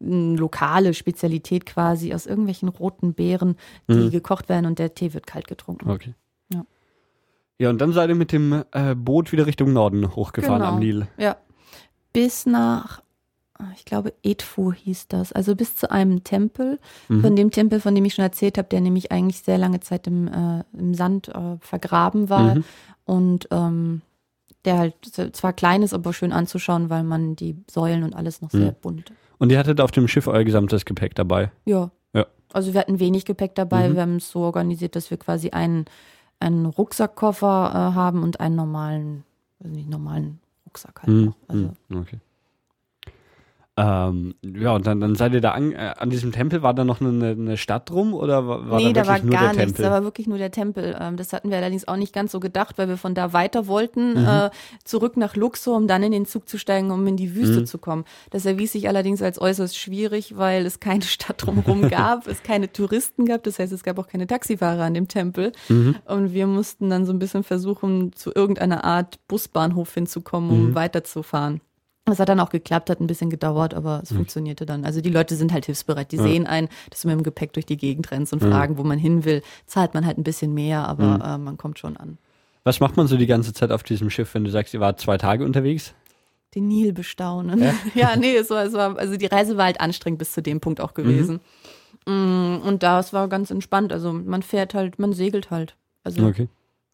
[0.00, 3.56] eine lokale Spezialität quasi aus irgendwelchen roten Beeren,
[3.88, 4.10] die Mhm.
[4.10, 5.90] gekocht werden und der Tee wird kalt getrunken.
[5.90, 6.14] Okay.
[6.52, 6.64] Ja.
[7.58, 10.72] Ja, und dann seid ihr mit dem äh, Boot wieder Richtung Norden hochgefahren Genau.
[10.74, 11.08] am Nil.
[11.18, 11.36] Ja.
[12.12, 13.02] Bis nach,
[13.76, 15.32] ich glaube, Edfu hieß das.
[15.32, 16.78] Also bis zu einem Tempel.
[17.08, 17.20] Mhm.
[17.22, 20.06] Von dem Tempel, von dem ich schon erzählt habe, der nämlich eigentlich sehr lange Zeit
[20.06, 22.54] im, äh, im Sand äh, vergraben war.
[22.56, 22.64] Mhm.
[23.04, 24.02] Und ähm,
[24.64, 24.94] der halt
[25.32, 28.76] zwar klein ist, aber schön anzuschauen, weil man die Säulen und alles noch sehr Mhm.
[28.82, 29.12] bunt.
[29.38, 31.50] Und ihr hattet auf dem Schiff euer gesamtes Gepäck dabei.
[31.64, 31.90] Ja.
[32.12, 32.26] Ja.
[32.52, 33.88] Also wir hatten wenig Gepäck dabei.
[33.88, 33.94] Mhm.
[33.94, 35.84] Wir haben es so organisiert, dass wir quasi einen,
[36.40, 39.24] einen Rucksackkoffer äh, haben und einen normalen,
[39.62, 41.24] also nicht normalen Rucksack halt Mhm.
[41.26, 41.36] noch.
[41.48, 41.96] Also, Mhm.
[42.00, 42.18] Okay.
[43.78, 46.62] Ähm, ja, und dann, dann seid ihr da an, äh, an diesem Tempel.
[46.62, 49.52] War da noch eine, eine Stadt drum oder war, war nee, da da war gar
[49.52, 49.84] nichts, Tempel?
[49.84, 50.96] da war wirklich nur der Tempel.
[51.00, 53.66] Ähm, das hatten wir allerdings auch nicht ganz so gedacht, weil wir von da weiter
[53.68, 54.26] wollten, Mhm.
[54.26, 54.50] äh,
[54.84, 57.66] zurück nach Luxor, um dann in den Zug zu steigen, um in die Wüste Mhm.
[57.66, 58.04] zu kommen.
[58.30, 62.72] Das erwies sich allerdings als äußerst schwierig, weil es keine Stadt drumherum gab, es keine
[62.72, 65.52] Touristen gab, das heißt, es gab auch keine Taxifahrer an dem Tempel.
[65.68, 65.96] Mhm.
[66.06, 70.74] Und wir mussten dann so ein bisschen versuchen, zu irgendeiner Art Busbahnhof hinzukommen, um Mhm.
[70.74, 71.60] weiterzufahren.
[72.10, 74.84] Das hat dann auch geklappt, hat ein bisschen gedauert, aber es funktionierte dann.
[74.84, 76.12] Also die Leute sind halt hilfsbereit.
[76.12, 76.22] Die Ja.
[76.22, 78.50] sehen ein, dass du mit dem Gepäck durch die Gegend rennst und Ja.
[78.50, 79.42] fragen, wo man hin will.
[79.66, 81.22] Zahlt man halt ein bisschen mehr, aber Mhm.
[81.22, 82.18] äh, man kommt schon an.
[82.64, 85.00] Was macht man so die ganze Zeit auf diesem Schiff, wenn du sagst, ihr wart
[85.00, 85.94] zwei Tage unterwegs?
[86.54, 87.60] Den Nil bestaunen.
[87.62, 87.74] Ja?
[87.94, 90.60] Ja, nee, es war, es war, also die Reise war halt anstrengend bis zu dem
[90.60, 91.40] Punkt auch gewesen.
[92.06, 93.92] Mm, Und das war ganz entspannt.
[93.92, 95.76] Also man fährt halt, man segelt halt.
[96.04, 96.48] Also Okay.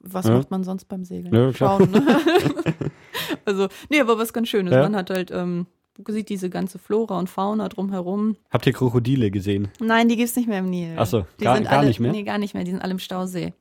[0.07, 0.35] Was Ja.
[0.37, 1.35] macht man sonst beim Segeln?
[1.35, 1.53] Ja.
[1.53, 1.91] Schauen.
[1.91, 2.03] Ne?
[3.45, 4.73] also, nee, aber was ganz Schönes.
[4.73, 4.83] Ja.
[4.83, 5.67] Man hat halt, ähm,
[6.09, 8.37] sieht diese ganze Flora und Fauna drumherum.
[8.51, 9.69] Habt ihr Krokodile gesehen?
[9.81, 10.95] Nein, die gibt's nicht mehr im Nil.
[10.97, 12.13] Ach so, die gar- sind gar alle, nicht mehr?
[12.13, 12.65] Nee, gar nicht mehr.
[12.65, 13.53] Die sind alle im Stausee.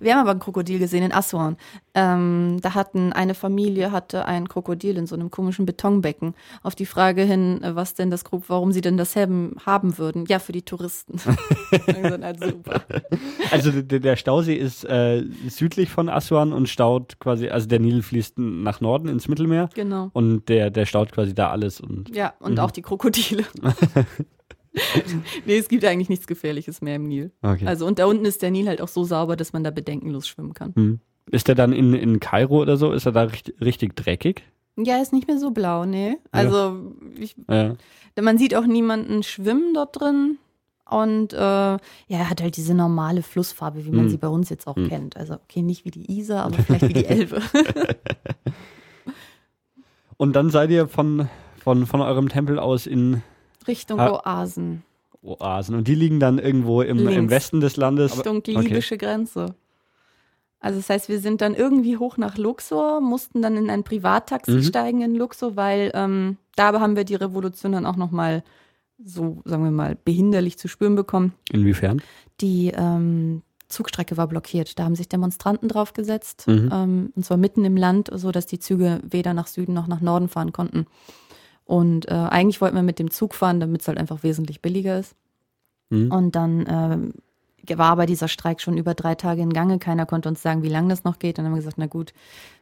[0.00, 1.56] Wir haben aber ein Krokodil gesehen in Aswan.
[1.94, 6.34] Ähm, da hatten eine Familie hatte ein Krokodil in so einem komischen Betonbecken.
[6.62, 10.24] Auf die Frage hin, äh, was denn das warum sie denn das haben, haben würden.
[10.26, 11.20] Ja, für die Touristen.
[13.50, 18.02] Also der, der Stausee ist äh, südlich von Aswan und staut quasi, also der Nil
[18.02, 20.10] fließt nach Norden ins Mittelmeer Genau.
[20.12, 22.58] und der, der staut quasi da alles und Ja, und Mhm.
[22.58, 23.44] auch die Krokodile.
[25.46, 27.30] nee, es gibt eigentlich nichts Gefährliches mehr im Nil.
[27.42, 27.66] okay.
[27.66, 30.26] Also und da unten ist der Nil halt auch so sauber, dass man da bedenkenlos
[30.28, 30.74] schwimmen kann.
[30.74, 31.00] Hm.
[31.30, 32.92] Ist der dann in, in Kairo oder so?
[32.92, 34.44] Ist er da richtig, richtig dreckig?
[34.76, 36.16] Ja, ist nicht mehr so blau, nee.
[36.30, 37.74] Also ich, Ja.
[38.20, 40.38] man sieht auch niemanden schwimmen dort drin.
[40.88, 44.08] Und äh, ja, er hat halt diese normale Flussfarbe, wie man Hm.
[44.08, 44.88] sie bei uns jetzt auch Hm.
[44.88, 45.16] kennt.
[45.18, 47.42] Also okay, nicht wie die Isar, aber vielleicht wie die Elbe.
[50.16, 51.28] Und dann seid ihr von,
[51.62, 53.22] von, von eurem Tempel aus in
[53.68, 54.20] Richtung Ah.
[54.24, 54.82] Oasen,
[55.22, 55.74] Oasen.
[55.76, 57.30] Und die liegen dann irgendwo im, im.
[57.30, 58.16] Westen des Landes.
[58.16, 59.54] Richtung libysche Grenze.
[60.60, 64.50] Also das heißt, wir sind dann irgendwie hoch nach Luxor, mussten dann in ein Privattaxi
[64.52, 64.62] Mhm.
[64.62, 68.42] steigen in Luxor, weil ähm, da haben wir die Revolution dann auch nochmal
[69.04, 71.32] so, sagen wir mal, behinderlich zu spüren bekommen.
[71.52, 72.02] Inwiefern?
[72.40, 74.76] Die ähm, Zugstrecke war blockiert.
[74.78, 76.70] Da haben sich Demonstranten draufgesetzt, Mhm.
[76.72, 80.00] ähm, und zwar mitten im Land, so dass die Züge weder nach Süden noch nach
[80.00, 80.86] Norden fahren konnten.
[81.68, 84.98] Und äh, eigentlich wollten wir mit dem Zug fahren, damit es halt einfach wesentlich billiger
[84.98, 85.14] ist.
[85.90, 86.10] Hm?
[86.10, 87.12] Und dann ähm,
[87.78, 89.78] war aber dieser Streik schon über drei Tage in Gange.
[89.78, 91.36] Keiner konnte uns sagen, wie lange das noch geht.
[91.36, 92.14] Dann haben wir gesagt, na gut,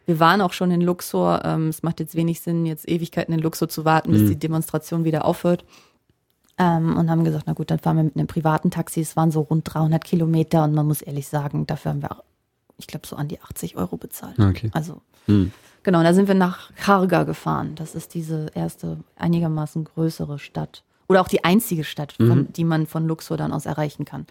[0.06, 1.40] wir waren auch schon in Luxor.
[1.44, 4.28] Ähm, es macht jetzt wenig Sinn, jetzt Ewigkeiten in Luxor zu warten, bis Mhm.
[4.30, 5.64] die Demonstration wieder aufhört.
[6.58, 9.00] Ähm, und haben gesagt, na gut, dann fahren wir mit einem privaten Taxi.
[9.02, 12.24] Es waren so rund 300 Kilometer und man muss ehrlich sagen, dafür haben wir,
[12.78, 14.36] ich glaube, so an die 80 Euro bezahlt.
[14.40, 14.70] Okay.
[14.72, 15.52] Also Hm.
[15.86, 17.76] Genau, da sind wir nach Kharga gefahren.
[17.76, 20.82] Das ist diese erste einigermaßen größere Stadt.
[21.08, 22.52] Oder auch die einzige Stadt, von, Mhm.
[22.54, 24.26] die man von Luxor dann aus erreichen kann.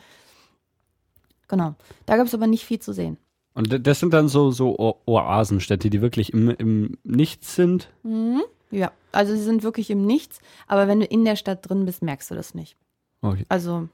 [1.47, 1.75] Genau.
[2.05, 3.15] Da gab es aber nicht viel zu sehen.
[3.53, 7.89] Und das sind dann so, so O- Oasenstädte, die wirklich im, im Nichts sind.
[8.03, 8.41] Mhm.
[8.69, 12.01] Ja, also sie sind wirklich im Nichts, aber wenn du in der Stadt drin bist,
[12.01, 12.75] merkst du das nicht.
[13.21, 13.45] Okay.
[13.47, 13.87] Also,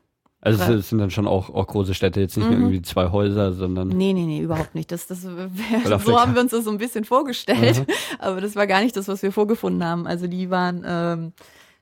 [0.43, 2.63] Also es sind dann schon auch, auch große Städte, jetzt nicht mehr Mhm.
[2.65, 3.89] irgendwie zwei Häuser, sondern.
[3.89, 4.91] nee, nee, nee, überhaupt nicht.
[4.91, 7.93] Das, das wär, so haben wir uns das so ein bisschen vorgestellt, Mhm.
[8.19, 10.07] aber das war gar nicht das, was wir vorgefunden haben.
[10.07, 11.33] Also die waren ähm,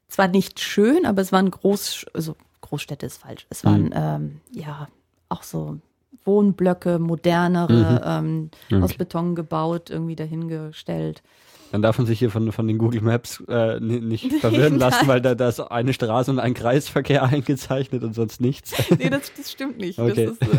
[0.09, 3.45] zwar nicht schön, aber es waren Groß, also Großstädte ist falsch.
[3.49, 3.93] Es waren Mhm.
[3.95, 4.89] ähm, ja
[5.29, 5.77] auch so
[6.25, 8.49] Wohnblöcke, modernere, ähm,
[8.81, 8.95] aus Okay.
[8.97, 11.23] Beton gebaut, irgendwie dahingestellt.
[11.71, 15.07] Dann darf man sich hier von, von den Google Maps äh, ni- nicht verwirren lassen,
[15.07, 18.73] weil da, da ist eine Straße und ein Kreisverkehr eingezeichnet und sonst nichts.
[18.97, 19.99] Nee, das, das stimmt nicht.
[19.99, 20.25] Okay.
[20.25, 20.49] Das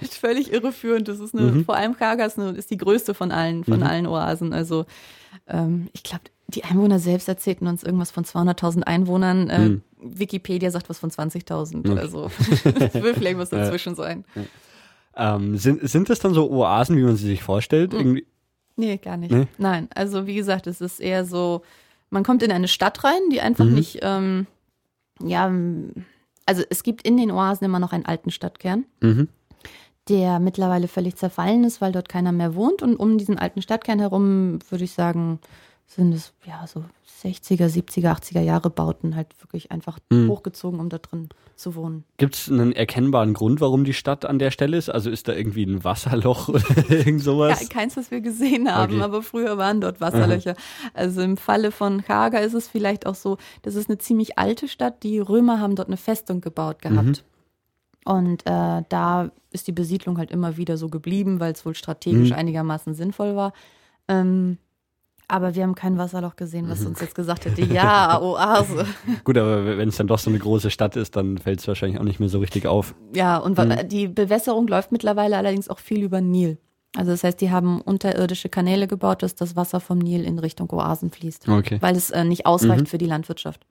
[0.00, 1.08] ist äh, völlig irreführend.
[1.08, 1.64] Das ist eine, Mhm.
[1.64, 3.82] vor allem Kaga ist, eine, ist die größte von allen, von Mhm.
[3.82, 4.52] allen Oasen.
[4.52, 4.86] Also
[5.48, 9.48] ähm, ich glaube, die Einwohner selbst erzählten uns irgendwas von 200.000 Einwohnern.
[9.50, 9.82] Äh, Mhm.
[10.02, 11.80] Wikipedia sagt was von 20.000.
[11.80, 11.98] Okay.
[11.98, 14.24] Also es will vielleicht was dazwischen sein.
[15.16, 17.92] Ähm, sind, sind das dann so Oasen, wie man sie sich vorstellt?
[17.92, 17.98] Mhm.
[17.98, 18.26] Irgendwie,
[18.80, 19.30] Nee, gar nicht.
[19.32, 19.46] Nee?
[19.58, 21.62] Nein, also wie gesagt, es ist eher so,
[22.10, 23.74] man kommt in eine Stadt rein, die einfach Mhm.
[23.74, 24.46] nicht, ähm,
[25.22, 25.52] ja,
[26.46, 29.28] also es gibt in den Oasen immer noch einen alten Stadtkern, Mhm.
[30.08, 32.82] der mittlerweile völlig zerfallen ist, weil dort keiner mehr wohnt.
[32.82, 35.38] Und um diesen alten Stadtkern herum, würde ich sagen,
[35.86, 36.84] sind es ja so
[37.22, 40.28] 60er, 70er, 80er Jahre Bauten halt wirklich einfach Mhm.
[40.30, 42.04] hochgezogen, um da drin zu wohnen.
[42.16, 44.88] Gibt es einen erkennbaren Grund, warum die Stadt an der Stelle ist?
[44.88, 47.60] Also ist da irgendwie ein Wasserloch oder irgend sowas?
[47.60, 49.02] Ja, keins, was wir gesehen haben, Okay.
[49.02, 50.54] aber früher waren dort Wasserlöcher.
[50.94, 54.66] Also im Falle von Haga ist es vielleicht auch so, das ist eine ziemlich alte
[54.68, 55.02] Stadt.
[55.02, 57.24] Die Römer haben dort eine Festung gebaut gehabt.
[58.06, 62.30] Und äh, da ist die Besiedlung halt immer wieder so geblieben, weil es wohl strategisch
[62.30, 62.36] Mhm.
[62.36, 63.52] einigermaßen sinnvoll war.
[64.08, 64.56] Ähm,
[65.30, 68.86] aber wir haben kein Wasserloch gesehen, was uns jetzt gesagt hätte, ja, Oase.
[69.24, 71.98] Gut, aber wenn es dann doch so eine große Stadt ist, dann fällt es wahrscheinlich
[72.00, 72.94] auch nicht mehr so richtig auf.
[73.14, 73.88] Ja, und Mhm.
[73.88, 76.58] die Bewässerung läuft mittlerweile allerdings auch viel über den Nil.
[76.96, 80.68] Also das heißt, die haben unterirdische Kanäle gebaut, dass das Wasser vom Nil in Richtung
[80.72, 81.78] Oasen fließt, Okay.
[81.80, 82.86] weil es äh, nicht ausreicht Mhm.
[82.86, 83.64] für die Landwirtschaft.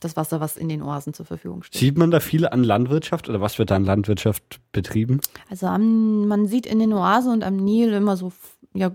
[0.00, 1.78] Das Wasser, was in den Oasen zur Verfügung steht.
[1.80, 5.20] Sieht man da viel an Landwirtschaft oder was wird da an Landwirtschaft betrieben?
[5.48, 8.32] Also am, man sieht in den Oasen und am Nil immer so
[8.74, 8.90] ja,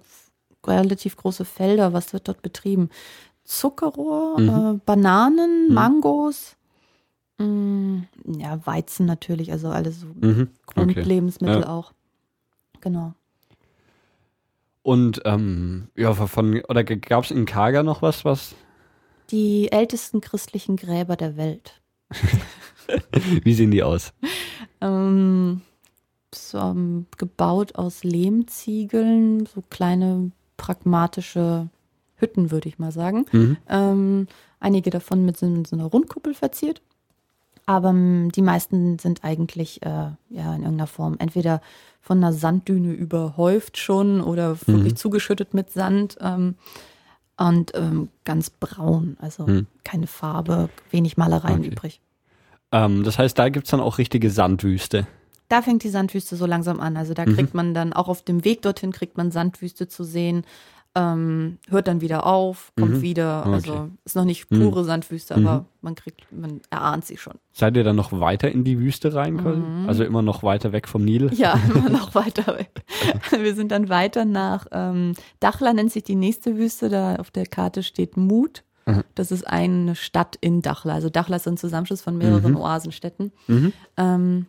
[0.66, 1.94] relativ große Felder.
[1.94, 2.90] Was wird dort betrieben?
[3.44, 4.50] Zuckerrohr, Mhm.
[4.50, 5.74] äh, Bananen, Mhm.
[5.74, 6.56] Mangos,
[7.40, 8.04] mh,
[8.38, 10.50] ja, Weizen natürlich, also alles so Mhm.
[10.76, 10.94] Okay.
[10.94, 11.70] Grundlebensmittel Ja.
[11.70, 11.94] auch.
[12.82, 13.14] Genau.
[14.84, 18.56] Und ähm, ja, von oder gab es in Kaga noch was, was
[19.32, 21.82] Die ältesten christlichen Gräber der Welt.
[23.44, 24.14] wie sehen die aus?
[24.82, 25.62] Ähm,
[26.34, 31.68] so, ähm, gebaut aus Lehmziegeln, so kleine pragmatische
[32.18, 33.26] Hütten, würde ich mal sagen.
[33.32, 33.58] Mhm.
[33.68, 34.28] Ähm,
[34.60, 36.82] einige davon mit so, so einer Rundkuppel verziert.
[37.66, 39.88] Aber ähm, die meisten sind eigentlich äh,
[40.30, 41.62] ja in irgendeiner Form entweder
[42.02, 44.98] von einer Sanddüne überhäuft schon oder wirklich Mhm.
[44.98, 46.56] zugeschüttet mit Sand ähm,
[47.38, 49.68] und ähm, ganz braun, also Mhm.
[49.84, 51.70] keine Farbe, wenig Malereien Okay.
[51.72, 52.02] übrig.
[52.72, 55.08] Ähm, das heißt, da gibt's dann auch richtige Sandwüste.
[55.50, 56.96] Da fängt die Sandwüste so langsam an.
[56.96, 57.36] Also da Mhm.
[57.36, 60.44] kriegt man dann auch auf dem Weg dorthin kriegt man Sandwüste zu sehen.
[60.96, 63.02] Ähm, hört dann wieder auf, kommt Mhm.
[63.04, 63.42] wieder.
[63.46, 63.54] Okay.
[63.54, 64.60] Also ist noch nicht Mhm.
[64.60, 65.66] pure Sandwüste, aber Mhm.
[65.82, 67.36] man kriegt, man erahnt sie schon.
[67.52, 69.38] Seid ihr dann noch weiter in die Wüste rein?
[69.38, 69.60] quasi?
[69.60, 69.88] Mhm.
[69.88, 71.30] Also immer noch weiter weg vom Nil?
[71.34, 71.54] Ja,
[71.88, 72.72] immer noch weiter weg.
[73.40, 76.90] Wir sind dann weiter nach ähm, Dachla nennt sich die nächste Wüste.
[76.90, 78.64] Da auf der Karte steht Mut.
[78.88, 79.04] Mhm.
[79.14, 80.96] Das ist eine Stadt in Dachla.
[80.96, 82.58] Also Dachla ist ein Zusammenschluss von mehreren Mhm.
[82.58, 83.32] Oasenstädten.
[83.48, 83.74] Mhm.
[83.96, 84.46] Ähm,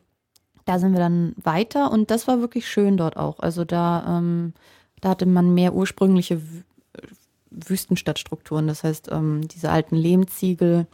[0.71, 3.41] da sind wir dann weiter und das war wirklich schön dort auch.
[3.41, 4.53] Also da, ähm,
[5.01, 7.03] da hatte man mehr ursprüngliche äh,
[7.51, 8.69] Wüstenstadtstrukturen.
[8.69, 10.87] Das heißt, ähm, diese alten Lehmziegel,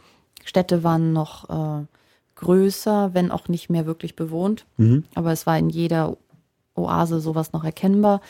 [0.43, 1.85] Städte waren noch äh,
[2.33, 4.65] größer, wenn auch nicht mehr wirklich bewohnt.
[4.77, 5.03] Mhm.
[5.13, 6.17] Aber es war in jeder
[6.73, 8.21] Oase sowas noch erkennbar.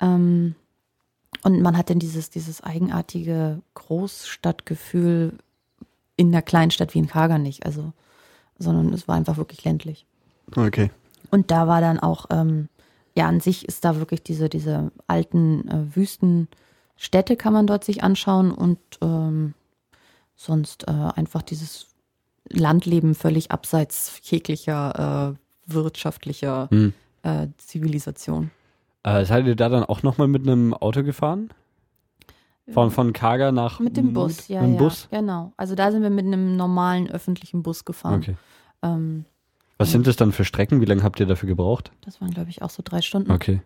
[0.00, 0.54] Ähm,
[1.42, 5.32] und man hat dann dieses, dieses eigenartige Großstadtgefühl
[6.14, 7.66] in einer Kleinstadt wie in Kaga nicht.
[7.66, 7.92] Also,
[8.56, 10.06] sondern es war einfach wirklich ländlich.
[10.54, 10.90] Okay.
[11.30, 12.68] Und da war dann auch, ähm,
[13.16, 18.02] ja, an sich ist da wirklich diese, diese alten äh, Wüstenstädte kann man dort sich
[18.02, 19.54] anschauen und ähm,
[20.34, 21.86] sonst äh, einfach dieses
[22.48, 26.92] Landleben völlig abseits jeglicher äh, wirtschaftlicher Hm.
[27.22, 28.50] äh, Zivilisation.
[29.04, 31.50] Äh, seid ihr da dann auch nochmal mit einem Auto gefahren?
[32.70, 34.14] Von, von Kaga nach Mit dem Mut?
[34.14, 35.08] Bus, ja, Mit dem ja, Bus?
[35.10, 35.52] genau.
[35.56, 38.20] Also da sind wir mit einem normalen öffentlichen Bus gefahren.
[38.20, 38.36] Okay.
[38.82, 39.24] Ähm,
[39.82, 40.80] Was sind das dann für Strecken?
[40.80, 41.92] Wie lange habt ihr dafür gebraucht?
[42.04, 43.30] das waren, glaube ich, auch so drei Stunden.
[43.30, 43.60] Okay.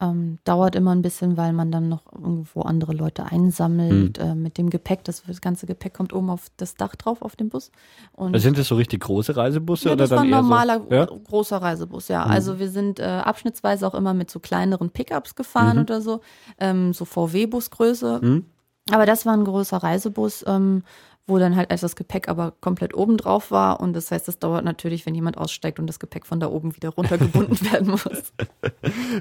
[0.00, 4.24] Ähm, dauert immer ein bisschen, weil man dann noch irgendwo andere Leute einsammelt Hm.
[4.28, 5.02] äh, mit dem Gepäck.
[5.02, 7.72] Das, das ganze Gepäck kommt oben auf das Dach drauf auf dem Bus.
[8.12, 10.82] Und Also sind das so richtig große Reisebusse ja, oder das war dann ein normaler
[10.88, 10.94] so?
[10.94, 11.04] Ja?
[11.06, 12.24] großer Reisebus, ja.
[12.24, 12.30] Mhm.
[12.30, 15.82] Also wir sind äh, abschnittsweise auch immer mit so kleineren Pickups gefahren Mhm.
[15.82, 16.20] oder so,
[16.60, 18.20] ähm, so VW-Busgröße.
[18.20, 18.44] Hm?
[18.92, 20.84] Aber das war ein großer Reisebus, ähm,
[21.28, 23.80] wo dann halt das Gepäck aber komplett oben drauf war.
[23.80, 26.74] Und das heißt, das dauert natürlich, wenn jemand aussteigt und das Gepäck von da oben
[26.74, 28.32] wieder runtergebunden werden muss.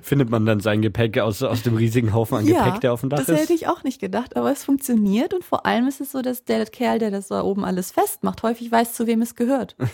[0.01, 3.09] Findet man dann sein Gepäck aus, aus dem riesigen Haufen an Gepäck, der auf dem
[3.09, 3.41] Dach das ist?
[3.41, 6.45] hätte ich auch nicht gedacht, aber es funktioniert und vor allem ist es so, dass
[6.45, 9.75] der Kerl, der das da oben alles festmacht, häufig weiß, zu wem es gehört.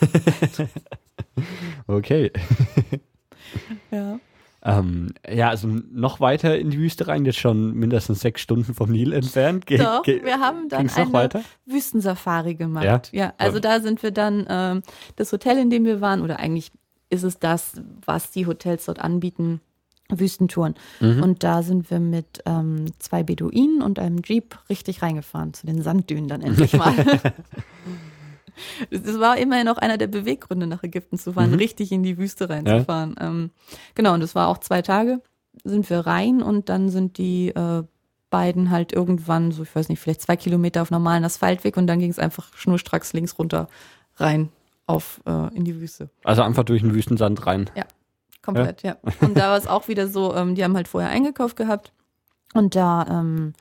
[1.87, 2.31] Okay.
[3.91, 4.19] Ja.
[4.65, 8.89] Ähm, ja, also noch weiter in die Wüste rein, jetzt schon mindestens sechs Stunden vom
[8.89, 9.65] Nil entfernt.
[9.65, 11.43] Ge Doch, wir haben dann eine weiter?
[11.65, 12.85] Wüstensafari gemacht.
[12.85, 13.01] Ja?
[13.11, 14.81] Ja, also da sind wir dann, ähm,
[15.17, 16.71] das Hotel, in dem wir waren, oder eigentlich
[17.09, 19.59] ist es das, was die Hotels dort anbieten,
[20.09, 20.75] Wüstentouren.
[21.01, 21.23] Mhm.
[21.23, 25.81] Und da sind wir mit ähm, zwei Beduinen und einem Jeep richtig reingefahren, zu den
[25.81, 26.93] Sanddünen dann endlich mal.
[28.91, 31.57] Das war immerhin auch einer der Beweggründe, nach Ägypten zu fahren, Mhm.
[31.57, 33.15] richtig in die Wüste reinzufahren.
[33.19, 33.51] Ähm,
[33.95, 35.21] genau, und das war auch zwei Tage.
[35.63, 37.83] sind wir rein und dann sind die äh,
[38.31, 41.99] beiden halt irgendwann, so ich weiß nicht, vielleicht zwei Kilometer auf normalen Asphaltweg und dann
[41.99, 43.67] ging es einfach schnurstracks links runter
[44.15, 44.49] rein
[44.87, 46.09] auf äh, in die Wüste.
[46.23, 47.69] Also einfach durch den Wüstensand rein.
[47.75, 47.83] Ja,
[48.41, 48.97] komplett, ja.
[49.05, 49.13] ja.
[49.21, 51.91] Und da war es auch wieder so, ähm, die haben halt vorher eingekauft gehabt
[52.55, 53.53] und da ähm,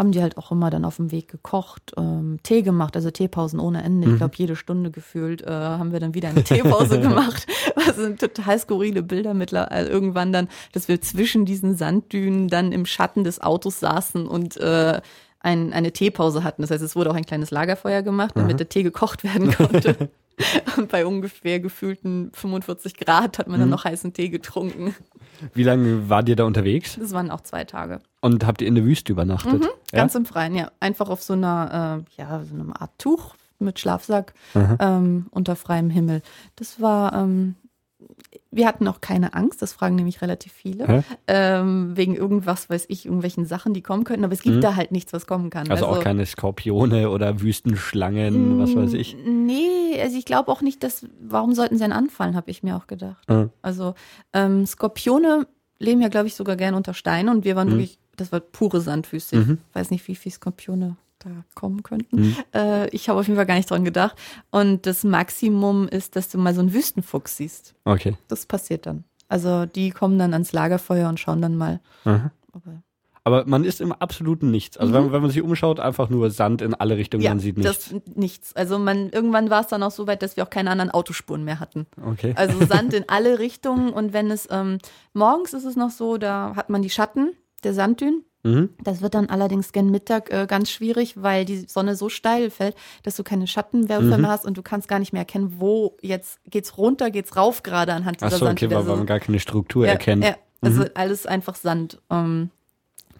[0.00, 3.60] haben die halt auch immer dann auf dem Weg gekocht, ähm, Tee gemacht, also Teepausen
[3.60, 4.08] ohne Ende.
[4.08, 7.46] Ich glaube, jede Stunde gefühlt äh, haben wir dann wieder eine Teepause gemacht.
[7.74, 9.70] Das sind total skurrile Bilder mittlerweile.
[9.70, 14.56] Also irgendwann dann, dass wir zwischen diesen Sanddünen dann im Schatten des Autos saßen und
[14.56, 15.02] äh,
[15.40, 16.62] ein, eine Teepause hatten.
[16.62, 18.56] Das heißt, es wurde auch ein kleines Lagerfeuer gemacht, damit Aha.
[18.56, 20.08] der Tee gekocht werden konnte.
[20.76, 23.62] Und bei ungefähr gefühlten 45 Grad hat man mhm.
[23.62, 24.94] dann noch heißen Tee getrunken.
[25.54, 26.96] Wie lange war ihr da unterwegs?
[26.98, 28.00] Das waren auch zwei Tage.
[28.20, 29.60] Und habt ihr in der Wüste übernachtet?
[29.60, 30.70] Mhm, ganz im Freien, ja.
[30.80, 35.90] Einfach auf so einer, äh, ja, so einer Art Tuch mit Schlafsack ähm, unter freiem
[35.90, 36.22] Himmel.
[36.56, 37.56] Das war ähm,
[38.50, 43.04] wir hatten auch keine Angst, das fragen nämlich relativ viele, ähm, wegen irgendwas, weiß ich,
[43.06, 44.60] irgendwelchen Sachen, die kommen könnten, aber es gibt mhm.
[44.60, 45.70] da halt nichts, was kommen kann.
[45.70, 49.16] Also, also auch keine Skorpione oder Wüstenschlangen, was weiß ich.
[49.24, 52.76] Nee, also ich glaube auch nicht, dass, warum sollten sie denn anfallen, habe ich mir
[52.76, 53.28] auch gedacht.
[53.28, 53.50] Mhm.
[53.62, 53.94] Also
[54.32, 55.46] ähm, Skorpione
[55.78, 57.72] leben ja, glaube ich, sogar gerne unter Steinen und wir waren mhm.
[57.72, 59.36] wirklich, das war pure Sandwüste.
[59.36, 59.58] Ich mhm.
[59.72, 62.20] weiß nicht, wie viele Skorpione da kommen könnten.
[62.20, 62.36] Mhm.
[62.54, 64.16] Äh, ich habe auf jeden Fall gar nicht dran gedacht.
[64.50, 67.74] Und das Maximum ist, dass du mal so einen Wüstenfuchs siehst.
[67.84, 68.16] Okay.
[68.28, 69.04] Das passiert dann.
[69.28, 71.80] Also die kommen dann ans Lagerfeuer und schauen dann mal.
[72.04, 72.82] Aber,
[73.22, 74.76] Aber, man ist im absoluten Nichts.
[74.76, 74.96] Also mhm.
[74.96, 77.90] wenn, wenn, man sich umschaut, einfach nur Sand in alle Richtungen, ja, man sieht nichts.
[77.90, 78.56] Das, nichts.
[78.56, 81.44] Also man, irgendwann war es dann auch so weit, dass wir auch keine anderen Autospuren
[81.44, 81.86] mehr hatten.
[82.04, 82.32] Okay.
[82.34, 83.92] Also Sand in alle Richtungen.
[83.92, 84.78] Und wenn es ähm,
[85.12, 87.32] morgens ist es noch so, da hat man die Schatten
[87.62, 88.24] der Sanddünen.
[88.42, 88.70] Mhm.
[88.82, 92.74] Das wird dann allerdings gen Mittag äh, ganz schwierig, weil die Sonne so steil fällt,
[93.02, 94.22] dass du keine Schattenwerfer mhm.
[94.22, 97.62] mehr hast und du kannst gar nicht mehr erkennen, wo jetzt geht's runter, geht's rauf
[97.62, 98.62] gerade anhand dieser Ach so, Sand.
[98.62, 100.24] okay, weil so, man gar keine Struktur ja, erkennt.
[100.24, 100.90] Ja, also mhm.
[100.94, 102.00] alles einfach Sand.
[102.10, 102.50] Ähm,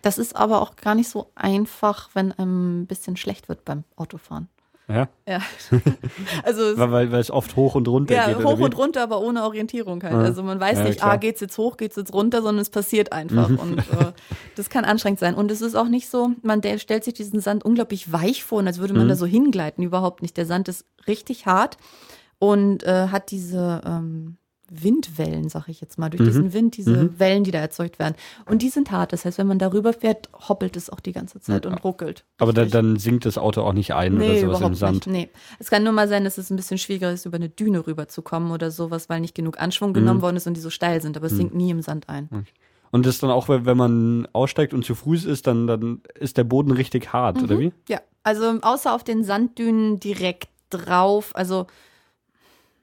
[0.03, 3.85] das ist aber auch gar nicht so einfach, wenn einem ein bisschen schlecht wird beim
[3.97, 4.49] Autofahren.
[4.91, 5.09] Ja.
[5.29, 5.41] Ja.
[6.43, 8.39] Also weil, weil es oft hoch und runter ja, geht.
[8.39, 10.15] Ja, hoch und runter, aber ohne Orientierung halt.
[10.15, 10.21] Ja.
[10.21, 11.13] Also man weiß ja, nicht, klar.
[11.13, 13.49] ah, geht's jetzt hoch, geht's jetzt runter, sondern es passiert einfach.
[13.49, 13.59] Mhm.
[13.59, 14.13] Und äh,
[14.57, 15.35] das kann anstrengend sein.
[15.35, 18.67] Und es ist auch nicht so, man stellt sich diesen Sand unglaublich weich vor, und
[18.67, 19.11] als würde man mhm.
[19.11, 19.85] da so hingleiten.
[19.85, 20.37] Überhaupt nicht.
[20.37, 21.77] Der Sand ist richtig hart
[22.39, 24.39] und äh, hat diese ähm,
[24.71, 26.27] Windwellen, sag ich jetzt mal, durch mhm.
[26.27, 27.19] diesen Wind, diese mhm.
[27.19, 28.15] Wellen, die da erzeugt werden.
[28.47, 29.13] Und die sind hart.
[29.13, 31.71] Das heißt, wenn man darüber fährt, hoppelt es auch die ganze Zeit ja.
[31.71, 32.25] und ruckelt.
[32.39, 35.07] Aber da, dann sinkt das Auto auch nicht ein nee, oder sowas im Sand.
[35.09, 35.33] Nicht.
[35.35, 35.41] Nee.
[35.59, 38.53] Es kann nur mal sein, dass es ein bisschen schwieriger ist, über eine Düne rüberzukommen
[38.53, 40.23] oder sowas, weil nicht genug Anschwung genommen mhm.
[40.23, 41.17] worden ist und die so steil sind.
[41.17, 41.39] Aber es mhm.
[41.39, 42.29] sinkt nie im Sand ein.
[42.93, 46.45] Und das dann auch, wenn man aussteigt und zu Fuß ist, dann, dann ist der
[46.45, 47.61] Boden richtig hart, oder mhm.
[47.61, 47.73] wie?
[47.89, 51.35] Ja, also außer auf den Sanddünen direkt drauf.
[51.35, 51.67] Also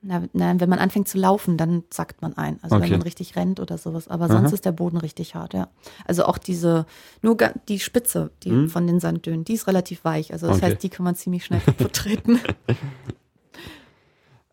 [0.02, 2.60] na, na, wenn man anfängt zu laufen, dann zackt man ein.
[2.62, 2.86] Also okay.
[2.86, 4.08] wenn man richtig rennt oder sowas.
[4.08, 4.54] Aber sonst Aha.
[4.54, 5.70] ist der Boden richtig hart, ja.
[6.06, 6.86] Also auch diese,
[7.22, 7.36] nur
[7.68, 8.70] die Spitze die hm?
[8.70, 10.32] von den Sanddünen, die ist relativ weich.
[10.34, 10.68] Also das okay.
[10.68, 12.40] heißt, die kann man ziemlich schnell kaputt treten.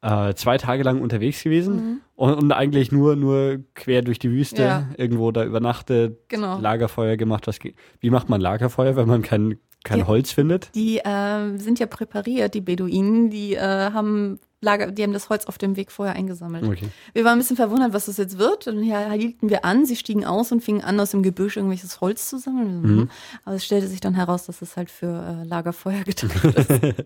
[0.01, 2.01] äh, zwei Tage lang unterwegs gewesen mhm.
[2.15, 4.89] und, und, eigentlich nur, nur quer durch die Wüste, ja.
[4.97, 6.59] irgendwo da übernachtet, genau.
[6.59, 7.47] Lagerfeuer gemacht.
[7.47, 7.59] Was,
[8.01, 10.75] wie macht man Lagerfeuer, wenn man kein, kein die, Holz findet?
[10.75, 15.47] Die äh, sind ja präpariert, die Beduinen, die äh, haben Lager, die haben das Holz
[15.47, 16.65] auf dem Weg vorher eingesammelt.
[16.65, 16.89] Okay.
[17.13, 18.67] Wir waren ein bisschen verwundert, was das jetzt wird.
[18.67, 22.01] Und hier hielten wir an, sie stiegen aus und fingen an, aus dem Gebüsch irgendwelches
[22.01, 22.81] Holz zu sammeln.
[22.81, 22.89] Mhm.
[22.89, 23.11] Hm.
[23.45, 27.05] Aber es stellte sich dann heraus, dass es halt für äh, Lagerfeuer gedacht ist.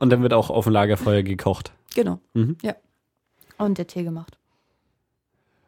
[0.00, 1.72] und dann wird auch auf dem Lagerfeuer gekocht.
[1.94, 2.18] Genau.
[2.34, 2.56] Mhm.
[2.62, 2.74] Ja.
[3.58, 4.36] Und der Tee gemacht.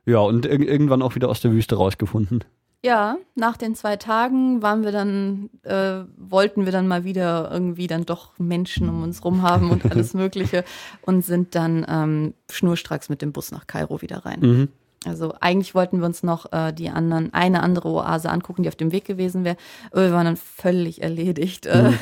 [0.05, 2.45] Ja, und ir irgendwann auch wieder aus der Wüste rausgefunden.
[2.85, 7.89] Ja, nach den zwei Tagen waren wir dann, äh, wollten wir dann mal wieder irgendwie
[7.89, 10.65] dann doch Menschen um uns rum haben und alles Mögliche
[11.03, 14.41] und sind dann ähm, schnurstracks mit dem Bus nach Kairo wieder rein.
[14.41, 14.69] Mhm.
[15.05, 18.77] Also eigentlich wollten wir uns noch äh, die anderen, eine andere Oase angucken, die auf
[18.77, 19.57] dem Weg gewesen wäre.
[19.93, 21.67] Wir waren dann völlig erledigt.
[21.67, 21.99] Äh, mhm.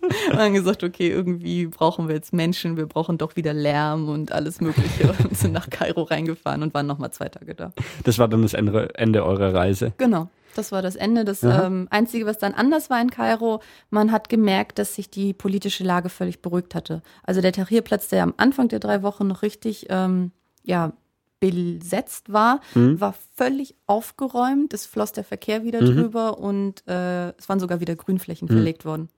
[0.30, 4.32] und dann gesagt, okay, irgendwie brauchen wir jetzt Menschen, wir brauchen doch wieder Lärm und
[4.32, 7.72] alles Mögliche und sind nach Kairo reingefahren und waren nochmal zwei Tage da.
[8.04, 9.92] Das war dann das Ende, Ende eurer Reise.
[9.98, 10.28] Genau.
[10.56, 11.24] Das war das Ende.
[11.24, 13.60] Das ähm, Einzige, was dann anders war in Kairo,
[13.90, 17.02] man hat gemerkt, dass sich die politische Lage völlig beruhigt hatte.
[17.22, 20.32] Also der Tahrirplatz, der am Anfang der drei Wochen noch richtig ähm,
[20.62, 20.92] ja,
[21.40, 23.00] besetzt war, mhm.
[23.00, 24.72] war völlig aufgeräumt.
[24.74, 25.96] Es floss der Verkehr wieder mhm.
[25.96, 28.52] drüber und äh, es waren sogar wieder Grünflächen mhm.
[28.52, 29.08] verlegt worden.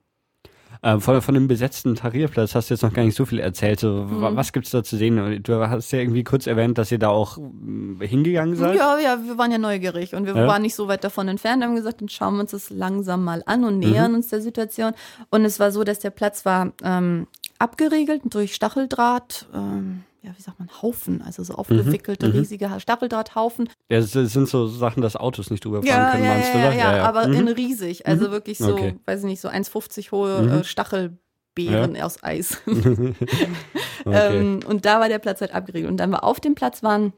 [0.81, 3.79] Äh, von, von dem besetzten Tarierplatz hast du jetzt noch gar nicht so viel erzählt.
[3.79, 4.35] So, mhm.
[4.35, 5.41] Was gibt's da zu sehen?
[5.43, 8.77] Du hast ja irgendwie kurz erwähnt, dass ihr da auch äh, hingegangen seid.
[8.77, 10.47] Ja, ja, wir waren ja neugierig und wir ja.
[10.47, 11.61] waren nicht so weit davon entfernt.
[11.61, 14.17] Wir haben gesagt, dann schauen wir uns das langsam mal an und nähern mhm.
[14.17, 14.93] uns der Situation.
[15.29, 17.27] Und es war so, dass der Platz war ähm,
[17.59, 19.47] abgeriegelt durch Stacheldraht.
[19.53, 22.31] Ähm, ja, wie sagt man, Haufen, also so aufgewickelte, mhm.
[22.39, 23.69] riesige Stacheldrahthaufen.
[23.89, 26.53] Ja, das sind so Sachen, dass Autos nicht drüber fahren Ja, können, ja, meinst ja,
[26.53, 26.97] du, ja, oder?
[26.97, 27.33] ja, aber Mhm.
[27.33, 28.95] in riesig, also wirklich so, Okay.
[29.05, 30.49] weiß ich nicht, so 1,50 hohe Mhm.
[30.49, 32.57] äh, Stachelbeeren aus Eis.
[34.05, 34.39] okay.
[34.39, 35.91] Ähm, und da war der Platz halt abgeriegelt.
[35.91, 37.13] Und dann war auf dem Platz waren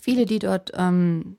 [0.00, 1.37] viele, die dort ähm,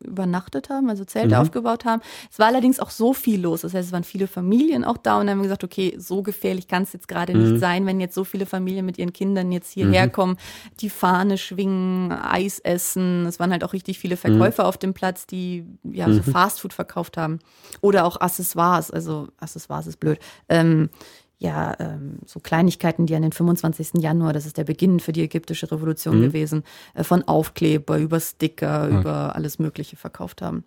[0.00, 1.40] übernachtet haben, also Zelte Mhm.
[1.42, 2.02] aufgebaut haben.
[2.30, 3.62] Es war allerdings auch so viel los.
[3.62, 6.22] Das heißt, es waren viele Familien auch da und dann haben wir gesagt, okay, so
[6.22, 7.40] gefährlich kann es jetzt gerade Mhm.
[7.42, 10.12] nicht sein, wenn jetzt so viele Familien mit ihren Kindern jetzt hierher Mhm.
[10.12, 10.36] kommen,
[10.80, 13.26] die Fahne schwingen, Eis essen.
[13.26, 16.32] Es waren halt auch richtig viele Verkäufer auf dem Platz, die ja so Mhm.
[16.32, 17.38] Fastfood verkauft haben.
[17.80, 20.18] Oder auch Accessoires, also Accessoires ist blöd.
[20.48, 20.90] Ähm,
[21.38, 24.02] ja, ähm, so Kleinigkeiten, die an den 25.
[24.02, 26.22] Januar, das ist der Beginn für die ägyptische Revolution Mhm.
[26.22, 29.00] gewesen, äh, von Aufkleber über Sticker, Okay.
[29.00, 30.64] über alles Mögliche verkauft haben.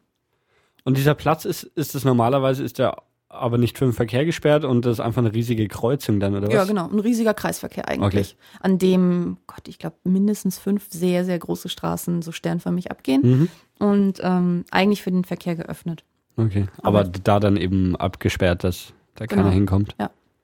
[0.83, 2.95] Und dieser Platz ist, ist es normalerweise, ist der
[3.27, 6.47] aber nicht für den Verkehr gesperrt und das ist einfach eine riesige Kreuzung dann, oder
[6.47, 6.53] was?
[6.53, 11.39] Ja, genau, ein riesiger Kreisverkehr eigentlich, an dem, Gott, ich glaube, mindestens fünf sehr, sehr
[11.39, 13.49] große Straßen so sternförmig abgehen Mhm.
[13.87, 16.03] und ähm, eigentlich für den Verkehr geöffnet.
[16.35, 16.67] Okay.
[16.81, 19.53] Aber Aber- da dann eben abgesperrt, dass da keiner Genau.
[19.53, 19.95] hinkommt.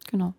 [0.07, 0.34] Genau.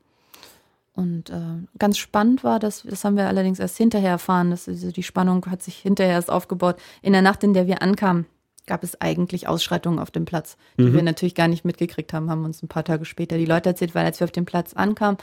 [0.94, 1.38] Und äh,
[1.78, 5.46] ganz spannend war, dass, das haben wir allerdings erst hinterher erfahren, dass also die Spannung
[5.46, 6.76] hat sich hinterher erst aufgebaut.
[7.02, 8.26] In der Nacht, in der wir ankamen,
[8.66, 10.94] gab es eigentlich Ausschreitungen auf dem Platz, die Mhm.
[10.94, 13.94] wir natürlich gar nicht mitgekriegt haben, haben uns ein paar Tage später die Leute erzählt,
[13.94, 15.18] weil als wir auf den Platz ankamen,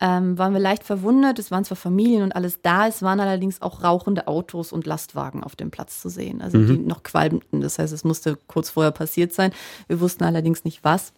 [0.00, 1.38] ähm, waren wir leicht verwundert.
[1.38, 5.44] Es waren zwar Familien und alles da, es waren allerdings auch rauchende Autos und Lastwagen
[5.44, 6.66] auf dem Platz zu sehen, also Mhm.
[6.66, 7.60] die noch qualmten.
[7.60, 9.52] Das heißt, es musste kurz vorher passiert sein.
[9.86, 11.12] Wir wussten allerdings nicht was.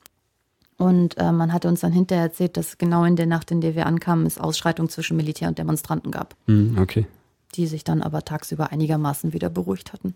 [0.76, 3.74] Und äh, man hatte uns dann hinterher erzählt, dass genau in der Nacht, in der
[3.76, 7.06] wir ankamen, es Ausschreitungen zwischen Militär und Demonstranten gab, Mhm, okay.
[7.54, 10.14] die sich dann aber tagsüber einigermaßen wieder beruhigt hatten.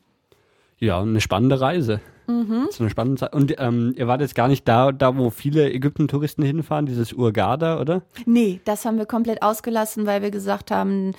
[0.80, 2.00] Ja, eine spannende Reise.
[2.28, 2.68] Mhm.
[2.78, 3.32] Eine spannende Zeit.
[3.32, 7.80] Und ähm, ihr wart jetzt gar nicht da, da wo viele Ägypten-Touristen hinfahren, dieses Urgada,
[7.80, 8.02] oder?
[8.26, 11.12] Nee, das haben wir komplett ausgelassen, weil wir gesagt haben,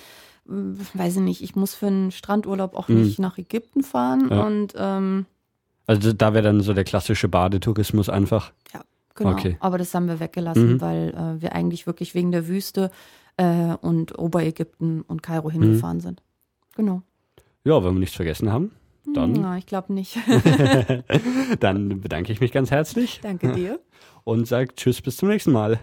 [0.48, 0.52] äh,
[0.94, 3.02] weiß ich nicht, ich muss für einen Strandurlaub auch Mhm.
[3.02, 4.28] nicht nach Ägypten fahren.
[4.30, 4.42] Ja.
[4.46, 5.26] Und ähm,
[5.86, 8.52] Also da wäre dann so der klassische Badetourismus einfach.
[9.20, 9.56] Genau, Okay.
[9.60, 10.80] aber das haben wir weggelassen, Mhm.
[10.80, 12.90] weil äh, wir eigentlich wirklich wegen der Wüste
[13.36, 15.52] äh, und Oberägypten und Kairo Mhm.
[15.52, 16.22] hingefahren sind.
[16.76, 17.02] Genau.
[17.64, 18.72] Ja, wenn wir nichts vergessen haben,
[19.14, 20.16] Dann- Ja, ich glaube nicht.
[21.60, 23.80] dann bedanke ich mich ganz herzlich Danke dir.
[24.24, 25.80] und sage Tschüss bis zum nächsten Mal.